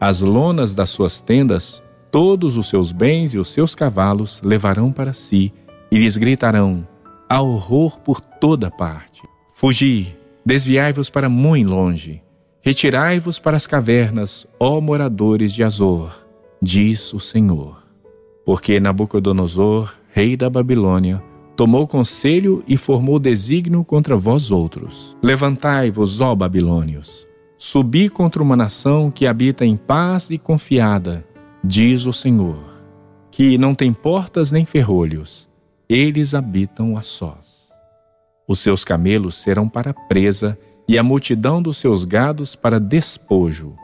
As 0.00 0.22
lonas 0.22 0.74
das 0.74 0.88
suas 0.88 1.20
tendas, 1.20 1.82
todos 2.16 2.56
os 2.56 2.70
seus 2.70 2.92
bens 2.92 3.34
e 3.34 3.38
os 3.38 3.48
seus 3.48 3.74
cavalos 3.74 4.40
levarão 4.42 4.90
para 4.90 5.12
si, 5.12 5.52
e 5.92 5.98
lhes 5.98 6.16
gritarão: 6.16 6.88
Há 7.28 7.42
horror 7.42 8.00
por 8.00 8.22
toda 8.22 8.70
parte. 8.70 9.22
Fugi, 9.52 10.16
Desviai-vos 10.42 11.10
para 11.10 11.28
muito 11.28 11.68
longe, 11.68 12.22
retirai-vos 12.62 13.38
para 13.38 13.58
as 13.58 13.66
cavernas, 13.66 14.46
ó 14.58 14.80
moradores 14.80 15.52
de 15.52 15.62
Azor, 15.62 16.24
diz 16.62 17.12
o 17.12 17.20
Senhor. 17.20 17.82
Porque 18.46 18.80
Nabucodonosor, 18.80 19.92
rei 20.14 20.38
da 20.38 20.48
Babilônia, 20.48 21.22
tomou 21.54 21.86
conselho 21.86 22.64
e 22.66 22.78
formou 22.78 23.18
desígnio 23.18 23.84
contra 23.84 24.16
vós 24.16 24.50
outros. 24.50 25.14
Levantai-vos, 25.22 26.22
ó 26.22 26.34
babilônios, 26.34 27.26
subi 27.58 28.08
contra 28.08 28.42
uma 28.42 28.56
nação 28.56 29.10
que 29.10 29.26
habita 29.26 29.66
em 29.66 29.76
paz 29.76 30.30
e 30.30 30.38
confiada, 30.38 31.26
diz 31.66 32.06
o 32.06 32.12
Senhor, 32.12 32.62
que 33.28 33.58
não 33.58 33.74
tem 33.74 33.92
portas 33.92 34.52
nem 34.52 34.64
ferrolhos, 34.64 35.48
eles 35.88 36.32
habitam 36.32 36.96
a 36.96 37.02
sós. 37.02 37.70
Os 38.46 38.60
seus 38.60 38.84
camelos 38.84 39.34
serão 39.34 39.68
para 39.68 39.92
presa 39.92 40.56
e 40.88 40.96
a 40.96 41.02
multidão 41.02 41.60
dos 41.60 41.78
seus 41.78 42.04
gados 42.04 42.54
para 42.54 42.78
despojo. 42.78 43.74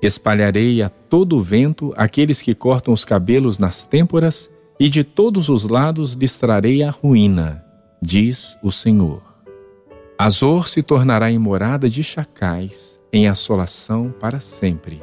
Espalharei 0.00 0.80
a 0.80 0.88
todo 0.88 1.42
vento 1.42 1.92
aqueles 1.96 2.40
que 2.40 2.54
cortam 2.54 2.94
os 2.94 3.04
cabelos 3.04 3.58
nas 3.58 3.84
têmporas, 3.84 4.48
e 4.78 4.88
de 4.88 5.02
todos 5.02 5.48
os 5.48 5.64
lados 5.64 6.14
lhes 6.14 6.38
trarei 6.38 6.82
a 6.82 6.90
ruína, 6.90 7.64
diz 8.00 8.56
o 8.62 8.70
Senhor. 8.70 9.22
Azor 10.16 10.68
se 10.68 10.82
tornará 10.82 11.30
em 11.30 11.38
morada 11.38 11.88
de 11.88 12.02
chacais, 12.02 13.00
em 13.12 13.26
assolação 13.26 14.14
para 14.20 14.38
sempre. 14.40 15.02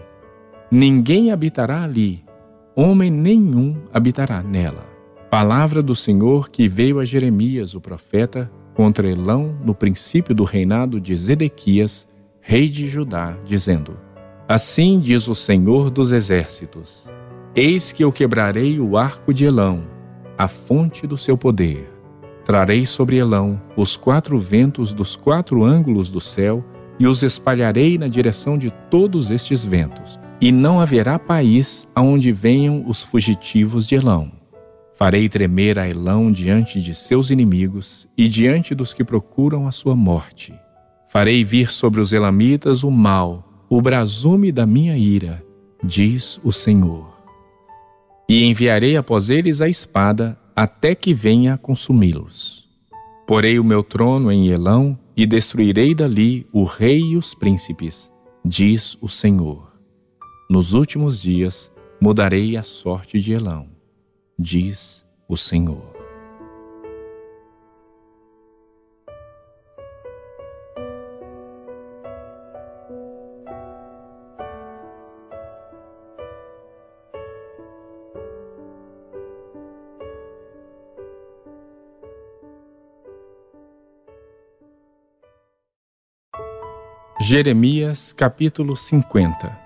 Ninguém 0.74 1.34
habitará 1.34 1.84
ali, 1.84 2.24
homem 2.74 3.12
nenhum 3.12 3.76
habitará 3.94 4.42
nela. 4.42 4.86
Palavra 5.30 5.84
do 5.84 5.94
Senhor 5.94 6.50
que 6.50 6.70
veio 6.70 6.98
a 6.98 7.04
Jeremias, 7.04 7.74
o 7.74 7.82
profeta, 7.82 8.50
contra 8.74 9.10
Elão 9.10 9.54
no 9.66 9.76
princípio 9.76 10.34
do 10.34 10.46
reinado 10.46 11.02
de 11.02 11.14
Zedequias, 11.14 12.08
rei 12.40 12.70
de 12.70 12.88
Judá, 12.88 13.36
dizendo: 13.44 13.98
Assim 14.48 15.02
diz 15.02 15.28
o 15.28 15.36
Senhor 15.36 15.90
dos 15.90 16.14
Exércitos: 16.14 17.14
Eis 17.54 17.92
que 17.92 18.02
eu 18.02 18.10
quebrarei 18.10 18.80
o 18.80 18.96
arco 18.96 19.34
de 19.34 19.44
Elão, 19.44 19.84
a 20.38 20.48
fonte 20.48 21.06
do 21.06 21.18
seu 21.18 21.38
poder. 21.38 21.92
Trarei 22.46 22.86
sobre 22.86 23.18
Elão 23.18 23.62
os 23.76 23.98
quatro 23.98 24.40
ventos 24.40 24.94
dos 24.94 25.18
quatro 25.18 25.66
ângulos 25.66 26.10
do 26.10 26.22
céu 26.22 26.64
e 26.98 27.06
os 27.08 27.24
espalharei 27.24 27.98
na 27.98 28.08
direção 28.08 28.58
de 28.58 28.72
todos 28.90 29.32
estes 29.32 29.66
ventos. 29.66 30.21
E 30.42 30.52
não 30.52 30.82
haverá 30.82 31.20
país 31.20 31.88
aonde 31.94 32.32
venham 32.32 32.84
os 32.88 33.04
fugitivos 33.04 33.88
de 33.88 33.96
Elão 33.96 34.42
Farei 35.02 35.28
tremer 35.28 35.80
a 35.80 35.90
Elão 35.90 36.32
diante 36.32 36.80
de 36.80 36.94
seus 36.94 37.32
inimigos 37.32 38.08
e 38.16 38.28
diante 38.28 38.76
dos 38.76 38.94
que 38.94 39.04
procuram 39.04 39.66
a 39.66 39.72
sua 39.72 39.96
morte. 39.96 40.54
Farei 41.08 41.44
vir 41.44 41.72
sobre 41.72 42.00
os 42.00 42.14
elamitas 42.14 42.84
o 42.84 42.92
mal, 42.92 43.66
o 43.68 43.82
brasume 43.82 44.52
da 44.52 44.64
minha 44.64 44.96
ira, 44.96 45.44
diz 45.84 46.40
o 46.44 46.52
Senhor. 46.52 47.18
E 48.30 48.44
enviarei 48.44 48.96
após 48.96 49.32
eles 49.32 49.60
a 49.60 49.68
espada, 49.68 50.38
até 50.56 50.94
que 50.94 51.16
venha 51.16 51.58
consumi-los. 51.58 52.70
Porei 53.26 53.58
o 53.58 53.64
meu 53.64 53.82
trono 53.82 54.32
em 54.32 54.50
Elão 54.50 54.96
e 55.18 55.26
destruirei 55.26 55.96
dali 55.96 56.46
o 56.54 56.64
rei 56.64 57.00
e 57.00 57.18
os 57.18 57.34
príncipes, 57.34 58.12
diz 58.46 58.96
o 59.02 59.10
Senhor. 59.10 59.71
Nos 60.52 60.74
últimos 60.74 61.22
dias 61.22 61.72
mudarei 61.98 62.58
a 62.58 62.62
sorte 62.62 63.22
de 63.22 63.32
Elão 63.32 63.70
diz 64.38 65.08
o 65.26 65.38
Senhor. 65.38 65.96
Jeremias 87.22 88.12
capítulo 88.12 88.76
50 88.76 89.61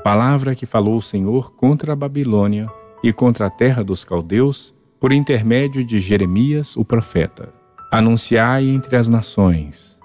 palavra 0.00 0.54
que 0.54 0.66
falou 0.66 0.96
o 0.96 1.02
Senhor 1.02 1.52
contra 1.52 1.92
a 1.92 1.96
Babilônia 1.96 2.70
e 3.02 3.12
contra 3.12 3.46
a 3.46 3.50
terra 3.50 3.84
dos 3.84 4.04
caldeus, 4.04 4.74
por 4.98 5.12
intermédio 5.12 5.84
de 5.84 5.98
Jeremias, 5.98 6.76
o 6.76 6.84
profeta. 6.84 7.52
Anunciai 7.90 8.68
entre 8.68 8.96
as 8.96 9.08
nações, 9.08 9.98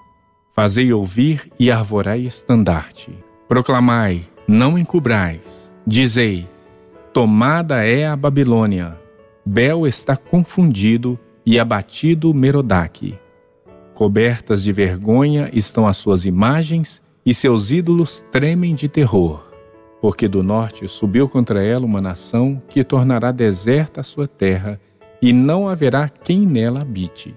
fazei 0.54 0.92
ouvir 0.92 1.50
e 1.58 1.70
arvorai 1.70 2.20
estandarte. 2.20 3.12
Proclamai, 3.48 4.22
não 4.48 4.78
encubrais. 4.78 5.74
Dizei: 5.86 6.48
Tomada 7.12 7.84
é 7.84 8.06
a 8.06 8.16
Babilônia. 8.16 8.98
Bel 9.44 9.86
está 9.86 10.16
confundido 10.16 11.18
e 11.44 11.60
abatido 11.60 12.34
Merodach. 12.34 13.16
Cobertas 13.94 14.64
de 14.64 14.72
vergonha 14.72 15.48
estão 15.52 15.86
as 15.86 15.96
suas 15.96 16.26
imagens 16.26 17.00
e 17.24 17.32
seus 17.32 17.70
ídolos 17.70 18.24
tremem 18.32 18.74
de 18.74 18.88
terror 18.88 19.46
porque 20.00 20.28
do 20.28 20.42
norte 20.42 20.86
subiu 20.86 21.28
contra 21.28 21.64
ela 21.64 21.84
uma 21.84 22.00
nação 22.00 22.62
que 22.68 22.84
tornará 22.84 23.32
deserta 23.32 24.00
a 24.00 24.04
sua 24.04 24.28
terra, 24.28 24.80
e 25.20 25.32
não 25.32 25.68
haverá 25.68 26.08
quem 26.08 26.46
nela 26.46 26.82
habite. 26.82 27.34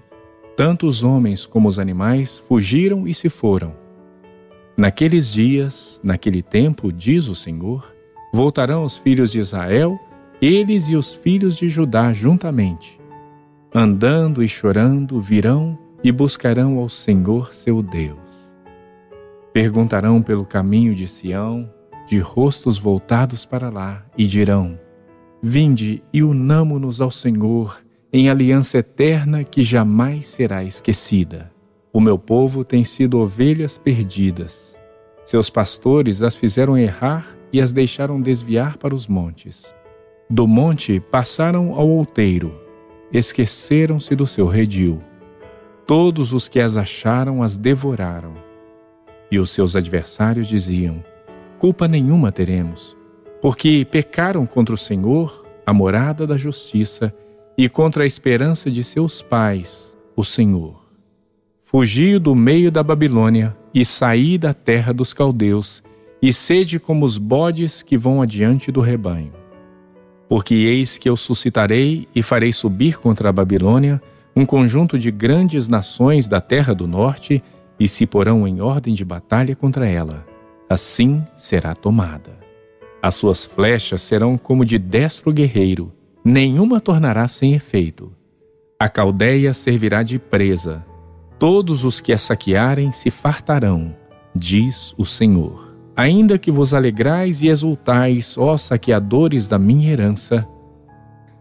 Tanto 0.56 0.86
os 0.86 1.02
homens 1.02 1.46
como 1.46 1.68
os 1.68 1.78
animais 1.78 2.38
fugiram 2.38 3.08
e 3.08 3.14
se 3.14 3.30
foram. 3.30 3.74
Naqueles 4.76 5.32
dias, 5.32 6.00
naquele 6.02 6.42
tempo, 6.42 6.92
diz 6.92 7.28
o 7.28 7.34
Senhor, 7.34 7.94
voltarão 8.32 8.84
os 8.84 8.96
filhos 8.96 9.32
de 9.32 9.40
Israel, 9.40 9.98
eles 10.40 10.88
e 10.88 10.96
os 10.96 11.14
filhos 11.14 11.56
de 11.56 11.68
Judá 11.68 12.12
juntamente. 12.12 13.00
Andando 13.74 14.42
e 14.42 14.48
chorando 14.48 15.20
virão 15.20 15.78
e 16.02 16.10
buscarão 16.10 16.78
ao 16.78 16.88
Senhor 16.88 17.54
seu 17.54 17.82
Deus. 17.82 18.54
Perguntarão 19.52 20.22
pelo 20.22 20.46
caminho 20.46 20.94
de 20.94 21.06
Sião, 21.06 21.68
de 22.10 22.18
rostos 22.18 22.76
voltados 22.76 23.46
para 23.46 23.70
lá, 23.70 24.04
e 24.18 24.26
dirão: 24.26 24.76
Vinde 25.40 26.02
e 26.12 26.24
unamo-nos 26.24 27.00
ao 27.00 27.08
Senhor 27.08 27.80
em 28.12 28.28
aliança 28.28 28.78
eterna 28.78 29.44
que 29.44 29.62
jamais 29.62 30.26
será 30.26 30.64
esquecida. 30.64 31.52
O 31.92 32.00
meu 32.00 32.18
povo 32.18 32.64
tem 32.64 32.82
sido 32.82 33.20
ovelhas 33.20 33.78
perdidas. 33.78 34.76
Seus 35.24 35.48
pastores 35.48 36.20
as 36.20 36.34
fizeram 36.34 36.76
errar 36.76 37.36
e 37.52 37.60
as 37.60 37.72
deixaram 37.72 38.20
desviar 38.20 38.76
para 38.76 38.92
os 38.92 39.06
montes. 39.06 39.72
Do 40.28 40.48
monte 40.48 40.98
passaram 40.98 41.74
ao 41.74 41.88
outeiro, 41.88 42.52
esqueceram-se 43.12 44.16
do 44.16 44.26
seu 44.26 44.48
redil. 44.48 45.00
Todos 45.86 46.32
os 46.32 46.48
que 46.48 46.58
as 46.58 46.76
acharam 46.76 47.40
as 47.40 47.56
devoraram. 47.56 48.34
E 49.30 49.38
os 49.38 49.50
seus 49.50 49.76
adversários 49.76 50.48
diziam: 50.48 51.04
Culpa 51.60 51.86
nenhuma 51.86 52.32
teremos, 52.32 52.96
porque 53.42 53.86
pecaram 53.90 54.46
contra 54.46 54.74
o 54.74 54.78
Senhor, 54.78 55.44
a 55.66 55.74
morada 55.74 56.26
da 56.26 56.34
justiça, 56.34 57.14
e 57.56 57.68
contra 57.68 58.02
a 58.02 58.06
esperança 58.06 58.70
de 58.70 58.82
seus 58.82 59.20
pais, 59.20 59.94
o 60.16 60.24
Senhor. 60.24 60.82
Fugi 61.62 62.18
do 62.18 62.34
meio 62.34 62.72
da 62.72 62.82
Babilônia 62.82 63.54
e 63.74 63.84
saí 63.84 64.38
da 64.38 64.54
terra 64.54 64.94
dos 64.94 65.12
caldeus, 65.12 65.82
e 66.22 66.32
sede 66.32 66.80
como 66.80 67.04
os 67.04 67.18
bodes 67.18 67.82
que 67.82 67.98
vão 67.98 68.22
adiante 68.22 68.72
do 68.72 68.80
rebanho. 68.80 69.34
Porque 70.30 70.54
eis 70.54 70.96
que 70.96 71.10
eu 71.10 71.16
suscitarei 71.16 72.08
e 72.14 72.22
farei 72.22 72.52
subir 72.52 72.98
contra 72.98 73.28
a 73.28 73.32
Babilônia 73.32 74.00
um 74.34 74.46
conjunto 74.46 74.98
de 74.98 75.10
grandes 75.10 75.68
nações 75.68 76.26
da 76.26 76.40
terra 76.40 76.74
do 76.74 76.86
norte 76.86 77.44
e 77.78 77.86
se 77.86 78.06
porão 78.06 78.48
em 78.48 78.62
ordem 78.62 78.94
de 78.94 79.04
batalha 79.04 79.54
contra 79.54 79.86
ela. 79.86 80.29
Assim 80.70 81.26
será 81.34 81.74
tomada. 81.74 82.38
As 83.02 83.16
suas 83.16 83.44
flechas 83.44 84.02
serão 84.02 84.38
como 84.38 84.64
de 84.64 84.78
destro 84.78 85.32
guerreiro, 85.32 85.92
nenhuma 86.24 86.78
tornará 86.78 87.26
sem 87.26 87.54
efeito. 87.54 88.12
A 88.78 88.88
caldeia 88.88 89.52
servirá 89.52 90.04
de 90.04 90.16
presa. 90.16 90.86
Todos 91.40 91.84
os 91.84 92.00
que 92.00 92.12
a 92.12 92.18
saquearem 92.18 92.92
se 92.92 93.10
fartarão, 93.10 93.96
diz 94.32 94.94
o 94.96 95.04
Senhor. 95.04 95.74
Ainda 95.96 96.38
que 96.38 96.52
vos 96.52 96.72
alegrais 96.72 97.42
e 97.42 97.48
exultais, 97.48 98.38
ó 98.38 98.56
saqueadores 98.56 99.48
da 99.48 99.58
minha 99.58 99.90
herança, 99.90 100.46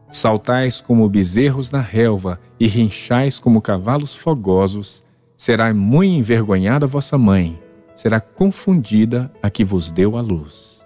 saltais 0.10 0.82
como 0.82 1.08
bezerros 1.08 1.70
na 1.70 1.82
relva 1.82 2.40
e 2.60 2.66
rinchais 2.66 3.40
como 3.40 3.62
cavalos 3.62 4.16
fogosos, 4.16 5.04
será 5.38 5.72
muito 5.72 6.14
envergonhada 6.14 6.88
vossa 6.88 7.16
mãe, 7.16 7.60
será 8.00 8.22
confundida 8.22 9.30
a 9.44 9.50
que 9.50 9.62
vos 9.62 9.92
deu 9.92 10.18
a 10.18 10.22
luz. 10.22 10.82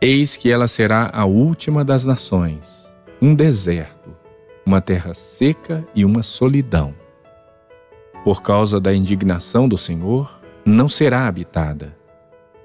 Eis 0.00 0.36
que 0.36 0.48
ela 0.48 0.68
será 0.68 1.10
a 1.12 1.24
última 1.24 1.84
das 1.84 2.04
nações, 2.04 2.94
um 3.20 3.34
deserto, 3.34 4.14
uma 4.64 4.80
terra 4.80 5.12
seca 5.12 5.84
e 5.92 6.04
uma 6.04 6.22
solidão. 6.22 6.94
Por 8.22 8.42
causa 8.42 8.78
da 8.78 8.94
indignação 8.94 9.68
do 9.68 9.76
Senhor, 9.76 10.40
não 10.64 10.88
será 10.88 11.26
habitada. 11.26 11.96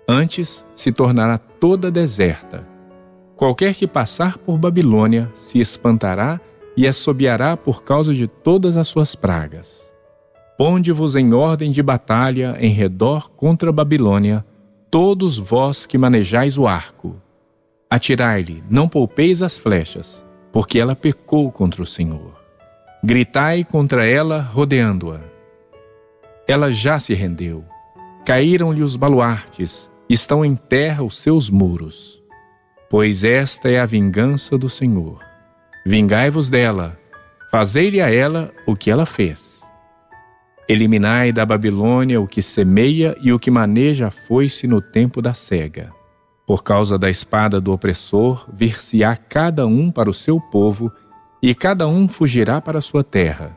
Antes 0.08 0.64
se 0.76 0.92
tornará 0.92 1.40
toda 1.40 1.90
deserta. 1.90 2.68
Qualquer 3.36 3.74
que 3.74 3.88
passar 3.88 4.38
por 4.38 4.60
Babilônia 4.60 5.28
se 5.34 5.60
espantará 5.60 6.40
e 6.78 6.88
assobiará 6.88 7.58
por 7.58 7.82
causa 7.82 8.14
de 8.14 8.28
todas 8.28 8.78
as 8.78 8.88
suas 8.88 9.16
pragas. 9.16 9.89
Ponde-vos 10.60 11.16
em 11.16 11.34
ordem 11.34 11.72
de 11.72 11.82
batalha 11.82 12.58
em 12.60 12.70
redor 12.70 13.32
contra 13.32 13.70
a 13.70 13.72
Babilônia, 13.72 14.46
todos 14.92 15.38
vós 15.38 15.86
que 15.86 15.98
manejais 15.98 16.58
o 16.58 16.68
arco. 16.68 17.16
Atirai-lhe, 17.90 18.62
não 18.70 18.90
poupeis 18.90 19.42
as 19.42 19.58
flechas, 19.58 20.26
porque 20.52 20.78
ela 20.78 20.98
pecou 20.98 21.50
contra 21.50 21.82
o 21.82 21.86
Senhor. 21.86 22.38
Gritai 23.02 23.64
contra 23.64 24.06
ela, 24.06 24.42
rodeando-a. 24.42 25.22
Ela 26.46 26.74
já 26.74 27.00
se 27.00 27.14
rendeu. 27.14 27.64
Caíram-lhe 28.26 28.84
os 28.84 28.98
baluartes, 28.98 29.90
estão 30.10 30.44
em 30.44 30.58
terra 30.58 31.02
os 31.04 31.20
seus 31.20 31.50
muros. 31.50 32.22
Pois 32.90 33.24
esta 33.24 33.70
é 33.70 33.80
a 33.80 33.86
vingança 33.86 34.58
do 34.58 34.68
Senhor. 34.68 35.24
Vingai-vos 35.86 36.50
dela, 36.50 37.00
fazei-lhe 37.50 38.02
a 38.02 38.14
ela 38.14 38.52
o 38.68 38.76
que 38.76 38.92
ela 38.92 39.06
fez. 39.06 39.59
Eliminai 40.70 41.34
da 41.34 41.46
Babilônia 41.46 42.22
o 42.22 42.28
que 42.28 42.42
semeia 42.42 43.18
e 43.20 43.34
o 43.34 43.40
que 43.40 43.52
maneja 43.52 44.08
a 44.08 44.12
foice 44.12 44.68
no 44.68 44.80
tempo 44.80 45.22
da 45.22 45.34
cega 45.34 46.00
por 46.50 46.64
causa 46.64 46.98
da 46.98 47.12
espada 47.12 47.62
do 47.62 47.72
opressor, 47.72 48.50
vir-se-á 48.52 49.16
cada 49.16 49.68
um 49.68 49.92
para 49.92 50.10
o 50.10 50.14
seu 50.16 50.42
povo, 50.42 50.92
e 51.40 51.54
cada 51.54 51.88
um 51.88 52.08
fugirá 52.08 52.60
para 52.60 52.80
a 52.80 52.82
sua 52.82 53.04
terra. 53.04 53.56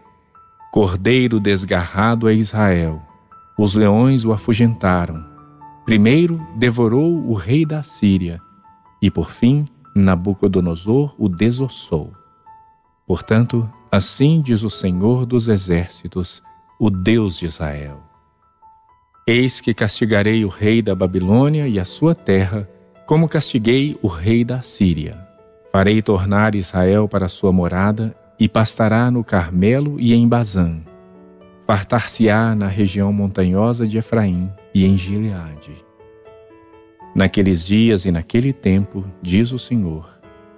Cordeiro 0.71 1.41
desgarrado 1.41 2.29
é 2.29 2.35
Israel. 2.35 3.01
Os 3.59 3.75
leões 3.75 4.27
o 4.27 4.33
afugentaram. 4.35 5.25
Primeiro 5.87 6.39
devorou 6.59 7.27
o 7.27 7.33
rei 7.33 7.65
da 7.65 7.83
Síria, 7.83 8.39
e 9.01 9.11
por 9.11 9.31
fim 9.31 9.65
Nabucodonosor 9.97 11.15
o 11.17 11.31
desossou. 11.31 12.13
Portanto, 13.07 13.67
assim 13.91 14.43
diz 14.43 14.63
o 14.63 14.69
Senhor 14.69 15.25
dos 15.25 15.49
Exércitos, 15.49 16.43
o 16.79 16.91
Deus 16.91 17.39
de 17.39 17.47
Israel: 17.47 18.01
Eis 19.27 19.61
que 19.61 19.73
castigarei 19.73 20.45
o 20.45 20.49
rei 20.49 20.83
da 20.83 20.95
Babilônia 20.95 21.69
e 21.69 21.79
a 21.79 21.85
sua 21.85 22.15
terra, 22.15 22.69
como 23.07 23.29
castiguei 23.29 23.99
o 24.03 24.09
rei 24.09 24.45
da 24.45 24.63
Síria. 24.63 25.27
Farei 25.71 26.03
tornar 26.03 26.55
Israel 26.55 27.09
para 27.09 27.29
sua 27.29 27.53
morada 27.53 28.15
e 28.39 28.49
pastará 28.49 29.11
no 29.11 29.23
Carmelo 29.23 29.99
e 30.01 30.13
em 30.13 30.29
Bazã. 30.29 30.81
Fartar-se-á 31.67 32.55
na 32.55 32.67
região 32.67 33.13
montanhosa 33.13 33.87
de 33.87 33.97
Efraim 33.99 34.51
e 34.75 34.85
em 34.85 34.99
Gileade. 34.99 35.73
Naqueles 37.15 37.65
dias 37.65 38.05
e 38.05 38.11
naquele 38.11 38.53
tempo, 38.53 39.05
diz 39.23 39.53
o 39.53 39.59
Senhor, 39.59 40.09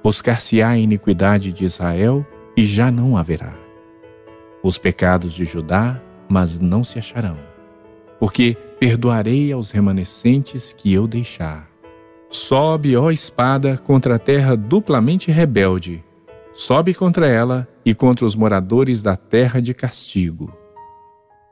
buscar-se-á 0.02 0.70
a 0.70 0.78
iniquidade 0.78 1.52
de 1.52 1.64
Israel 1.64 2.26
e 2.56 2.64
já 2.64 2.90
não 2.90 3.16
haverá. 3.16 3.54
Os 4.62 4.78
pecados 4.78 5.34
de 5.34 5.44
Judá, 5.44 6.00
mas 6.28 6.58
não 6.58 6.82
se 6.82 6.98
acharão, 6.98 7.38
porque 8.18 8.56
perdoarei 8.78 9.52
aos 9.52 9.70
remanescentes 9.70 10.72
que 10.72 10.92
eu 10.92 11.06
deixar 11.06 11.74
Sobe, 12.34 12.96
ó 12.96 13.12
espada, 13.12 13.78
contra 13.78 14.16
a 14.16 14.18
terra 14.18 14.56
duplamente 14.56 15.30
rebelde. 15.30 16.02
Sobe 16.52 16.92
contra 16.92 17.28
ela 17.28 17.68
e 17.84 17.94
contra 17.94 18.26
os 18.26 18.34
moradores 18.34 19.04
da 19.04 19.14
terra 19.16 19.62
de 19.62 19.72
castigo. 19.72 20.52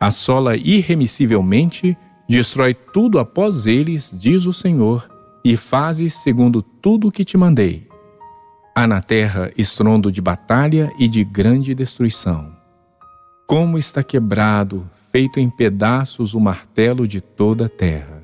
Assola 0.01 0.57
irremissivelmente, 0.57 1.97
destrói 2.29 2.75
tudo 2.75 3.21
após 3.21 3.69
eles, 3.69 4.11
diz 4.13 4.45
o 4.45 4.53
Senhor, 4.53 5.09
e 5.45 5.57
fazes 5.57 6.15
segundo 6.15 6.61
tudo 6.61 7.07
o 7.07 7.13
que 7.13 7.25
te 7.25 7.37
mandei. 7.37 7.87
Há 8.75 8.85
na 8.85 9.01
terra 9.01 9.53
estrondo 9.57 10.11
de 10.11 10.21
batalha 10.21 10.93
e 10.99 11.07
de 11.07 11.23
grande 11.23 11.77
destruição. 11.77 12.52
Como 13.53 13.77
está 13.77 14.03
quebrado, 14.03 14.89
feito 15.13 15.39
em 15.39 15.51
pedaços 15.51 16.33
o 16.33 16.41
martelo 16.41 17.07
de 17.07 17.21
toda 17.21 17.67
a 17.67 17.69
terra 17.69 18.23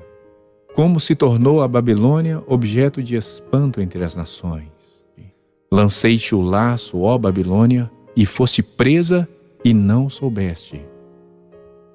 como 0.79 0.97
se 0.97 1.13
tornou 1.13 1.61
a 1.61 1.67
Babilônia 1.67 2.41
objeto 2.47 3.03
de 3.03 3.17
espanto 3.17 3.81
entre 3.81 4.01
as 4.01 4.15
nações. 4.15 4.71
Lancei-te 5.69 6.33
o 6.33 6.41
laço, 6.41 7.01
ó 7.01 7.17
Babilônia, 7.17 7.91
e 8.15 8.25
foste 8.25 8.63
presa 8.63 9.27
e 9.61 9.73
não 9.73 10.09
soubeste. 10.09 10.81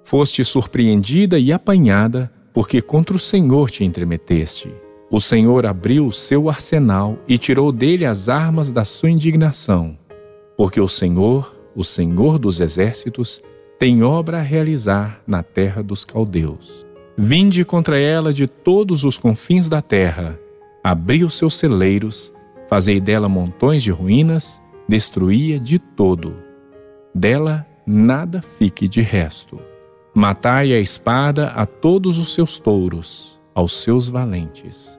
Foste 0.05 0.45
surpreendida 0.45 1.39
e 1.39 1.51
apanhada, 1.51 2.31
porque 2.53 2.83
contra 2.83 3.17
o 3.17 3.19
Senhor 3.19 3.71
te 3.71 3.85
entremeteste. 3.85 4.71
O 5.11 5.19
Senhor 5.19 5.65
abriu 5.65 6.07
o 6.07 6.13
seu 6.13 6.51
arsenal 6.51 7.17
e 7.27 7.39
tirou 7.39 7.73
dele 7.73 8.05
as 8.05 8.29
armas 8.29 8.71
da 8.71 8.85
sua 8.85 9.11
indignação, 9.11 9.97
porque 10.59 10.79
o 10.79 10.89
Senhor, 10.89 11.54
o 11.75 11.83
Senhor 11.83 12.39
dos 12.39 12.61
exércitos, 12.61 13.43
tem 13.79 14.03
obra 14.03 14.39
a 14.39 14.43
realizar 14.43 15.21
na 15.27 15.43
terra 15.43 15.83
dos 15.83 16.05
caldeus. 16.05 16.87
Vinde 17.17 17.65
contra 17.65 17.99
ela 17.99 18.33
de 18.33 18.47
todos 18.47 19.05
os 19.05 19.19
confins 19.19 19.69
da 19.69 19.81
terra, 19.81 20.39
abri 20.83 21.25
os 21.25 21.35
seus 21.35 21.55
celeiros, 21.57 22.33
fazei 22.69 23.01
dela 23.01 23.29
montões 23.29 23.83
de 23.83 23.91
ruínas, 23.91 24.61
destruía 24.89 25.59
de 25.59 25.79
todo. 25.79 26.35
Dela 27.15 27.67
nada 27.87 28.43
fique 28.59 28.89
de 28.89 29.01
resto. 29.01 29.61
Matai 30.15 30.73
a 30.73 30.81
espada 30.81 31.49
a 31.49 31.67
todos 31.67 32.19
os 32.19 32.35
seus 32.35 32.59
touros, 32.59 33.41
aos 33.55 33.83
seus 33.83 34.09
valentes. 34.09 34.99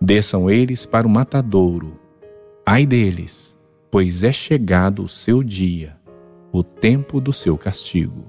Desçam 0.00 0.50
eles 0.50 0.86
para 0.86 1.06
o 1.06 1.10
matadouro. 1.10 1.98
Ai 2.66 2.84
deles, 2.84 3.53
pois 3.94 4.24
é 4.24 4.32
chegado 4.32 5.04
o 5.04 5.08
seu 5.08 5.40
dia, 5.40 5.96
o 6.50 6.64
tempo 6.64 7.20
do 7.20 7.32
seu 7.32 7.56
castigo. 7.56 8.24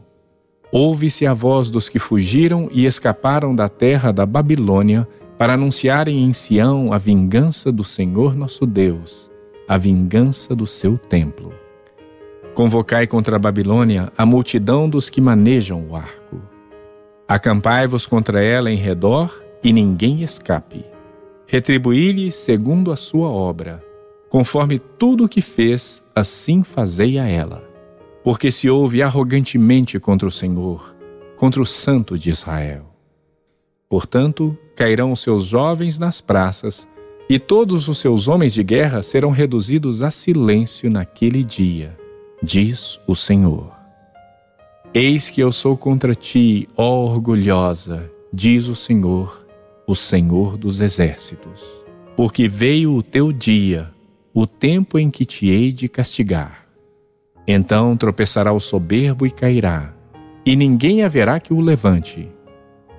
Ouve-se 0.71 1.25
a 1.25 1.33
voz 1.33 1.71
dos 1.71 1.89
que 1.89 1.97
fugiram 1.97 2.69
e 2.71 2.85
escaparam 2.85 3.55
da 3.55 3.67
terra 3.67 4.11
da 4.11 4.27
Babilônia 4.27 5.07
para 5.39 5.53
anunciarem 5.53 6.23
em 6.23 6.31
Sião 6.33 6.93
a 6.93 6.99
vingança 6.99 7.71
do 7.71 7.83
Senhor 7.83 8.35
nosso 8.35 8.63
Deus, 8.67 9.31
a 9.67 9.75
vingança 9.75 10.55
do 10.55 10.67
seu 10.67 10.99
templo. 10.99 11.51
Convocai 12.53 13.07
contra 13.07 13.37
a 13.37 13.39
Babilônia 13.39 14.13
a 14.15 14.23
multidão 14.23 14.87
dos 14.87 15.09
que 15.09 15.19
manejam 15.19 15.87
o 15.89 15.95
arco. 15.95 16.43
Acampai-vos 17.27 18.05
contra 18.05 18.43
ela 18.43 18.69
em 18.69 18.77
redor 18.77 19.43
e 19.63 19.73
ninguém 19.73 20.21
escape. 20.21 20.85
Retribuí-lhe 21.47 22.29
segundo 22.29 22.91
a 22.91 22.95
sua 22.95 23.29
obra, 23.29 23.83
conforme 24.35 24.79
tudo 24.79 25.23
o 25.23 25.29
que 25.29 25.39
fez, 25.39 26.03
assim 26.13 26.61
fazei 26.61 27.17
a 27.17 27.25
ela. 27.25 27.63
Porque 28.21 28.51
se 28.51 28.69
ouve 28.69 29.01
arrogantemente 29.01 29.97
contra 29.97 30.27
o 30.27 30.31
Senhor, 30.31 30.93
contra 31.37 31.61
o 31.61 31.65
Santo 31.65 32.19
de 32.19 32.31
Israel. 32.31 32.85
Portanto, 33.87 34.57
cairão 34.75 35.13
os 35.13 35.21
seus 35.21 35.45
jovens 35.45 35.97
nas 35.97 36.19
praças, 36.19 36.85
e 37.29 37.39
todos 37.39 37.87
os 37.87 37.97
seus 37.97 38.27
homens 38.27 38.53
de 38.53 38.61
guerra 38.61 39.01
serão 39.01 39.31
reduzidos 39.31 40.03
a 40.03 40.11
silêncio 40.11 40.91
naquele 40.91 41.41
dia, 41.41 41.97
diz 42.43 42.99
o 43.07 43.15
Senhor. 43.15 43.71
Eis 44.93 45.29
que 45.29 45.39
eu 45.39 45.53
sou 45.53 45.77
contra 45.77 46.13
ti, 46.13 46.67
ó 46.75 47.05
orgulhosa, 47.05 48.11
diz 48.33 48.67
o 48.67 48.75
Senhor, 48.75 49.47
o 49.87 49.95
Senhor 49.95 50.57
dos 50.57 50.81
exércitos. 50.81 51.63
Porque 52.17 52.49
veio 52.49 52.95
o 52.95 53.01
teu 53.01 53.31
dia, 53.31 53.94
o 54.35 54.45
tempo 54.45 54.99
em 54.99 55.09
que 55.09 55.25
te 55.25 55.47
hei 55.47 55.73
de 55.73 55.89
castigar. 55.89 56.67
Então 57.47 57.97
tropeçará 57.97 58.53
o 58.53 58.59
soberbo 58.59 59.25
e 59.25 59.31
cairá, 59.31 59.95
e 60.45 60.55
ninguém 60.55 61.01
haverá 61.01 61.39
que 61.39 61.51
o 61.51 61.59
levante 61.59 62.29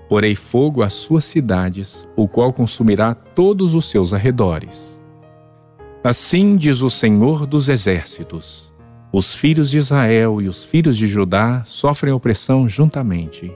porei 0.08 0.34
fogo 0.34 0.82
às 0.82 0.92
suas 0.92 1.24
cidades, 1.24 2.08
o 2.16 2.28
qual 2.28 2.52
consumirá 2.52 3.14
todos 3.14 3.74
os 3.74 3.90
seus 3.90 4.14
arredores. 4.14 5.00
Assim 6.02 6.56
diz 6.56 6.82
o 6.82 6.90
Senhor 6.90 7.46
dos 7.46 7.68
Exércitos: 7.68 8.72
os 9.12 9.34
filhos 9.34 9.70
de 9.70 9.78
Israel 9.78 10.40
e 10.40 10.48
os 10.48 10.64
filhos 10.64 10.96
de 10.96 11.06
Judá 11.06 11.62
sofrem 11.64 12.12
opressão 12.12 12.68
juntamente. 12.68 13.52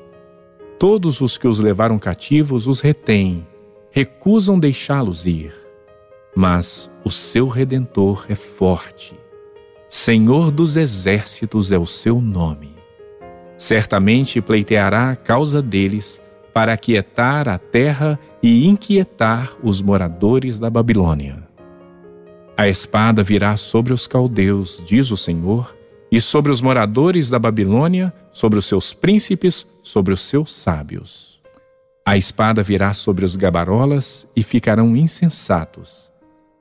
Todos 0.78 1.20
os 1.20 1.36
que 1.36 1.46
os 1.46 1.58
levaram 1.58 1.98
cativos 1.98 2.66
os 2.66 2.80
retêm, 2.80 3.46
recusam 3.90 4.58
deixá-los 4.58 5.26
ir. 5.26 5.59
Mas 6.34 6.90
o 7.04 7.10
seu 7.10 7.48
redentor 7.48 8.26
é 8.28 8.34
forte. 8.34 9.14
Senhor 9.88 10.50
dos 10.50 10.76
exércitos 10.76 11.72
é 11.72 11.78
o 11.78 11.86
seu 11.86 12.20
nome. 12.20 12.74
Certamente 13.56 14.40
pleiteará 14.40 15.10
a 15.10 15.16
causa 15.16 15.60
deles 15.60 16.20
para 16.54 16.72
aquietar 16.72 17.48
a 17.48 17.58
terra 17.58 18.18
e 18.42 18.66
inquietar 18.66 19.54
os 19.62 19.82
moradores 19.82 20.58
da 20.58 20.70
Babilônia. 20.70 21.48
A 22.56 22.68
espada 22.68 23.22
virá 23.22 23.56
sobre 23.56 23.92
os 23.92 24.06
caldeus, 24.06 24.82
diz 24.86 25.10
o 25.10 25.16
Senhor, 25.16 25.74
e 26.12 26.20
sobre 26.20 26.50
os 26.50 26.60
moradores 26.60 27.30
da 27.30 27.38
Babilônia, 27.38 28.12
sobre 28.32 28.58
os 28.58 28.66
seus 28.66 28.92
príncipes, 28.92 29.66
sobre 29.82 30.12
os 30.12 30.20
seus 30.20 30.54
sábios. 30.54 31.40
A 32.04 32.16
espada 32.16 32.62
virá 32.62 32.92
sobre 32.92 33.24
os 33.24 33.36
gabarolas 33.36 34.26
e 34.34 34.42
ficarão 34.42 34.96
insensatos. 34.96 36.09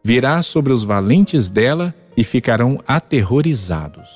Virá 0.09 0.41
sobre 0.41 0.73
os 0.73 0.83
valentes 0.83 1.51
dela 1.51 1.93
e 2.17 2.23
ficarão 2.23 2.79
aterrorizados. 2.87 4.09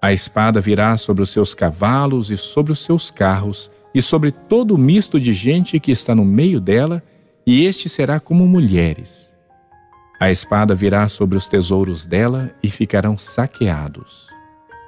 A 0.00 0.10
espada 0.10 0.58
virá 0.58 0.96
sobre 0.96 1.22
os 1.22 1.28
seus 1.28 1.52
cavalos 1.52 2.30
e 2.30 2.36
sobre 2.38 2.72
os 2.72 2.78
seus 2.78 3.10
carros, 3.10 3.70
e 3.94 4.00
sobre 4.00 4.30
todo 4.32 4.74
o 4.74 4.78
misto 4.78 5.20
de 5.20 5.34
gente 5.34 5.78
que 5.78 5.92
está 5.92 6.14
no 6.14 6.24
meio 6.24 6.58
dela, 6.58 7.02
e 7.46 7.62
este 7.66 7.90
será 7.90 8.18
como 8.18 8.46
mulheres. 8.46 9.36
A 10.18 10.30
espada 10.30 10.74
virá 10.74 11.06
sobre 11.08 11.36
os 11.36 11.46
tesouros 11.46 12.06
dela 12.06 12.50
e 12.62 12.70
ficarão 12.70 13.18
saqueados. 13.18 14.28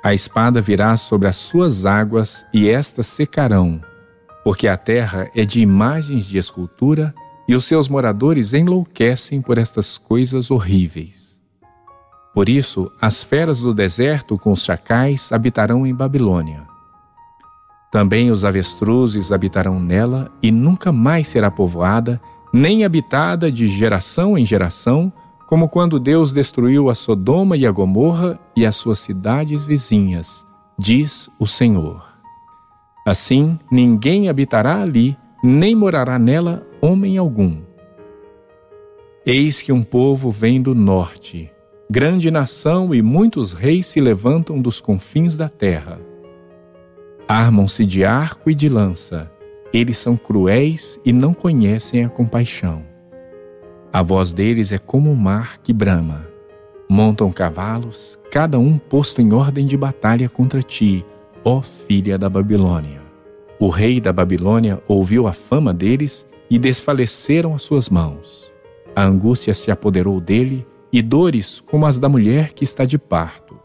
A 0.02 0.14
espada 0.14 0.58
virá 0.58 0.96
sobre 0.96 1.28
as 1.28 1.36
suas 1.36 1.84
águas 1.84 2.46
e 2.50 2.70
estas 2.70 3.08
secarão, 3.08 3.78
porque 4.42 4.68
a 4.68 4.78
terra 4.78 5.30
é 5.36 5.44
de 5.44 5.60
imagens 5.60 6.24
de 6.24 6.38
escultura 6.38 7.14
e 7.46 7.54
os 7.54 7.64
seus 7.64 7.88
moradores 7.88 8.52
enlouquecem 8.52 9.40
por 9.40 9.58
estas 9.58 9.98
coisas 9.98 10.50
horríveis. 10.50 11.40
Por 12.34 12.48
isso, 12.48 12.90
as 13.00 13.22
feras 13.22 13.60
do 13.60 13.72
deserto 13.72 14.36
com 14.38 14.52
os 14.52 14.64
chacais 14.64 15.32
habitarão 15.32 15.86
em 15.86 15.94
Babilônia 15.94 16.74
também 17.94 18.28
os 18.28 18.44
avestruzes 18.44 19.30
habitarão 19.30 19.78
nela 19.78 20.28
e 20.42 20.50
nunca 20.50 20.90
mais 20.90 21.28
será 21.28 21.48
povoada, 21.48 22.20
nem 22.52 22.84
habitada 22.84 23.52
de 23.52 23.68
geração 23.68 24.36
em 24.36 24.44
geração, 24.44 25.12
como 25.46 25.68
quando 25.68 26.00
Deus 26.00 26.32
destruiu 26.32 26.90
a 26.90 26.94
Sodoma 26.96 27.56
e 27.56 27.64
a 27.64 27.70
Gomorra 27.70 28.36
e 28.56 28.66
as 28.66 28.74
suas 28.74 28.98
cidades 28.98 29.62
vizinhas, 29.62 30.44
diz 30.76 31.30
o 31.38 31.46
Senhor. 31.46 32.04
Assim, 33.06 33.56
ninguém 33.70 34.28
habitará 34.28 34.82
ali, 34.82 35.16
nem 35.46 35.76
morará 35.76 36.18
nela 36.18 36.66
homem 36.80 37.18
algum. 37.18 37.58
Eis 39.24 39.62
que 39.62 39.72
um 39.72 39.84
povo 39.84 40.30
vem 40.30 40.60
do 40.60 40.74
norte, 40.74 41.52
grande 41.88 42.30
nação 42.30 42.94
e 42.94 43.00
muitos 43.00 43.52
reis 43.52 43.86
se 43.86 44.00
levantam 44.00 44.60
dos 44.60 44.80
confins 44.80 45.36
da 45.36 45.48
terra 45.48 46.00
Armam-se 47.26 47.86
de 47.86 48.04
arco 48.04 48.50
e 48.50 48.54
de 48.54 48.68
lança. 48.68 49.30
Eles 49.72 49.96
são 49.96 50.14
cruéis 50.14 51.00
e 51.04 51.12
não 51.12 51.32
conhecem 51.32 52.04
a 52.04 52.08
compaixão. 52.08 52.82
A 53.90 54.02
voz 54.02 54.34
deles 54.34 54.72
é 54.72 54.78
como 54.78 55.10
o 55.10 55.16
mar 55.16 55.56
que 55.58 55.72
brama. 55.72 56.26
Montam 56.86 57.32
cavalos, 57.32 58.18
cada 58.30 58.58
um 58.58 58.76
posto 58.76 59.22
em 59.22 59.32
ordem 59.32 59.66
de 59.66 59.74
batalha 59.74 60.28
contra 60.28 60.60
ti, 60.60 61.04
ó 61.42 61.62
filha 61.62 62.18
da 62.18 62.28
Babilônia. 62.28 63.03
O 63.58 63.68
rei 63.68 64.00
da 64.00 64.12
Babilônia 64.12 64.82
ouviu 64.88 65.26
a 65.26 65.32
fama 65.32 65.72
deles 65.72 66.26
e 66.50 66.58
desfaleceram 66.58 67.54
as 67.54 67.62
suas 67.62 67.88
mãos. 67.88 68.52
A 68.94 69.02
angústia 69.02 69.54
se 69.54 69.70
apoderou 69.70 70.20
dele 70.20 70.66
e 70.92 71.02
dores 71.02 71.60
como 71.60 71.86
as 71.86 71.98
da 71.98 72.08
mulher 72.08 72.52
que 72.52 72.64
está 72.64 72.84
de 72.84 72.98
parto. 72.98 73.58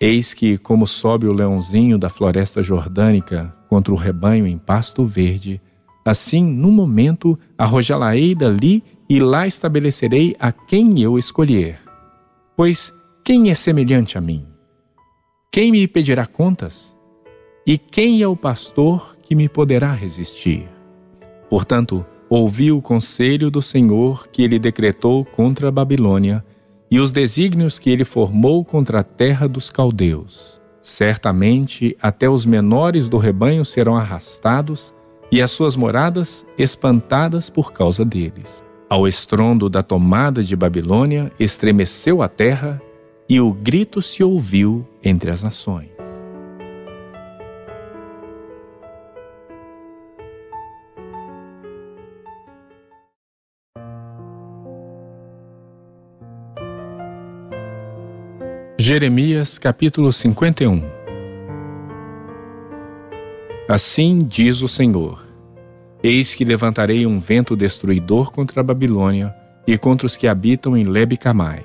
Eis 0.00 0.34
que, 0.34 0.58
como 0.58 0.86
sobe 0.86 1.28
o 1.28 1.32
leãozinho 1.32 1.96
da 1.96 2.08
floresta 2.08 2.62
jordânica 2.62 3.54
contra 3.68 3.94
o 3.94 3.96
rebanho 3.96 4.46
em 4.46 4.58
pasto 4.58 5.04
verde, 5.04 5.60
assim, 6.04 6.42
no 6.42 6.72
momento, 6.72 7.38
arrojá-la-ei 7.56 8.34
dali 8.34 8.82
e 9.08 9.20
lá 9.20 9.46
estabelecerei 9.46 10.34
a 10.40 10.50
quem 10.50 11.00
eu 11.00 11.16
escolher. 11.18 11.78
Pois 12.56 12.92
quem 13.24 13.50
é 13.50 13.54
semelhante 13.54 14.18
a 14.18 14.20
mim? 14.20 14.44
Quem 15.52 15.70
me 15.70 15.86
pedirá 15.86 16.26
contas? 16.26 16.91
E 17.64 17.78
quem 17.78 18.22
é 18.22 18.26
o 18.26 18.34
pastor 18.34 19.16
que 19.22 19.36
me 19.36 19.48
poderá 19.48 19.92
resistir? 19.92 20.68
Portanto, 21.48 22.04
ouvi 22.28 22.72
o 22.72 22.82
conselho 22.82 23.52
do 23.52 23.62
Senhor 23.62 24.26
que 24.26 24.42
ele 24.42 24.58
decretou 24.58 25.24
contra 25.24 25.68
a 25.68 25.70
Babilônia 25.70 26.44
e 26.90 26.98
os 26.98 27.12
desígnios 27.12 27.78
que 27.78 27.88
ele 27.88 28.04
formou 28.04 28.64
contra 28.64 29.00
a 29.00 29.04
terra 29.04 29.46
dos 29.46 29.70
caldeus. 29.70 30.60
Certamente 30.82 31.96
até 32.02 32.28
os 32.28 32.44
menores 32.44 33.08
do 33.08 33.16
rebanho 33.16 33.64
serão 33.64 33.96
arrastados 33.96 34.92
e 35.30 35.40
as 35.40 35.52
suas 35.52 35.76
moradas 35.76 36.44
espantadas 36.58 37.48
por 37.48 37.72
causa 37.72 38.04
deles. 38.04 38.60
Ao 38.90 39.06
estrondo 39.06 39.70
da 39.70 39.84
tomada 39.84 40.42
de 40.42 40.56
Babilônia 40.56 41.30
estremeceu 41.38 42.22
a 42.22 42.28
terra 42.28 42.82
e 43.28 43.40
o 43.40 43.52
grito 43.52 44.02
se 44.02 44.24
ouviu 44.24 44.84
entre 45.00 45.30
as 45.30 45.44
nações. 45.44 45.91
Jeremias 58.84 59.58
capítulo 59.58 60.12
51 60.12 60.82
Assim 63.68 64.26
diz 64.28 64.60
o 64.60 64.66
Senhor: 64.66 65.24
Eis 66.02 66.34
que 66.34 66.44
levantarei 66.44 67.06
um 67.06 67.20
vento 67.20 67.54
destruidor 67.54 68.32
contra 68.32 68.60
a 68.60 68.64
Babilônia 68.64 69.32
e 69.68 69.78
contra 69.78 70.04
os 70.04 70.16
que 70.16 70.26
habitam 70.26 70.76
em 70.76 70.82
Lebecamai. 70.82 71.64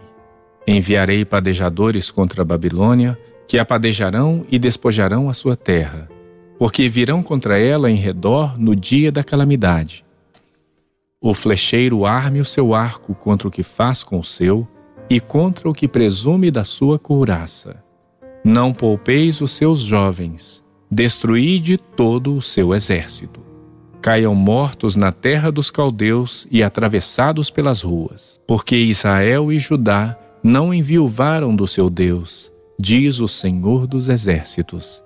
Enviarei 0.68 1.26
padejadores 1.26 2.12
contra 2.12 2.44
a 2.44 2.46
Babilônia, 2.46 3.18
que 3.48 3.58
apadejarão 3.58 4.46
e 4.52 4.60
despojarão 4.60 5.28
a 5.28 5.34
sua 5.34 5.56
terra, 5.56 6.08
porque 6.60 6.88
virão 6.88 7.24
contra 7.24 7.58
ela 7.58 7.90
em 7.90 7.96
redor 7.96 8.60
no 8.60 8.76
dia 8.76 9.12
da 9.12 9.24
calamidade. 9.24 10.06
O 11.20 11.34
flecheiro 11.34 12.06
arme 12.06 12.40
o 12.40 12.46
seu 12.46 12.76
arco 12.76 13.16
contra 13.16 13.48
o 13.48 13.52
que 13.52 13.64
faz 13.64 14.04
com 14.04 14.20
o 14.20 14.24
seu, 14.24 14.68
e 15.10 15.20
contra 15.20 15.70
o 15.70 15.74
que 15.74 15.88
presume 15.88 16.52
da 16.52 16.64
sua 16.64 17.00
couraça. 17.00 17.84
Não 18.44 18.74
poupeis 18.74 19.42
os 19.42 19.52
seus 19.52 19.80
jovens, 19.80 20.64
destruíde 20.90 21.78
todo 21.78 22.36
o 22.36 22.42
seu 22.42 22.74
exército. 22.74 23.42
Caiam 24.02 24.36
mortos 24.36 24.96
na 24.96 25.12
terra 25.12 25.52
dos 25.52 25.70
caldeus 25.70 26.48
e 26.50 26.64
atravessados 26.64 27.50
pelas 27.50 27.82
ruas, 27.82 28.40
porque 28.48 28.76
Israel 28.76 29.52
e 29.52 29.60
Judá 29.60 30.18
não 30.44 30.74
enviuvaram 30.74 31.56
do 31.56 31.68
seu 31.68 31.90
Deus, 31.90 32.52
diz 32.80 33.20
o 33.20 33.28
Senhor 33.28 33.88
dos 33.88 34.08
Exércitos. 34.08 35.04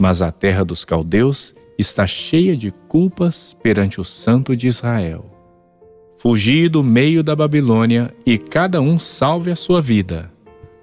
Mas 0.00 0.22
a 0.22 0.30
terra 0.30 0.64
dos 0.64 0.84
caldeus 0.84 1.54
está 1.78 2.06
cheia 2.06 2.56
de 2.56 2.70
culpas 2.70 3.56
perante 3.62 4.00
o 4.00 4.04
Santo 4.04 4.56
de 4.56 4.66
Israel. 4.66 5.37
Fugi 6.20 6.68
do 6.68 6.82
meio 6.82 7.22
da 7.22 7.36
Babilônia 7.36 8.12
e 8.26 8.36
cada 8.36 8.80
um 8.80 8.98
salve 8.98 9.52
a 9.52 9.56
sua 9.56 9.80
vida. 9.80 10.32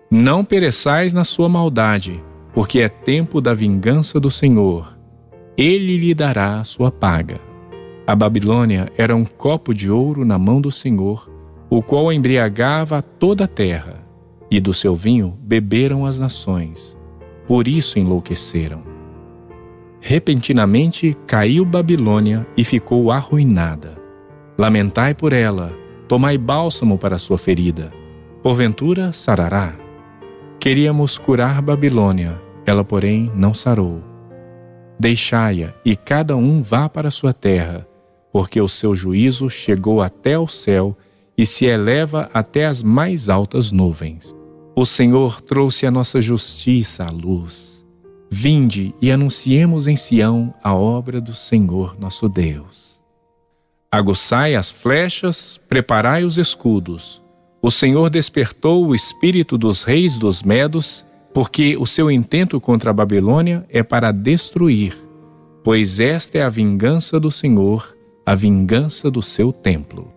Não 0.09 0.45
pereçais 0.45 1.11
na 1.11 1.25
sua 1.25 1.49
maldade, 1.49 2.23
porque 2.53 2.79
é 2.79 2.87
tempo 2.87 3.41
da 3.41 3.53
vingança 3.53 4.17
do 4.17 4.31
Senhor. 4.31 4.97
Ele 5.57 5.97
lhe 5.97 6.13
dará 6.13 6.61
a 6.61 6.63
sua 6.63 6.89
paga. 6.89 7.41
A 8.07 8.15
Babilônia 8.15 8.89
era 8.97 9.13
um 9.13 9.25
copo 9.25 9.73
de 9.73 9.91
ouro 9.91 10.23
na 10.23 10.39
mão 10.39 10.61
do 10.61 10.71
Senhor, 10.71 11.29
o 11.69 11.81
qual 11.81 12.13
embriagava 12.13 13.01
toda 13.01 13.43
a 13.43 13.47
terra, 13.47 14.05
e 14.49 14.61
do 14.61 14.73
seu 14.73 14.95
vinho 14.95 15.37
beberam 15.41 16.05
as 16.05 16.17
nações. 16.17 16.97
Por 17.45 17.67
isso 17.67 17.99
enlouqueceram. 17.99 18.83
Repentinamente 19.99 21.17
caiu 21.27 21.65
Babilônia 21.65 22.47
e 22.55 22.63
ficou 22.63 23.11
arruinada. 23.11 24.04
Lamentai 24.57 25.13
por 25.13 25.33
ela, 25.33 25.73
tomai 26.07 26.37
bálsamo 26.37 26.97
para 26.97 27.17
sua 27.17 27.37
ferida. 27.37 27.91
Porventura 28.41 29.11
sarará. 29.11 29.75
Queríamos 30.59 31.17
curar 31.17 31.61
Babilônia, 31.61 32.41
ela, 32.65 32.83
porém, 32.83 33.31
não 33.35 33.53
sarou. 33.53 34.01
Deixai-a 34.99 35.73
e 35.83 35.95
cada 35.95 36.35
um 36.35 36.61
vá 36.61 36.87
para 36.87 37.11
sua 37.11 37.33
terra 37.33 37.85
porque 38.35 38.59
o 38.59 38.67
seu 38.67 38.93
juízo 38.97 39.49
chegou 39.49 40.01
até 40.01 40.37
o 40.37 40.45
céu 40.45 40.97
e 41.37 41.45
se 41.45 41.63
eleva 41.63 42.29
até 42.33 42.65
as 42.65 42.83
mais 42.83 43.29
altas 43.29 43.71
nuvens. 43.71 44.33
O 44.75 44.85
Senhor 44.85 45.39
trouxe 45.39 45.85
a 45.85 45.91
nossa 45.91 46.19
justiça 46.19 47.05
à 47.05 47.09
luz. 47.09 47.81
Vinde 48.29 48.93
e 49.01 49.09
anunciemos 49.09 49.87
em 49.87 49.95
Sião 49.95 50.53
a 50.61 50.75
obra 50.75 51.21
do 51.21 51.33
Senhor 51.33 51.97
nosso 51.97 52.27
Deus. 52.27 52.94
Aguçai 53.95 54.55
as 54.55 54.71
flechas, 54.71 55.57
preparai 55.69 56.25
os 56.25 56.37
escudos. 56.37 57.23
O 57.61 57.71
Senhor 57.71 58.09
despertou 58.09 58.85
o 58.85 58.93
espírito 58.93 59.57
dos 59.57 59.83
reis 59.83 60.17
dos 60.17 60.43
Medos, 60.43 61.05
porque 61.33 61.77
o 61.77 61.85
seu 61.85 62.11
intento 62.11 62.59
contra 62.59 62.89
a 62.89 62.93
Babilônia 62.93 63.65
é 63.69 63.81
para 63.81 64.11
destruir, 64.11 64.97
pois 65.63 66.01
esta 66.01 66.37
é 66.37 66.41
a 66.41 66.49
vingança 66.49 67.21
do 67.21 67.31
Senhor 67.31 67.95
a 68.25 68.35
vingança 68.35 69.09
do 69.09 69.21
seu 69.21 69.53
templo. 69.53 70.11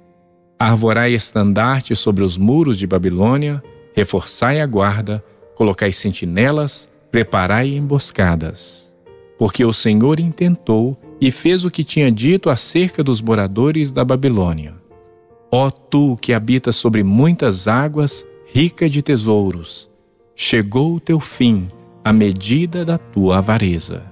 Arvorai 0.59 1.13
estandarte 1.13 1.95
sobre 1.95 2.25
os 2.25 2.37
muros 2.37 2.79
de 2.79 2.87
Babilônia, 2.87 3.63
reforçai 3.95 4.61
a 4.61 4.67
guarda, 4.67 5.23
colocai 5.55 5.93
sentinelas, 5.93 6.91
preparai 7.13 7.77
emboscadas. 7.77 8.93
Porque 9.39 9.65
o 9.65 9.73
Senhor 9.73 10.19
intentou 10.19 10.99
e 11.21 11.31
fez 11.31 11.65
o 11.65 11.71
que 11.71 11.83
tinha 11.83 12.11
dito 12.11 12.49
acerca 12.51 13.03
dos 13.03 13.21
moradores 13.21 13.91
da 13.91 14.05
Babilônia. 14.05 14.75
Ó 15.51 15.71
tu 15.71 16.17
que 16.21 16.33
habitas 16.33 16.77
sobre 16.77 17.03
muitas 17.03 17.67
águas, 17.67 18.25
rica 18.47 18.89
de 18.89 19.03
tesouros, 19.03 19.91
chegou 20.35 20.95
o 20.95 21.01
teu 21.01 21.19
fim, 21.19 21.69
a 22.05 22.13
medida 22.13 22.85
da 22.85 22.99
tua 22.99 23.39
avareza. 23.39 24.07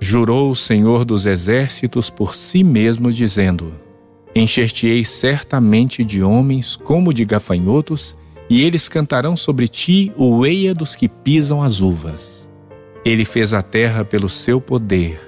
Jurou 0.00 0.50
o 0.50 0.56
Senhor 0.56 1.04
dos 1.04 1.26
Exércitos 1.26 2.08
por 2.10 2.34
si 2.34 2.62
mesmo, 2.62 3.12
dizendo: 3.12 3.72
Encher-te-ei 4.34 5.04
certamente 5.04 6.04
de 6.04 6.22
homens 6.22 6.76
como 6.76 7.12
de 7.12 7.24
gafanhotos, 7.24 8.16
e 8.48 8.62
eles 8.62 8.88
cantarão 8.88 9.36
sobre 9.36 9.66
ti 9.66 10.12
o 10.16 10.46
eia 10.46 10.74
dos 10.74 10.94
que 10.94 11.08
pisam 11.08 11.62
as 11.62 11.80
uvas. 11.80 12.48
Ele 13.04 13.24
fez 13.24 13.54
a 13.54 13.62
terra 13.62 14.04
pelo 14.04 14.28
seu 14.28 14.60
poder, 14.60 15.20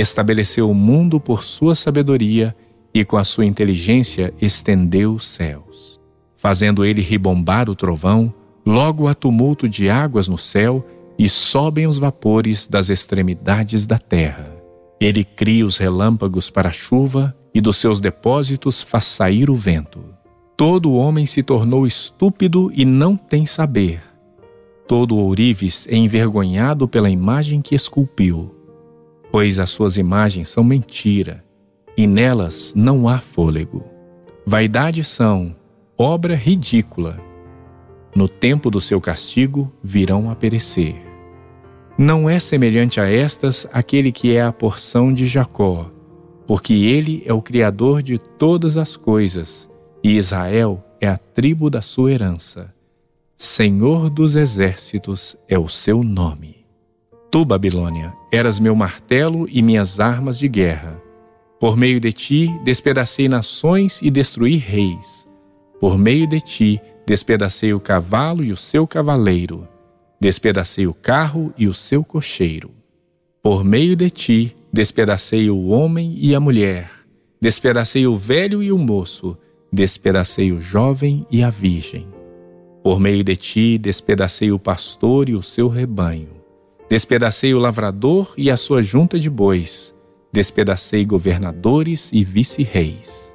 estabeleceu 0.00 0.70
o 0.70 0.74
mundo 0.74 1.18
por 1.18 1.42
sua 1.42 1.74
sabedoria, 1.74 2.54
e 2.92 3.04
com 3.04 3.16
a 3.16 3.24
sua 3.24 3.44
inteligência 3.44 4.32
estendeu 4.40 5.14
os 5.14 5.26
céus. 5.26 6.00
Fazendo 6.34 6.84
ele 6.84 7.02
ribombar 7.02 7.68
o 7.68 7.74
trovão, 7.74 8.32
logo 8.64 9.08
há 9.08 9.14
tumulto 9.14 9.68
de 9.68 9.90
águas 9.90 10.28
no 10.28 10.38
céu, 10.38 10.86
e 11.18 11.28
sobem 11.28 11.86
os 11.86 11.98
vapores 11.98 12.66
das 12.66 12.90
extremidades 12.90 13.86
da 13.86 13.98
terra. 13.98 14.54
Ele 15.00 15.24
cria 15.24 15.64
os 15.64 15.76
relâmpagos 15.76 16.50
para 16.50 16.68
a 16.68 16.72
chuva 16.72 17.36
e 17.54 17.60
dos 17.60 17.78
seus 17.78 18.00
depósitos 18.00 18.82
faz 18.82 19.06
sair 19.06 19.50
o 19.50 19.56
vento. 19.56 20.00
Todo 20.56 20.94
homem 20.94 21.26
se 21.26 21.42
tornou 21.42 21.86
estúpido 21.86 22.70
e 22.74 22.84
não 22.84 23.16
tem 23.16 23.44
saber. 23.44 24.02
Todo 24.88 25.16
ourives 25.16 25.86
é 25.90 25.96
envergonhado 25.96 26.88
pela 26.88 27.10
imagem 27.10 27.60
que 27.60 27.74
esculpiu, 27.74 28.54
pois 29.30 29.58
as 29.58 29.70
suas 29.70 29.96
imagens 29.96 30.48
são 30.48 30.64
mentira, 30.64 31.44
e 31.96 32.06
nelas 32.06 32.72
não 32.74 33.08
há 33.08 33.20
fôlego. 33.20 33.84
Vaidade 34.46 35.02
são, 35.02 35.54
obra 35.96 36.34
ridícula. 36.34 37.18
No 38.14 38.28
tempo 38.28 38.70
do 38.70 38.80
seu 38.80 39.00
castigo 39.00 39.72
virão 39.82 40.30
a 40.30 40.34
perecer. 40.34 40.94
Não 41.98 42.28
é 42.28 42.38
semelhante 42.38 43.00
a 43.00 43.10
estas 43.10 43.66
aquele 43.72 44.12
que 44.12 44.34
é 44.34 44.42
a 44.42 44.52
porção 44.52 45.12
de 45.12 45.26
Jacó, 45.26 45.90
porque 46.46 46.74
ele 46.74 47.22
é 47.26 47.32
o 47.32 47.42
Criador 47.42 48.02
de 48.02 48.18
todas 48.18 48.76
as 48.76 48.96
coisas, 48.96 49.68
e 50.02 50.16
Israel 50.16 50.84
é 51.00 51.08
a 51.08 51.16
tribo 51.16 51.68
da 51.68 51.82
sua 51.82 52.12
herança. 52.12 52.72
Senhor 53.36 54.08
dos 54.08 54.36
exércitos 54.36 55.36
é 55.48 55.58
o 55.58 55.68
seu 55.68 56.02
nome. 56.02 56.55
Tu, 57.30 57.44
Babilônia, 57.44 58.12
eras 58.32 58.58
meu 58.58 58.74
martelo 58.74 59.46
e 59.50 59.62
minhas 59.62 60.00
armas 60.00 60.38
de 60.38 60.48
guerra. 60.48 61.00
Por 61.60 61.76
meio 61.76 62.00
de 62.00 62.12
ti 62.12 62.48
despedacei 62.64 63.28
nações 63.28 64.00
e 64.02 64.10
destruí 64.10 64.56
reis. 64.56 65.28
Por 65.80 65.98
meio 65.98 66.26
de 66.26 66.40
ti 66.40 66.80
despedacei 67.06 67.72
o 67.72 67.80
cavalo 67.80 68.44
e 68.44 68.52
o 68.52 68.56
seu 68.56 68.86
cavaleiro 68.86 69.68
Despedacei 70.18 70.86
o 70.86 70.94
carro 70.94 71.52
e 71.58 71.68
o 71.68 71.74
seu 71.74 72.02
cocheiro. 72.02 72.70
Por 73.42 73.62
meio 73.62 73.94
de 73.94 74.08
ti, 74.08 74.56
despedacei 74.72 75.50
o 75.50 75.66
homem 75.68 76.14
e 76.18 76.34
a 76.34 76.40
mulher. 76.40 76.90
Despedacei 77.40 78.06
o 78.06 78.16
velho 78.16 78.62
e 78.62 78.72
o 78.72 78.78
moço. 78.78 79.36
Despedacei 79.70 80.52
o 80.52 80.60
jovem 80.60 81.26
e 81.30 81.42
a 81.42 81.50
virgem. 81.50 82.08
Por 82.82 82.98
meio 82.98 83.22
de 83.22 83.36
ti, 83.36 83.78
despedacei 83.78 84.50
o 84.50 84.58
pastor 84.58 85.28
e 85.28 85.34
o 85.34 85.42
seu 85.42 85.68
rebanho. 85.68 86.35
Despedacei 86.88 87.52
o 87.52 87.58
lavrador 87.58 88.32
e 88.36 88.50
a 88.50 88.56
sua 88.56 88.82
junta 88.82 89.18
de 89.18 89.28
bois. 89.28 89.94
Despedacei 90.32 91.04
governadores 91.04 92.10
e 92.12 92.24
vice-reis. 92.24 93.34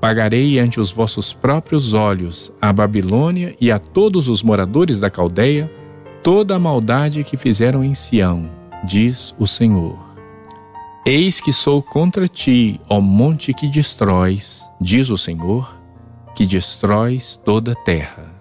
Pagarei 0.00 0.58
ante 0.58 0.80
os 0.80 0.90
vossos 0.90 1.32
próprios 1.32 1.92
olhos 1.92 2.52
a 2.60 2.72
Babilônia 2.72 3.54
e 3.60 3.70
a 3.70 3.78
todos 3.78 4.28
os 4.28 4.42
moradores 4.42 4.98
da 4.98 5.10
Caldeia 5.10 5.70
toda 6.22 6.56
a 6.56 6.58
maldade 6.58 7.24
que 7.24 7.36
fizeram 7.36 7.84
em 7.84 7.94
Sião, 7.94 8.48
diz 8.84 9.34
o 9.38 9.46
Senhor. 9.46 9.98
Eis 11.04 11.40
que 11.40 11.52
sou 11.52 11.82
contra 11.82 12.28
ti, 12.28 12.80
ó 12.88 13.00
monte 13.00 13.52
que 13.52 13.68
destróis, 13.68 14.62
diz 14.80 15.10
o 15.10 15.18
Senhor, 15.18 15.76
que 16.34 16.46
destróis 16.46 17.38
toda 17.44 17.72
a 17.72 17.74
terra. 17.74 18.31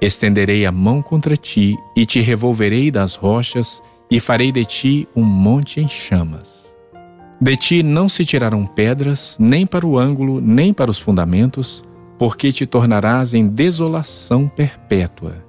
Estenderei 0.00 0.64
a 0.64 0.72
mão 0.72 1.02
contra 1.02 1.36
ti 1.36 1.76
e 1.96 2.06
te 2.06 2.20
revolverei 2.20 2.90
das 2.90 3.14
rochas 3.14 3.82
e 4.10 4.20
farei 4.20 4.52
de 4.52 4.64
ti 4.64 5.08
um 5.14 5.24
monte 5.24 5.80
em 5.80 5.88
chamas. 5.88 6.76
De 7.40 7.56
ti 7.56 7.82
não 7.82 8.08
se 8.08 8.24
tirarão 8.24 8.66
pedras, 8.66 9.36
nem 9.38 9.66
para 9.66 9.86
o 9.86 9.98
ângulo, 9.98 10.40
nem 10.40 10.72
para 10.72 10.90
os 10.90 10.98
fundamentos, 10.98 11.84
porque 12.18 12.52
te 12.52 12.66
tornarás 12.66 13.34
em 13.34 13.46
desolação 13.46 14.48
perpétua 14.48 15.48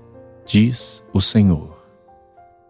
diz 0.50 1.04
o 1.14 1.22
Senhor. 1.22 1.78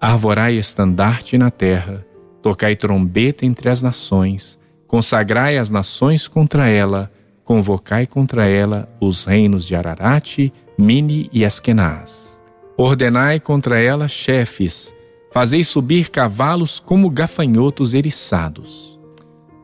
Arvorai 0.02 0.56
estandarte 0.56 1.38
na 1.38 1.50
terra, 1.50 2.06
tocai 2.42 2.76
trombeta 2.76 3.46
entre 3.46 3.70
as 3.70 3.82
nações, 3.82 4.60
consagrai 4.86 5.58
as 5.58 5.72
nações 5.72 6.28
contra 6.28 6.68
ela, 6.68 7.10
convocai 7.42 8.06
contra 8.06 8.46
ela 8.46 8.90
os 9.00 9.24
reinos 9.24 9.66
de 9.66 9.76
Ararate, 9.76 10.52
Mini 10.82 11.30
e 11.34 11.44
Askenaz. 11.44 12.42
Ordenai 12.78 13.38
contra 13.38 13.78
ela 13.82 14.08
chefes, 14.08 14.96
fazei 15.30 15.62
subir 15.62 16.10
cavalos 16.10 16.80
como 16.80 17.10
gafanhotos 17.10 17.94
eriçados. 17.94 18.98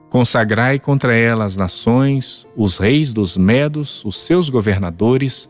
Consagrai 0.10 0.78
contra 0.78 1.16
ela 1.16 1.46
as 1.46 1.56
nações, 1.56 2.46
os 2.54 2.78
reis 2.78 3.14
dos 3.14 3.38
Medos, 3.38 4.04
os 4.04 4.18
seus 4.18 4.50
governadores, 4.50 5.50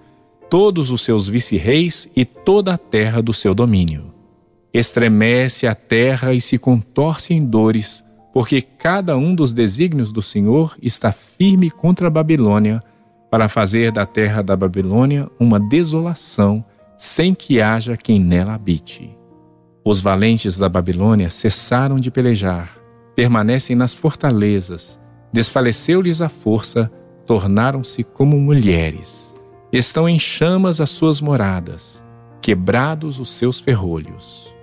todos 0.51 0.91
os 0.91 1.01
seus 1.01 1.27
vice-reis 1.27 2.07
e 2.15 2.23
toda 2.23 2.75
a 2.75 2.77
terra 2.77 3.19
do 3.19 3.33
seu 3.33 3.55
domínio. 3.55 4.13
Estremece 4.71 5.65
a 5.65 5.73
terra 5.73 6.31
e 6.35 6.39
se 6.39 6.59
contorce 6.59 7.33
em 7.33 7.43
dores, 7.43 8.03
porque 8.31 8.61
cada 8.61 9.17
um 9.17 9.33
dos 9.33 9.51
desígnios 9.51 10.11
do 10.11 10.21
Senhor 10.21 10.77
está 10.79 11.11
firme 11.11 11.71
contra 11.71 12.05
a 12.05 12.11
Babilônia, 12.11 12.83
para 13.29 13.49
fazer 13.49 13.91
da 13.91 14.05
terra 14.05 14.41
da 14.41 14.55
Babilônia 14.55 15.29
uma 15.39 15.59
desolação 15.59 16.63
sem 16.97 17.33
que 17.33 17.61
haja 17.61 17.97
quem 17.97 18.19
nela 18.19 18.53
habite. 18.53 19.17
Os 19.83 19.99
valentes 19.99 20.57
da 20.57 20.67
Babilônia 20.67 21.29
cessaram 21.29 21.97
de 21.97 22.09
pelejar, 22.09 22.77
permanecem 23.15 23.75
nas 23.75 23.93
fortalezas, 23.93 24.99
desfaleceu-lhes 25.31 26.21
a 26.21 26.29
força, 26.29 26.91
tornaram-se 27.25 28.03
como 28.03 28.39
mulheres. 28.39 29.35
Estão 29.71 30.07
em 30.07 30.17
chamas 30.17 30.79
as 30.79 30.89
suas 30.89 31.19
moradas, 31.19 32.03
quebrados 32.41 33.19
os 33.19 33.33
seus 33.33 33.59
ferrolhos. 33.59 34.53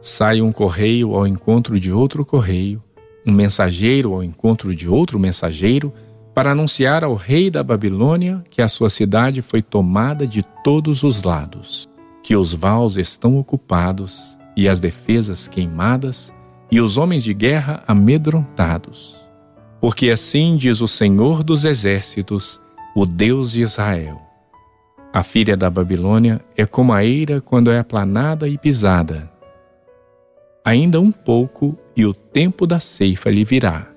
Sai 0.00 0.42
um 0.42 0.52
correio 0.52 1.14
ao 1.14 1.26
encontro 1.26 1.80
de 1.80 1.90
outro 1.90 2.24
correio, 2.24 2.82
um 3.26 3.32
mensageiro 3.32 4.12
ao 4.12 4.22
encontro 4.22 4.74
de 4.74 4.88
outro 4.88 5.18
mensageiro, 5.18 5.92
para 6.34 6.50
anunciar 6.50 7.04
ao 7.04 7.14
rei 7.14 7.48
da 7.48 7.62
Babilônia 7.62 8.42
que 8.50 8.60
a 8.60 8.66
sua 8.66 8.90
cidade 8.90 9.40
foi 9.40 9.62
tomada 9.62 10.26
de 10.26 10.42
todos 10.64 11.04
os 11.04 11.22
lados, 11.22 11.88
que 12.24 12.34
os 12.34 12.52
vaus 12.52 12.96
estão 12.96 13.38
ocupados 13.38 14.36
e 14.56 14.68
as 14.68 14.80
defesas 14.80 15.46
queimadas 15.46 16.34
e 16.72 16.80
os 16.80 16.98
homens 16.98 17.22
de 17.22 17.32
guerra 17.32 17.84
amedrontados. 17.86 19.16
Porque 19.80 20.10
assim 20.10 20.56
diz 20.56 20.80
o 20.80 20.88
Senhor 20.88 21.44
dos 21.44 21.64
Exércitos, 21.64 22.60
o 22.96 23.06
Deus 23.06 23.52
de 23.52 23.62
Israel: 23.62 24.20
A 25.12 25.22
filha 25.22 25.56
da 25.56 25.70
Babilônia 25.70 26.40
é 26.56 26.66
como 26.66 26.92
a 26.92 27.04
eira 27.04 27.40
quando 27.40 27.70
é 27.70 27.78
aplanada 27.78 28.48
e 28.48 28.58
pisada. 28.58 29.30
Ainda 30.64 31.00
um 31.00 31.12
pouco 31.12 31.78
e 31.96 32.04
o 32.04 32.14
tempo 32.14 32.66
da 32.66 32.80
ceifa 32.80 33.30
lhe 33.30 33.44
virá 33.44 33.93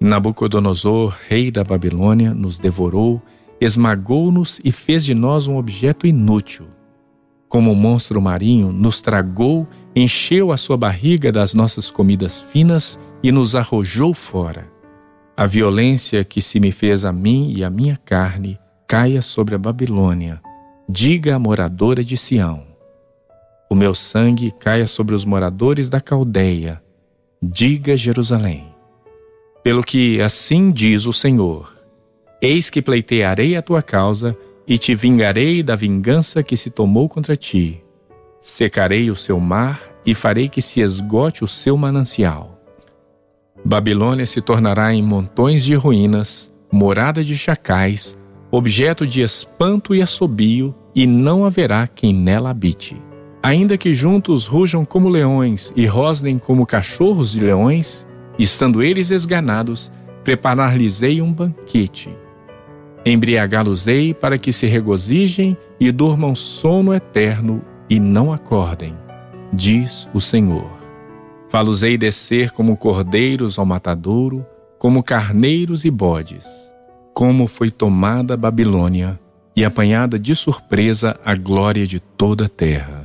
Nabucodonosor, 0.00 1.16
rei 1.28 1.50
da 1.50 1.64
Babilônia, 1.64 2.32
nos 2.32 2.56
devorou, 2.56 3.20
esmagou-nos 3.60 4.60
e 4.64 4.70
fez 4.70 5.04
de 5.04 5.12
nós 5.12 5.48
um 5.48 5.56
objeto 5.56 6.06
inútil. 6.06 6.68
Como 7.48 7.72
um 7.72 7.74
monstro 7.74 8.20
marinho, 8.20 8.70
nos 8.70 9.00
tragou, 9.00 9.66
encheu 9.96 10.52
a 10.52 10.56
sua 10.56 10.76
barriga 10.76 11.32
das 11.32 11.52
nossas 11.52 11.90
comidas 11.90 12.40
finas 12.40 12.98
e 13.22 13.32
nos 13.32 13.56
arrojou 13.56 14.14
fora. 14.14 14.70
A 15.36 15.46
violência 15.46 16.24
que 16.24 16.40
se 16.40 16.60
me 16.60 16.70
fez 16.70 17.04
a 17.04 17.12
mim 17.12 17.52
e 17.56 17.64
a 17.64 17.70
minha 17.70 17.96
carne 17.96 18.58
caia 18.86 19.20
sobre 19.20 19.56
a 19.56 19.58
Babilônia, 19.58 20.40
diga 20.88 21.34
a 21.34 21.38
moradora 21.38 22.04
de 22.04 22.16
Sião. 22.16 22.62
O 23.68 23.74
meu 23.74 23.94
sangue 23.94 24.52
caia 24.52 24.86
sobre 24.86 25.14
os 25.14 25.24
moradores 25.24 25.88
da 25.88 26.00
Caldeia, 26.00 26.80
diga 27.42 27.96
Jerusalém. 27.96 28.77
Pelo 29.62 29.82
que 29.82 30.20
assim 30.20 30.70
diz 30.70 31.06
o 31.06 31.12
Senhor: 31.12 31.76
Eis 32.40 32.70
que 32.70 32.80
pleitearei 32.80 33.56
a 33.56 33.62
tua 33.62 33.82
causa 33.82 34.36
e 34.66 34.78
te 34.78 34.94
vingarei 34.94 35.62
da 35.62 35.74
vingança 35.74 36.42
que 36.42 36.56
se 36.56 36.70
tomou 36.70 37.08
contra 37.08 37.34
ti. 37.34 37.82
Secarei 38.40 39.10
o 39.10 39.16
seu 39.16 39.40
mar 39.40 39.82
e 40.06 40.14
farei 40.14 40.48
que 40.48 40.62
se 40.62 40.80
esgote 40.80 41.42
o 41.42 41.48
seu 41.48 41.76
manancial. 41.76 42.58
Babilônia 43.64 44.24
se 44.24 44.40
tornará 44.40 44.94
em 44.94 45.02
montões 45.02 45.64
de 45.64 45.74
ruínas, 45.74 46.52
morada 46.70 47.24
de 47.24 47.36
chacais, 47.36 48.16
objeto 48.50 49.06
de 49.06 49.20
espanto 49.20 49.94
e 49.94 50.00
assobio, 50.00 50.74
e 50.94 51.06
não 51.06 51.44
haverá 51.44 51.86
quem 51.86 52.14
nela 52.14 52.50
habite. 52.50 52.96
Ainda 53.42 53.76
que 53.76 53.94
juntos 53.94 54.46
rujam 54.46 54.84
como 54.84 55.08
leões 55.08 55.72
e 55.76 55.86
rosnem 55.86 56.38
como 56.38 56.66
cachorros 56.66 57.32
de 57.32 57.40
leões, 57.40 58.06
Estando 58.38 58.82
eles 58.82 59.10
esganados, 59.10 59.90
preparar-lhes-ei 60.22 61.20
um 61.20 61.32
banquete. 61.32 62.16
Embriagá-los-ei 63.04 64.14
para 64.14 64.38
que 64.38 64.52
se 64.52 64.66
regozijem 64.66 65.56
e 65.80 65.90
durmam 65.90 66.34
sono 66.36 66.94
eterno 66.94 67.62
e 67.90 67.98
não 67.98 68.32
acordem, 68.32 68.94
diz 69.52 70.08
o 70.14 70.20
Senhor. 70.20 70.70
Falosei 71.48 71.96
descer 71.96 72.52
como 72.52 72.76
cordeiros 72.76 73.58
ao 73.58 73.66
matadouro, 73.66 74.46
como 74.78 75.02
carneiros 75.02 75.84
e 75.84 75.90
bodes. 75.90 76.46
Como 77.14 77.46
foi 77.46 77.70
tomada 77.70 78.36
Babilônia 78.36 79.18
e 79.56 79.64
apanhada 79.64 80.18
de 80.18 80.34
surpresa 80.36 81.18
a 81.24 81.34
glória 81.34 81.86
de 81.86 81.98
toda 81.98 82.44
a 82.46 82.48
terra 82.48 82.97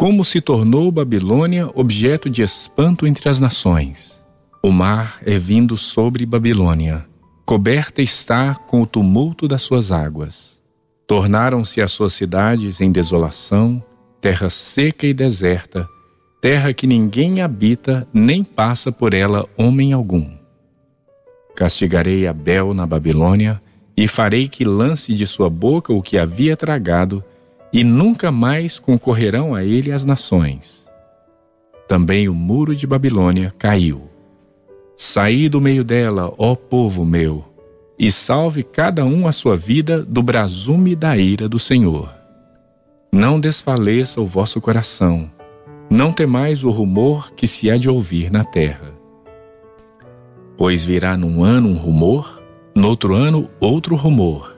como 0.00 0.24
se 0.24 0.40
tornou 0.40 0.90
Babilônia 0.90 1.68
objeto 1.74 2.30
de 2.30 2.40
espanto 2.40 3.06
entre 3.06 3.28
as 3.28 3.38
nações. 3.38 4.18
O 4.62 4.72
mar 4.72 5.20
é 5.26 5.36
vindo 5.36 5.76
sobre 5.76 6.24
Babilônia, 6.24 7.04
coberta 7.44 8.00
está 8.00 8.54
com 8.54 8.80
o 8.80 8.86
tumulto 8.86 9.46
das 9.46 9.60
suas 9.60 9.92
águas. 9.92 10.58
Tornaram-se 11.06 11.82
as 11.82 11.92
suas 11.92 12.14
cidades 12.14 12.80
em 12.80 12.90
desolação, 12.90 13.84
terra 14.22 14.48
seca 14.48 15.06
e 15.06 15.12
deserta, 15.12 15.86
terra 16.40 16.72
que 16.72 16.86
ninguém 16.86 17.42
habita 17.42 18.08
nem 18.10 18.42
passa 18.42 18.90
por 18.90 19.12
ela 19.12 19.46
homem 19.54 19.92
algum. 19.92 20.30
Castigarei 21.54 22.26
Abel 22.26 22.72
na 22.72 22.86
Babilônia 22.86 23.60
e 23.94 24.08
farei 24.08 24.48
que 24.48 24.64
lance 24.64 25.12
de 25.12 25.26
sua 25.26 25.50
boca 25.50 25.92
o 25.92 26.00
que 26.00 26.16
havia 26.16 26.56
tragado 26.56 27.22
e 27.72 27.84
nunca 27.84 28.32
mais 28.32 28.78
concorrerão 28.78 29.54
a 29.54 29.64
ele 29.64 29.92
as 29.92 30.04
nações. 30.04 30.88
Também 31.86 32.28
o 32.28 32.34
muro 32.34 32.74
de 32.74 32.86
Babilônia 32.86 33.52
caiu. 33.58 34.08
Saí 34.96 35.48
do 35.48 35.60
meio 35.60 35.82
dela, 35.82 36.32
ó 36.36 36.54
povo 36.54 37.04
meu, 37.04 37.44
e 37.98 38.12
salve 38.12 38.62
cada 38.62 39.04
um 39.04 39.26
a 39.26 39.32
sua 39.32 39.56
vida 39.56 40.02
do 40.02 40.22
brasume 40.22 40.94
da 40.94 41.16
ira 41.16 41.48
do 41.48 41.58
Senhor. 41.58 42.12
Não 43.12 43.40
desfaleça 43.40 44.20
o 44.20 44.26
vosso 44.26 44.60
coração, 44.60 45.30
não 45.90 46.12
temais 46.12 46.62
o 46.62 46.70
rumor 46.70 47.32
que 47.32 47.48
se 47.48 47.70
há 47.70 47.76
de 47.76 47.90
ouvir 47.90 48.30
na 48.30 48.44
terra. 48.44 48.94
Pois 50.56 50.84
virá 50.84 51.16
num 51.16 51.42
ano 51.42 51.68
um 51.68 51.76
rumor, 51.76 52.40
no 52.74 52.88
outro 52.88 53.14
ano 53.14 53.50
outro 53.58 53.96
rumor. 53.96 54.56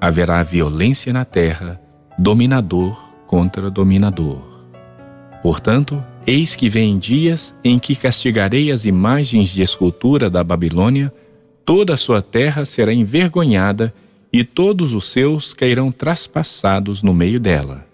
Haverá 0.00 0.42
violência 0.42 1.12
na 1.12 1.24
terra, 1.24 1.80
dominador 2.18 2.96
contra 3.26 3.70
dominador. 3.70 4.40
Portanto, 5.42 6.02
eis 6.26 6.54
que 6.54 6.68
vem 6.68 6.98
dias 6.98 7.54
em 7.62 7.78
que 7.78 7.96
castigarei 7.96 8.70
as 8.70 8.84
imagens 8.84 9.50
de 9.50 9.62
escultura 9.62 10.30
da 10.30 10.42
Babilônia, 10.44 11.12
toda 11.64 11.94
a 11.94 11.96
sua 11.96 12.22
terra 12.22 12.64
será 12.64 12.92
envergonhada 12.92 13.92
e 14.32 14.44
todos 14.44 14.94
os 14.94 15.06
seus 15.06 15.52
cairão 15.52 15.92
traspassados 15.92 17.02
no 17.02 17.12
meio 17.12 17.38
dela. 17.38 17.86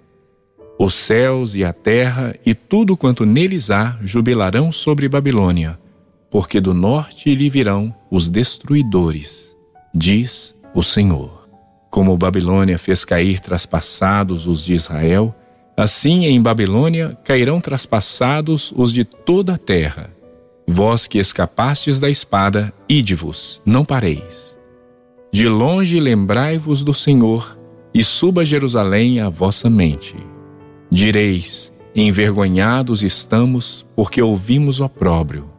Os 0.78 0.94
céus 0.94 1.54
e 1.54 1.64
a 1.64 1.72
terra 1.72 2.34
e 2.44 2.54
tudo 2.54 2.96
quanto 2.96 3.26
neles 3.26 3.70
há 3.70 3.98
jubilarão 4.02 4.70
sobre 4.70 5.08
Babilônia, 5.08 5.78
porque 6.30 6.60
do 6.60 6.72
norte 6.72 7.34
lhe 7.34 7.50
virão 7.50 7.94
os 8.10 8.30
destruidores, 8.30 9.56
diz 9.94 10.54
o 10.74 10.82
Senhor. 10.82 11.39
Como 11.90 12.16
Babilônia 12.16 12.78
fez 12.78 13.04
cair 13.04 13.40
traspassados 13.40 14.46
os 14.46 14.64
de 14.64 14.74
Israel, 14.74 15.34
assim 15.76 16.24
em 16.26 16.40
Babilônia 16.40 17.18
cairão 17.24 17.60
traspassados 17.60 18.72
os 18.76 18.92
de 18.92 19.04
toda 19.04 19.54
a 19.54 19.58
terra. 19.58 20.10
Vós 20.66 21.08
que 21.08 21.18
escapastes 21.18 21.98
da 21.98 22.08
espada, 22.08 22.72
ide-vos, 22.88 23.60
não 23.66 23.84
pareis. 23.84 24.56
De 25.32 25.48
longe 25.48 25.98
lembrai-vos 25.98 26.84
do 26.84 26.94
Senhor, 26.94 27.58
e 27.92 28.04
suba 28.04 28.44
Jerusalém 28.44 29.18
a 29.20 29.28
vossa 29.28 29.68
mente. 29.68 30.14
Direis: 30.88 31.72
Envergonhados 31.94 33.02
estamos, 33.02 33.84
porque 33.96 34.22
ouvimos 34.22 34.80
opróbrio. 34.80 35.50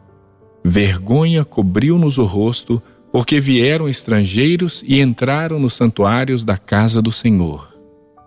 Vergonha 0.64 1.44
cobriu-nos 1.44 2.16
o 2.16 2.24
rosto, 2.24 2.82
porque 3.12 3.38
vieram 3.38 3.90
estrangeiros 3.90 4.82
e 4.88 5.02
entraram 5.02 5.60
nos 5.60 5.74
santuários 5.74 6.44
da 6.44 6.56
casa 6.56 7.02
do 7.02 7.12
Senhor. 7.12 7.68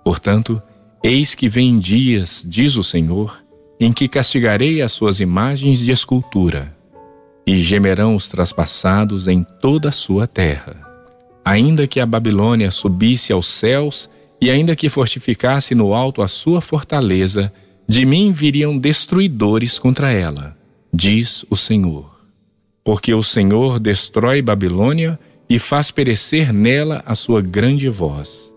Portanto, 0.03 0.61
eis 1.03 1.33
que 1.33 1.49
vem 1.49 1.79
dias, 1.79 2.45
diz 2.47 2.75
o 2.75 2.83
Senhor, 2.83 3.43
em 3.79 3.91
que 3.91 4.07
castigarei 4.07 4.83
as 4.83 4.91
suas 4.91 5.19
imagens 5.19 5.79
de 5.79 5.91
escultura, 5.91 6.73
e 7.47 7.57
gemerão 7.57 8.15
os 8.15 8.29
traspassados 8.29 9.27
em 9.27 9.43
toda 9.59 9.89
a 9.89 9.91
sua 9.91 10.27
terra. 10.27 10.79
Ainda 11.43 11.88
que 11.88 11.99
a 11.99 12.05
Babilônia 12.05 12.69
subisse 12.69 13.33
aos 13.33 13.47
céus, 13.47 14.07
e 14.39 14.51
ainda 14.51 14.75
que 14.75 14.89
fortificasse 14.89 15.73
no 15.73 15.95
alto 15.95 16.21
a 16.21 16.27
sua 16.27 16.61
fortaleza, 16.61 17.51
de 17.88 18.05
mim 18.05 18.31
viriam 18.31 18.77
destruidores 18.77 19.79
contra 19.79 20.11
ela, 20.11 20.55
diz 20.93 21.43
o 21.49 21.57
Senhor 21.57 22.14
porque 22.86 23.15
o 23.15 23.23
Senhor 23.23 23.79
destrói 23.79 24.43
Babilônia 24.43 25.19
e 25.49 25.57
faz 25.57 25.89
perecer 25.89 26.53
nela 26.53 27.01
a 27.03 27.15
sua 27.15 27.41
grande 27.41 27.89
voz. 27.89 28.53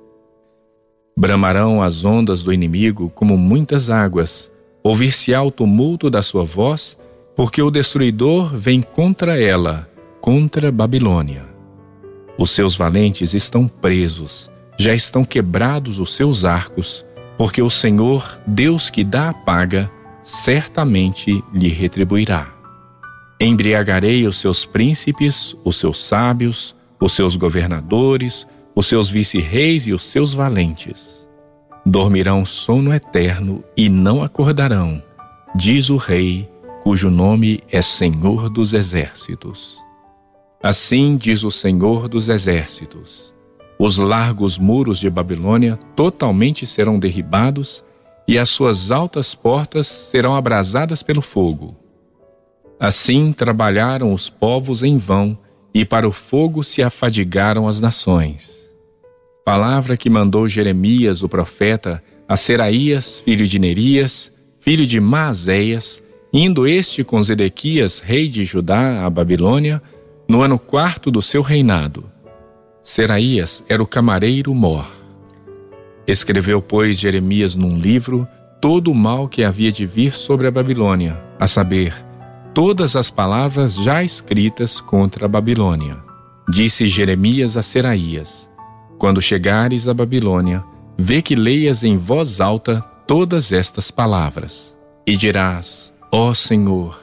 Bramarão 1.16 1.82
as 1.82 2.04
ondas 2.04 2.44
do 2.44 2.52
inimigo 2.52 3.10
como 3.14 3.38
muitas 3.38 3.88
águas, 3.88 4.52
ouvir-se-á 4.84 5.42
o 5.42 5.50
tumulto 5.50 6.10
da 6.10 6.20
sua 6.20 6.44
voz, 6.44 6.96
porque 7.34 7.62
o 7.62 7.70
destruidor 7.70 8.54
vem 8.54 8.82
contra 8.82 9.40
ela, 9.40 9.88
contra 10.20 10.70
Babilônia. 10.70 11.46
Os 12.38 12.50
seus 12.50 12.76
valentes 12.76 13.32
estão 13.32 13.66
presos, 13.66 14.50
já 14.78 14.94
estão 14.94 15.24
quebrados 15.24 15.98
os 15.98 16.12
seus 16.12 16.44
arcos, 16.44 17.04
porque 17.38 17.62
o 17.62 17.70
Senhor, 17.70 18.38
Deus 18.46 18.90
que 18.90 19.02
dá 19.02 19.30
a 19.30 19.34
paga, 19.34 19.90
certamente 20.22 21.42
lhe 21.52 21.68
retribuirá. 21.68 22.57
Embriagarei 23.40 24.26
os 24.26 24.38
seus 24.38 24.64
príncipes, 24.64 25.56
os 25.64 25.76
seus 25.76 26.02
sábios, 26.02 26.74
os 27.00 27.12
seus 27.12 27.36
governadores, 27.36 28.46
os 28.74 28.86
seus 28.86 29.08
vice-reis 29.08 29.86
e 29.86 29.92
os 29.92 30.02
seus 30.02 30.34
valentes. 30.34 31.26
Dormirão 31.86 32.44
sono 32.44 32.92
eterno 32.92 33.62
e 33.76 33.88
não 33.88 34.22
acordarão, 34.22 35.02
diz 35.54 35.88
o 35.88 35.96
Rei, 35.96 36.48
cujo 36.82 37.10
nome 37.10 37.62
é 37.70 37.80
Senhor 37.80 38.48
dos 38.48 38.74
Exércitos. 38.74 39.78
Assim 40.60 41.16
diz 41.16 41.44
o 41.44 41.50
Senhor 41.50 42.08
dos 42.08 42.28
Exércitos: 42.28 43.32
os 43.78 43.98
largos 43.98 44.58
muros 44.58 44.98
de 44.98 45.08
Babilônia 45.08 45.78
totalmente 45.94 46.66
serão 46.66 46.98
derribados 46.98 47.84
e 48.26 48.36
as 48.36 48.48
suas 48.48 48.90
altas 48.90 49.32
portas 49.34 49.86
serão 49.86 50.34
abrasadas 50.34 51.02
pelo 51.04 51.22
fogo. 51.22 51.76
Assim 52.80 53.32
trabalharam 53.32 54.12
os 54.12 54.30
povos 54.30 54.82
em 54.82 54.96
vão 54.96 55.36
e 55.74 55.84
para 55.84 56.06
o 56.06 56.12
fogo 56.12 56.62
se 56.62 56.82
afadigaram 56.82 57.66
as 57.66 57.80
nações. 57.80 58.70
Palavra 59.44 59.96
que 59.96 60.08
mandou 60.08 60.48
Jeremias, 60.48 61.22
o 61.22 61.28
profeta, 61.28 62.02
a 62.28 62.36
Seraías, 62.36 63.20
filho 63.20 63.46
de 63.46 63.58
Nerias, 63.58 64.32
filho 64.60 64.86
de 64.86 65.00
Maazéias, 65.00 66.02
indo 66.32 66.66
este 66.66 67.02
com 67.02 67.22
Zedequias, 67.22 67.98
rei 68.00 68.28
de 68.28 68.44
Judá, 68.44 69.04
à 69.04 69.10
Babilônia, 69.10 69.82
no 70.28 70.42
ano 70.42 70.58
quarto 70.58 71.10
do 71.10 71.22
seu 71.22 71.42
reinado. 71.42 72.04
Seraías 72.82 73.64
era 73.68 73.82
o 73.82 73.86
camareiro 73.86 74.54
mor. 74.54 74.86
Escreveu, 76.06 76.60
pois, 76.62 76.98
Jeremias 76.98 77.54
num 77.54 77.78
livro 77.78 78.28
todo 78.60 78.90
o 78.90 78.94
mal 78.94 79.28
que 79.28 79.44
havia 79.44 79.72
de 79.72 79.86
vir 79.86 80.12
sobre 80.12 80.46
a 80.46 80.50
Babilônia, 80.50 81.18
a 81.38 81.46
saber, 81.46 82.07
todas 82.58 82.96
as 82.96 83.08
palavras 83.08 83.76
já 83.76 84.02
escritas 84.02 84.80
contra 84.80 85.26
a 85.26 85.28
Babilônia. 85.28 85.96
Disse 86.50 86.88
Jeremias 86.88 87.56
a 87.56 87.62
Seraías: 87.62 88.50
Quando 88.98 89.22
chegares 89.22 89.86
à 89.86 89.94
Babilônia, 89.94 90.64
vê 90.98 91.22
que 91.22 91.36
leias 91.36 91.84
em 91.84 91.96
voz 91.96 92.40
alta 92.40 92.80
todas 93.06 93.52
estas 93.52 93.92
palavras, 93.92 94.76
e 95.06 95.16
dirás: 95.16 95.92
Ó 96.10 96.34
Senhor, 96.34 97.00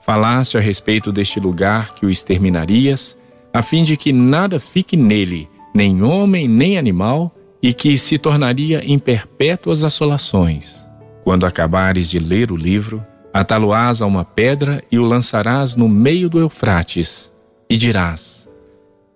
Falaste 0.00 0.56
a 0.56 0.60
respeito 0.62 1.12
deste 1.12 1.38
lugar 1.38 1.94
que 1.94 2.06
o 2.06 2.10
exterminarias, 2.10 3.18
a 3.52 3.60
fim 3.60 3.82
de 3.82 3.98
que 3.98 4.14
nada 4.14 4.58
fique 4.58 4.96
nele, 4.96 5.46
nem 5.74 6.02
homem 6.02 6.48
nem 6.48 6.78
animal, 6.78 7.36
e 7.62 7.74
que 7.74 7.98
se 7.98 8.16
tornaria 8.16 8.82
em 8.82 8.98
perpétuas 8.98 9.84
assolações. 9.84 10.88
Quando 11.22 11.44
acabares 11.44 12.08
de 12.08 12.18
ler 12.18 12.50
o 12.50 12.56
livro, 12.56 13.04
ataloás 13.40 14.00
a 14.00 14.06
uma 14.06 14.24
pedra 14.24 14.82
e 14.90 14.98
o 14.98 15.04
lançarás 15.04 15.76
no 15.76 15.88
meio 15.88 16.28
do 16.28 16.38
Eufrates, 16.38 17.32
e 17.68 17.76
dirás: 17.76 18.48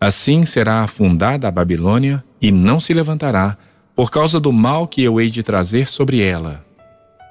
Assim 0.00 0.44
será 0.44 0.82
afundada 0.82 1.48
a 1.48 1.50
Babilônia 1.50 2.22
e 2.40 2.52
não 2.52 2.78
se 2.78 2.92
levantará, 2.92 3.56
por 3.94 4.10
causa 4.10 4.38
do 4.38 4.52
mal 4.52 4.86
que 4.86 5.02
eu 5.02 5.20
hei 5.20 5.30
de 5.30 5.42
trazer 5.42 5.88
sobre 5.88 6.22
ela, 6.22 6.64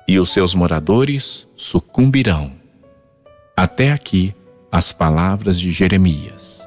e 0.08 0.20
os 0.20 0.32
seus 0.32 0.56
moradores 0.56 1.48
sucumbirão. 1.56 2.52
Até 3.56 3.92
aqui 3.92 4.34
as 4.72 4.92
palavras 4.92 5.60
de 5.60 5.72
Jeremias. 5.72 6.59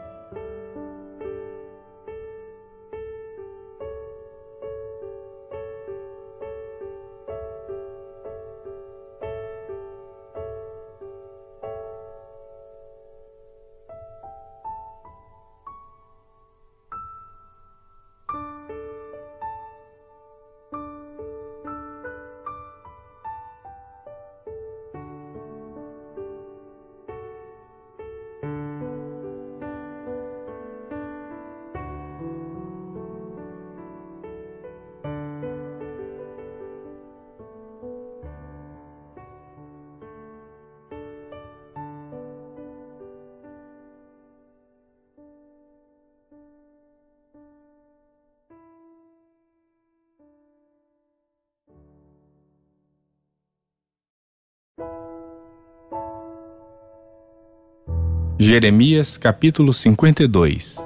Jeremias 58.39 59.19
capítulo 59.19 59.73
52 59.75 60.77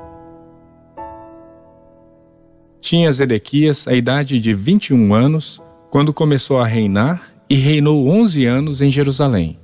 Tinha 2.80 3.10
Zedequias 3.12 3.86
a 3.86 3.94
idade 3.94 4.38
de 4.40 4.52
21 4.52 5.14
anos 5.14 5.62
quando 5.88 6.12
começou 6.12 6.58
a 6.58 6.66
reinar 6.66 7.30
e 7.48 7.54
reinou 7.54 8.08
11 8.08 8.44
anos 8.44 8.80
em 8.80 8.90
Jerusalém. 8.90 9.58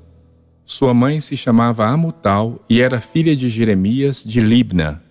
Sua 0.64 0.95
mãe 0.95 1.18
se 1.20 1.37
chamava 1.37 1.87
Amutal 1.87 2.61
e 2.70 2.80
era 2.80 3.01
filha 3.01 3.35
de 3.35 3.49
Jeremias 3.49 4.22
de 4.24 4.41
Libna. 4.41 5.03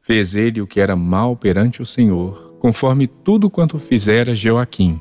Fez 0.00 0.34
ele 0.34 0.60
o 0.60 0.66
que 0.66 0.80
era 0.80 0.94
mal 0.94 1.34
perante 1.34 1.82
o 1.82 1.86
Senhor, 1.86 2.56
conforme 2.60 3.06
tudo 3.06 3.50
quanto 3.50 3.78
fizera 3.78 4.34
Joaquim. 4.34 5.00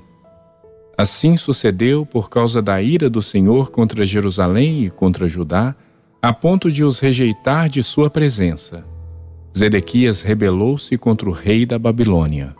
Assim 0.97 1.35
sucedeu 1.35 2.05
por 2.05 2.29
causa 2.29 2.61
da 2.61 2.81
ira 2.81 3.09
do 3.09 3.21
Senhor 3.21 3.69
contra 3.69 4.05
Jerusalém 4.05 4.85
e 4.85 4.89
contra 4.89 5.27
Judá, 5.27 5.75
a 6.25 6.33
ponto 6.33 6.71
de 6.71 6.83
os 6.83 6.97
rejeitar 6.97 7.69
de 7.69 7.83
sua 7.83 8.09
presença. 8.09 8.83
Zedequias 9.55 10.23
rebelou-se 10.23 10.97
contra 10.97 11.29
o 11.29 11.31
rei 11.31 11.67
da 11.67 11.77
Babilônia. 11.77 12.55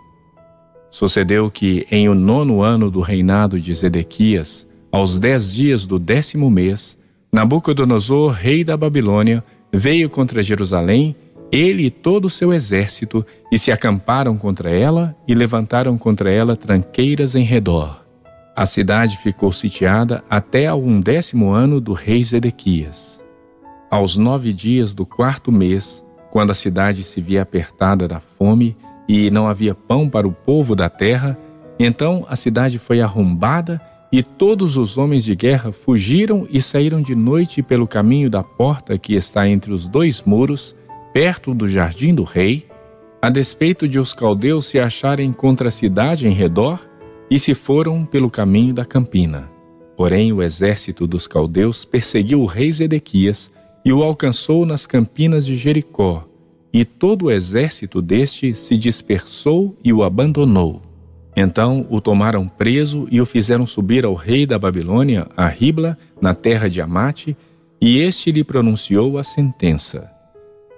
Sucedeu 0.92 1.50
que, 1.50 1.88
em 1.90 2.08
o 2.08 2.14
nono 2.14 2.62
ano 2.62 2.92
do 2.92 3.02
reinado 3.02 3.60
de 3.60 3.74
Zedequias, 3.74 4.68
aos 4.92 5.18
dez 5.18 5.52
dias 5.52 5.88
do 5.88 5.98
décimo 5.98 6.48
mês, 6.48 6.96
Nabucodonosor, 7.34 8.34
rei 8.34 8.64
da 8.64 8.78
Babilônia, 8.78 9.44
veio 9.74 10.12
contra 10.12 10.44
Jerusalém, 10.44 11.16
ele 11.52 11.86
e 11.86 11.90
todo 11.90 12.26
o 12.26 12.30
seu 12.30 12.54
exército, 12.54 13.26
e 13.52 13.58
se 13.58 13.72
acamparam 13.72 14.38
contra 14.38 14.70
ela 14.70 15.16
e 15.28 15.34
levantaram 15.34 15.98
contra 15.98 16.32
ela 16.32 16.56
tranqueiras 16.56 17.34
em 17.34 17.44
redor. 17.44 18.06
A 18.56 18.68
cidade 18.68 19.18
ficou 19.18 19.52
sitiada 19.52 20.24
até 20.30 20.68
ao 20.68 20.80
undécimo 20.80 21.50
ano 21.50 21.82
do 21.82 21.94
rei 21.94 22.24
Zedequias. 22.24 23.24
Aos 23.96 24.18
nove 24.18 24.52
dias 24.52 24.94
do 24.94 25.06
quarto 25.06 25.54
mês, 25.54 26.06
quando 26.30 26.52
a 26.52 26.54
cidade 26.54 27.02
se 27.02 27.22
via 27.22 27.42
apertada 27.42 28.10
da 28.10 28.20
fome 28.20 28.76
e 29.08 29.32
não 29.32 29.48
havia 29.48 29.74
pão 29.74 30.10
para 30.10 30.28
o 30.28 30.34
povo 30.34 30.76
da 30.76 30.90
terra, 30.90 31.40
então 31.80 32.26
a 32.28 32.36
cidade 32.36 32.78
foi 32.78 33.00
arrombada 33.00 33.80
e 34.12 34.22
todos 34.22 34.76
os 34.76 34.98
homens 34.98 35.24
de 35.24 35.34
guerra 35.34 35.72
fugiram 35.72 36.46
e 36.50 36.62
saíram 36.62 37.02
de 37.02 37.16
noite 37.16 37.64
pelo 37.64 37.88
caminho 37.88 38.30
da 38.30 38.44
porta 38.44 38.98
que 38.98 39.14
está 39.14 39.48
entre 39.48 39.72
os 39.72 39.88
dois 39.88 40.22
muros, 40.24 40.76
perto 41.14 41.54
do 41.54 41.70
jardim 41.70 42.14
do 42.14 42.26
rei, 42.26 42.68
a 43.22 43.30
despeito 43.30 43.88
de 43.88 43.98
os 43.98 44.14
caldeus 44.14 44.66
se 44.66 44.78
acharem 44.78 45.32
contra 45.32 45.70
a 45.70 45.72
cidade 45.72 46.28
em 46.28 46.34
redor, 46.34 46.86
e 47.32 47.40
se 47.40 47.56
foram 47.56 48.04
pelo 48.04 48.30
caminho 48.30 48.74
da 48.74 48.84
campina. 48.84 49.50
Porém, 49.96 50.34
o 50.34 50.44
exército 50.44 51.08
dos 51.08 51.28
caldeus 51.28 51.86
perseguiu 51.86 52.42
o 52.42 52.46
rei 52.46 52.70
Zedequias 52.74 53.55
e 53.86 53.94
o 53.94 54.02
alcançou 54.02 54.66
nas 54.66 54.88
campinas 54.88 55.45
de 55.45 55.56
Jericó, 55.56 56.28
e 56.74 56.84
todo 56.84 57.26
o 57.26 57.32
exército 57.32 58.02
deste 58.02 58.56
se 58.56 58.76
dispersou 58.76 59.78
e 59.84 59.94
o 59.94 60.03
abandonou. 60.03 60.82
Então 61.38 61.86
o 61.90 62.02
tomaram 62.02 62.48
preso 62.48 63.07
e 63.12 63.22
o 63.22 63.26
fizeram 63.26 63.68
subir 63.68 64.03
ao 64.03 64.16
rei 64.16 64.45
da 64.45 64.57
Babilônia, 64.57 65.28
a 65.38 65.48
Ribla, 65.48 65.98
na 66.20 66.34
terra 66.34 66.68
de 66.68 66.82
Amate, 66.82 67.38
e 67.80 67.99
este 67.99 68.32
lhe 68.32 68.44
pronunciou 68.44 69.18
a 69.18 69.24
sentença. 69.24 70.10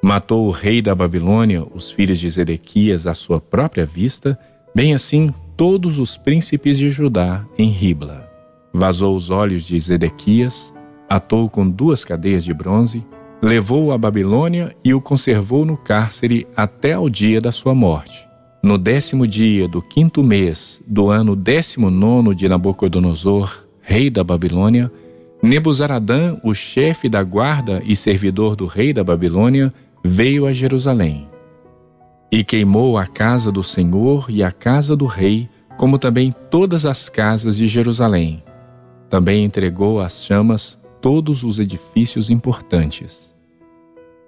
Matou 0.01 0.45
o 0.45 0.51
rei 0.51 0.81
da 0.81 0.93
Babilônia 0.93 1.65
os 1.73 1.89
filhos 1.89 2.19
de 2.19 2.29
Zedequias 2.29 3.07
à 3.07 3.13
sua 3.13 3.39
própria 3.39 3.85
vista, 3.85 4.37
bem 4.75 4.93
assim 4.93 5.33
todos 5.55 5.97
os 5.97 6.17
príncipes 6.17 6.77
de 6.77 6.89
Judá 6.89 7.45
em 7.57 7.69
Ribla. 7.69 8.29
Vazou 8.73 9.15
os 9.15 9.29
olhos 9.29 9.63
de 9.63 9.79
Zedequias, 9.79 10.73
atou 11.09 11.49
com 11.49 11.69
duas 11.69 12.03
cadeias 12.03 12.43
de 12.43 12.53
bronze, 12.53 13.05
levou-o 13.41 13.91
à 13.91 13.97
Babilônia 13.97 14.75
e 14.83 14.93
o 14.93 15.01
conservou 15.01 15.65
no 15.65 15.77
cárcere 15.77 16.47
até 16.55 16.93
ao 16.93 17.09
dia 17.09 17.39
da 17.39 17.51
sua 17.51 17.73
morte. 17.73 18.25
no 18.63 18.77
décimo 18.77 19.25
dia 19.25 19.67
do 19.67 19.81
quinto 19.81 20.21
mês 20.21 20.81
do 20.85 21.09
ano 21.09 21.35
décimo 21.35 21.89
nono 21.89 22.35
de 22.35 22.49
Nabucodonosor, 22.49 23.65
rei 23.79 24.09
da 24.09 24.23
Babilônia, 24.23 24.91
Nebuzaradã, 25.41 26.35
o 26.43 26.53
chefe 26.53 27.07
da 27.07 27.23
guarda 27.23 27.81
e 27.85 27.95
servidor 27.95 28.55
do 28.55 28.65
rei 28.65 28.91
da 28.91 29.03
Babilônia, 29.03 29.73
veio 30.03 30.45
a 30.45 30.51
Jerusalém. 30.51 31.29
E 32.29 32.43
queimou 32.43 32.97
a 32.97 33.05
casa 33.05 33.51
do 33.51 33.63
Senhor 33.63 34.25
e 34.29 34.43
a 34.43 34.51
casa 34.51 34.95
do 34.95 35.05
rei, 35.05 35.47
como 35.77 35.97
também 35.97 36.35
todas 36.49 36.85
as 36.85 37.07
casas 37.07 37.55
de 37.55 37.67
Jerusalém. 37.67 38.43
Também 39.09 39.45
entregou 39.45 40.01
às 40.01 40.25
chamas 40.25 40.76
todos 41.01 41.43
os 41.43 41.59
edifícios 41.59 42.29
importantes. 42.29 43.33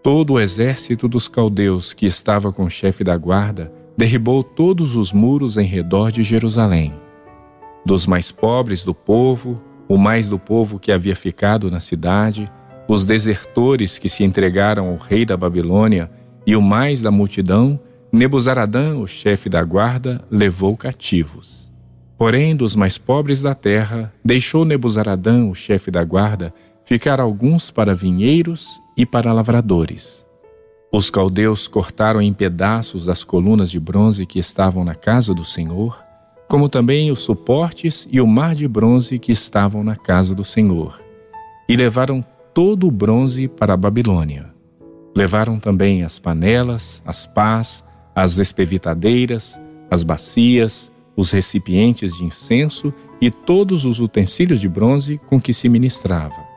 Todo 0.01 0.33
o 0.33 0.39
exército 0.39 1.07
dos 1.07 1.27
caldeus 1.27 1.93
que 1.93 2.05
estava 2.05 2.51
com 2.51 2.63
o 2.63 2.69
chefe 2.69 3.03
da 3.03 3.17
guarda 3.17 3.71
derribou 3.97 4.43
todos 4.43 4.95
os 4.95 5.11
muros 5.11 5.57
em 5.57 5.65
redor 5.65 6.11
de 6.11 6.23
Jerusalém. 6.23 6.93
Dos 7.85 8.07
mais 8.07 8.31
pobres 8.31 8.83
do 8.83 8.95
povo, 8.95 9.61
o 9.87 9.97
mais 9.97 10.29
do 10.29 10.39
povo 10.39 10.79
que 10.79 10.91
havia 10.91 11.15
ficado 11.15 11.69
na 11.69 11.79
cidade, 11.79 12.45
os 12.87 13.05
desertores 13.05 13.99
que 13.99 14.07
se 14.07 14.23
entregaram 14.23 14.87
ao 14.87 14.97
rei 14.97 15.25
da 15.25 15.35
Babilônia 15.35 16.09
e 16.45 16.55
o 16.55 16.61
mais 16.61 17.01
da 17.01 17.11
multidão, 17.11 17.79
Nebuzaradã, 18.11 18.95
o 18.95 19.05
chefe 19.05 19.49
da 19.49 19.63
guarda, 19.63 20.25
levou 20.31 20.75
cativos. 20.75 21.68
Porém, 22.19 22.53
dos 22.53 22.75
mais 22.75 22.97
pobres 22.97 23.41
da 23.41 23.55
terra, 23.55 24.13
deixou 24.23 24.65
Nebuzaradã, 24.65 25.45
o 25.45 25.55
chefe 25.55 25.89
da 25.89 26.03
guarda, 26.03 26.53
ficar 26.83 27.17
alguns 27.17 27.71
para 27.71 27.95
vinheiros 27.95 28.77
e 28.97 29.05
para 29.05 29.31
lavradores. 29.31 30.27
Os 30.91 31.09
caldeus 31.09 31.65
cortaram 31.65 32.21
em 32.21 32.33
pedaços 32.33 33.07
as 33.07 33.23
colunas 33.23 33.71
de 33.71 33.79
bronze 33.79 34.25
que 34.25 34.37
estavam 34.37 34.83
na 34.83 34.95
casa 34.95 35.33
do 35.33 35.45
Senhor, 35.45 35.97
como 36.49 36.67
também 36.67 37.09
os 37.09 37.21
suportes 37.21 38.05
e 38.11 38.19
o 38.19 38.27
mar 38.27 38.53
de 38.53 38.67
bronze 38.67 39.17
que 39.17 39.31
estavam 39.31 39.81
na 39.81 39.95
casa 39.95 40.35
do 40.35 40.43
Senhor, 40.43 40.99
e 41.69 41.77
levaram 41.77 42.21
todo 42.53 42.85
o 42.85 42.91
bronze 42.91 43.47
para 43.47 43.75
a 43.75 43.77
Babilônia. 43.77 44.53
Levaram 45.15 45.57
também 45.57 46.03
as 46.03 46.19
panelas, 46.19 47.01
as 47.05 47.25
pás, 47.25 47.81
as 48.13 48.39
espevitadeiras, 48.39 49.57
as 49.89 50.03
bacias, 50.03 50.91
os 51.19 51.31
recipientes 51.31 52.15
de 52.15 52.23
incenso 52.23 52.93
e 53.19 53.29
todos 53.29 53.83
os 53.83 53.99
utensílios 53.99 54.61
de 54.61 54.69
bronze 54.69 55.19
com 55.27 55.39
que 55.39 55.51
se 55.51 55.67
ministrava. 55.67 56.47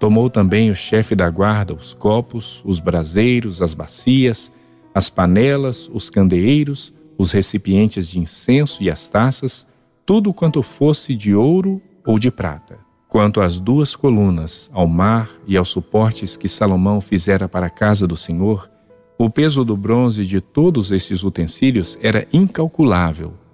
Tomou 0.00 0.28
também 0.28 0.72
o 0.72 0.74
chefe 0.74 1.14
da 1.14 1.30
guarda 1.30 1.72
os 1.72 1.94
copos, 1.94 2.60
os 2.64 2.80
braseiros, 2.80 3.62
as 3.62 3.74
bacias, 3.74 4.50
as 4.92 5.08
panelas, 5.08 5.88
os 5.92 6.10
candeeiros, 6.10 6.92
os 7.16 7.30
recipientes 7.30 8.10
de 8.10 8.18
incenso 8.18 8.82
e 8.82 8.90
as 8.90 9.08
taças, 9.08 9.64
tudo 10.04 10.34
quanto 10.34 10.64
fosse 10.64 11.14
de 11.14 11.32
ouro 11.32 11.80
ou 12.04 12.18
de 12.18 12.28
prata. 12.28 12.80
Quanto 13.08 13.40
às 13.40 13.60
duas 13.60 13.94
colunas, 13.94 14.68
ao 14.72 14.88
mar 14.88 15.30
e 15.46 15.56
aos 15.56 15.68
suportes 15.68 16.36
que 16.36 16.48
Salomão 16.48 17.00
fizera 17.00 17.48
para 17.48 17.66
a 17.66 17.70
casa 17.70 18.04
do 18.04 18.16
Senhor, 18.16 18.68
o 19.16 19.30
peso 19.30 19.64
do 19.64 19.76
bronze 19.76 20.26
de 20.26 20.40
todos 20.40 20.90
esses 20.90 21.22
utensílios 21.22 21.96
era 22.02 22.26
incalculável. 22.32 23.45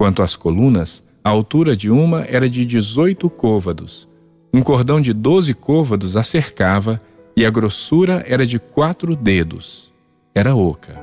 Quanto 0.00 0.22
às 0.22 0.34
colunas, 0.34 1.04
a 1.22 1.28
altura 1.28 1.76
de 1.76 1.90
uma 1.90 2.22
era 2.22 2.48
de 2.48 2.64
dezoito 2.64 3.28
côvados, 3.28 4.08
um 4.50 4.62
cordão 4.62 4.98
de 4.98 5.12
doze 5.12 5.52
côvados 5.52 6.16
a 6.16 6.22
cercava 6.22 6.98
e 7.36 7.44
a 7.44 7.50
grossura 7.50 8.24
era 8.26 8.46
de 8.46 8.58
quatro 8.58 9.14
dedos. 9.14 9.92
Era 10.34 10.54
oca. 10.54 10.98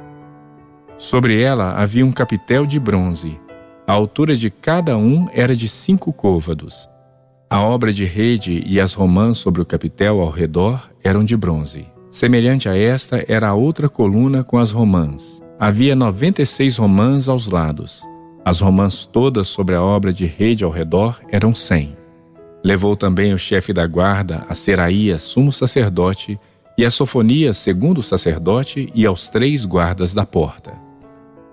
Sobre 0.97 1.39
ela 1.39 1.79
havia 1.79 2.03
um 2.03 2.11
capitel 2.11 2.65
de 2.65 2.79
bronze. 2.79 3.39
A 3.85 3.93
altura 3.93 4.35
de 4.35 4.49
cada 4.49 4.97
um 4.97 5.27
era 5.31 5.55
de 5.55 5.69
cinco 5.69 6.11
côvados. 6.11 6.89
A 7.51 7.61
obra 7.61 7.93
de 7.93 8.03
rede 8.03 8.63
e 8.65 8.79
as 8.79 8.93
romãs 8.93 9.37
sobre 9.37 9.61
o 9.61 9.65
capitel 9.65 10.21
ao 10.21 10.31
redor 10.31 10.89
eram 11.03 11.23
de 11.23 11.37
bronze. 11.37 11.85
Semelhante 12.09 12.67
a 12.67 12.75
esta 12.75 13.23
era 13.27 13.49
a 13.49 13.53
outra 13.53 13.87
coluna 13.87 14.43
com 14.43 14.57
as 14.57 14.71
romãs. 14.71 15.39
Havia 15.59 15.95
noventa 15.95 16.41
e 16.41 16.47
seis 16.47 16.77
romãs 16.77 17.29
aos 17.29 17.45
lados. 17.45 18.01
As 18.47 18.61
romãs 18.61 19.05
todas 19.05 19.49
sobre 19.49 19.75
a 19.75 19.83
obra 19.83 20.13
de 20.13 20.25
rede 20.25 20.63
ao 20.63 20.71
redor 20.71 21.19
eram 21.29 21.53
cem. 21.53 21.97
Levou 22.63 22.95
também 22.95 23.33
o 23.33 23.37
chefe 23.37 23.73
da 23.73 23.85
guarda, 23.85 24.45
a 24.47 24.55
Seraías, 24.55 25.23
sumo 25.23 25.51
sacerdote, 25.51 26.39
e 26.77 26.85
a 26.85 26.89
Sofonias, 26.89 27.57
segundo 27.57 28.01
sacerdote, 28.01 28.89
e 28.95 29.05
aos 29.05 29.27
três 29.27 29.65
guardas 29.65 30.13
da 30.13 30.25
porta. 30.25 30.71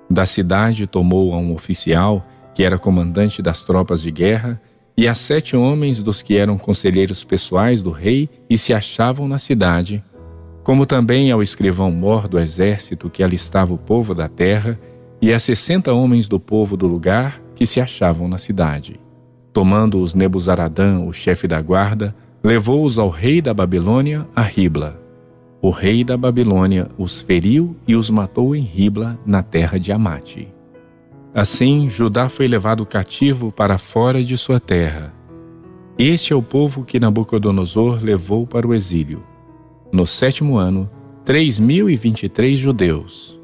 Da 0.09 0.25
cidade 0.25 0.87
tomou 0.87 1.35
a 1.35 1.37
um 1.37 1.53
oficial, 1.53 2.25
que 2.55 2.63
era 2.63 2.79
comandante 2.79 3.43
das 3.43 3.65
tropas 3.65 4.01
de 4.01 4.13
guerra, 4.13 4.63
e 4.97 5.09
a 5.09 5.15
sete 5.15 5.57
homens 5.57 6.01
dos 6.01 6.23
que 6.23 6.37
eram 6.37 6.57
conselheiros 6.57 7.25
pessoais 7.25 7.83
do 7.83 7.91
rei 7.91 8.31
e 8.49 8.57
se 8.57 8.73
achavam 8.73 9.27
na 9.27 9.39
cidade, 9.39 10.01
como 10.63 10.87
também 10.87 11.33
ao 11.33 11.43
escrivão-mor 11.43 12.29
do 12.29 12.39
exército 12.39 13.11
que 13.11 13.25
alistava 13.25 13.75
o 13.75 13.79
povo 13.79 14.15
da 14.15 14.29
terra, 14.29 14.79
e 15.25 15.33
a 15.33 15.39
sessenta 15.39 15.91
homens 15.95 16.29
do 16.29 16.39
povo 16.39 16.77
do 16.77 16.87
lugar 16.87 17.41
que 17.55 17.65
se 17.65 17.81
achavam 17.81 18.29
na 18.29 18.37
cidade. 18.37 19.01
Tomando-os 19.55 20.15
Nebuzaradã, 20.15 21.01
o 21.01 21.15
chefe 21.15 21.49
da 21.49 21.63
guarda, 21.63 22.15
levou-os 22.43 22.99
ao 22.99 23.09
rei 23.09 23.41
da 23.41 23.55
Babilônia, 23.55 24.29
a 24.37 24.43
Ribla. 24.43 25.01
O 25.63 25.71
rei 25.71 26.05
da 26.05 26.15
Babilônia 26.15 26.91
os 26.99 27.23
feriu 27.23 27.75
e 27.89 27.97
os 27.97 28.11
matou 28.11 28.55
em 28.55 28.61
Ribla, 28.61 29.19
na 29.25 29.43
terra 29.43 29.81
de 29.81 29.91
Amate. 29.91 30.53
Assim, 31.35 31.89
Judá 31.89 32.29
foi 32.29 32.47
levado 32.47 32.85
cativo 32.85 33.51
para 33.51 33.79
fora 33.79 34.23
de 34.23 34.37
sua 34.37 34.61
terra. 34.61 35.11
Este 35.99 36.35
é 36.35 36.37
o 36.37 36.43
povo 36.43 36.85
que 36.85 37.01
Nabucodonosor 37.01 38.05
levou 38.05 38.47
para 38.47 38.69
o 38.69 38.75
exílio. 38.75 39.23
No 39.91 40.07
sétimo 40.07 40.59
ano, 40.59 40.87
três 41.25 41.59
mil 41.59 41.89
e 41.89 41.97
vinte 41.97 42.25
e 42.25 42.29
três 42.29 42.59
judeus. 42.59 43.43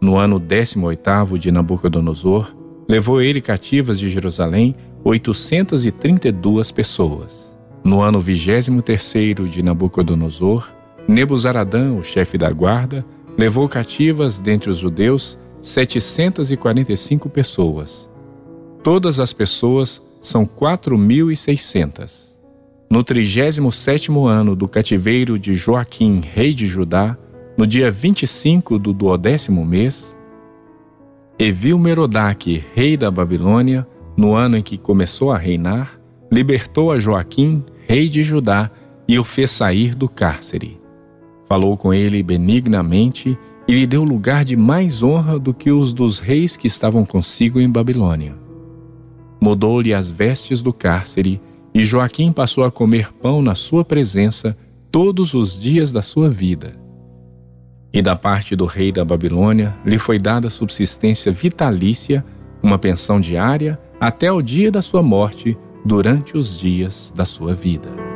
No 0.00 0.16
ano 0.16 0.38
décimo 0.38 0.86
oitavo 0.86 1.38
de 1.38 1.52
Nabucodonosor, 1.52 2.56
levou 2.88 3.20
ele 3.20 3.40
cativas 3.40 3.98
de 3.98 4.08
Jerusalém 4.08 4.74
832 5.04 6.72
pessoas. 6.72 7.54
No 7.84 8.00
ano 8.00 8.20
23 8.20 9.48
de 9.50 9.62
Nabucodonosor, 9.62 10.70
Nebuzaradã, 11.06 11.92
o 11.92 12.02
chefe 12.02 12.38
da 12.38 12.50
guarda, 12.50 13.04
levou 13.36 13.68
cativas 13.68 14.38
dentre 14.38 14.70
os 14.70 14.78
judeus 14.78 15.38
745 15.60 17.28
pessoas. 17.28 18.08
Todas 18.82 19.20
as 19.20 19.32
pessoas 19.34 20.00
são 20.20 20.46
4.600. 20.46 22.36
No 22.90 23.04
37 23.04 24.10
ano 24.26 24.56
do 24.56 24.66
cativeiro 24.66 25.38
de 25.38 25.54
Joaquim, 25.54 26.20
rei 26.20 26.54
de 26.54 26.66
Judá, 26.66 27.16
no 27.60 27.66
dia 27.66 27.90
25 27.90 28.78
do 28.78 28.90
duodécimo 28.90 29.66
mês, 29.66 30.16
Evil 31.38 31.78
Merodach, 31.78 32.64
rei 32.74 32.96
da 32.96 33.10
Babilônia, 33.10 33.86
no 34.16 34.32
ano 34.32 34.56
em 34.56 34.62
que 34.62 34.78
começou 34.78 35.30
a 35.30 35.36
reinar, 35.36 36.00
libertou 36.32 36.90
a 36.90 36.98
Joaquim, 36.98 37.62
rei 37.86 38.08
de 38.08 38.22
Judá, 38.22 38.70
e 39.06 39.18
o 39.18 39.24
fez 39.24 39.50
sair 39.50 39.94
do 39.94 40.08
cárcere. 40.08 40.80
Falou 41.46 41.76
com 41.76 41.92
ele 41.92 42.22
benignamente 42.22 43.38
e 43.68 43.74
lhe 43.74 43.86
deu 43.86 44.04
lugar 44.04 44.42
de 44.42 44.56
mais 44.56 45.02
honra 45.02 45.38
do 45.38 45.52
que 45.52 45.70
os 45.70 45.92
dos 45.92 46.18
reis 46.18 46.56
que 46.56 46.66
estavam 46.66 47.04
consigo 47.04 47.60
em 47.60 47.68
Babilônia. 47.68 48.34
Mudou-lhe 49.38 49.92
as 49.92 50.10
vestes 50.10 50.62
do 50.62 50.72
cárcere, 50.72 51.38
e 51.74 51.84
Joaquim 51.84 52.32
passou 52.32 52.64
a 52.64 52.70
comer 52.70 53.12
pão 53.12 53.42
na 53.42 53.54
sua 53.54 53.84
presença 53.84 54.56
todos 54.90 55.34
os 55.34 55.60
dias 55.60 55.92
da 55.92 56.00
sua 56.00 56.30
vida. 56.30 56.79
E 57.92 58.00
da 58.00 58.14
parte 58.14 58.54
do 58.54 58.66
rei 58.66 58.92
da 58.92 59.04
Babilônia 59.04 59.76
lhe 59.84 59.98
foi 59.98 60.18
dada 60.18 60.48
subsistência 60.48 61.32
vitalícia, 61.32 62.24
uma 62.62 62.78
pensão 62.78 63.20
diária 63.20 63.78
até 64.00 64.30
o 64.30 64.40
dia 64.40 64.70
da 64.70 64.80
sua 64.80 65.02
morte, 65.02 65.58
durante 65.84 66.36
os 66.36 66.58
dias 66.58 67.12
da 67.16 67.24
sua 67.24 67.54
vida. 67.54 68.09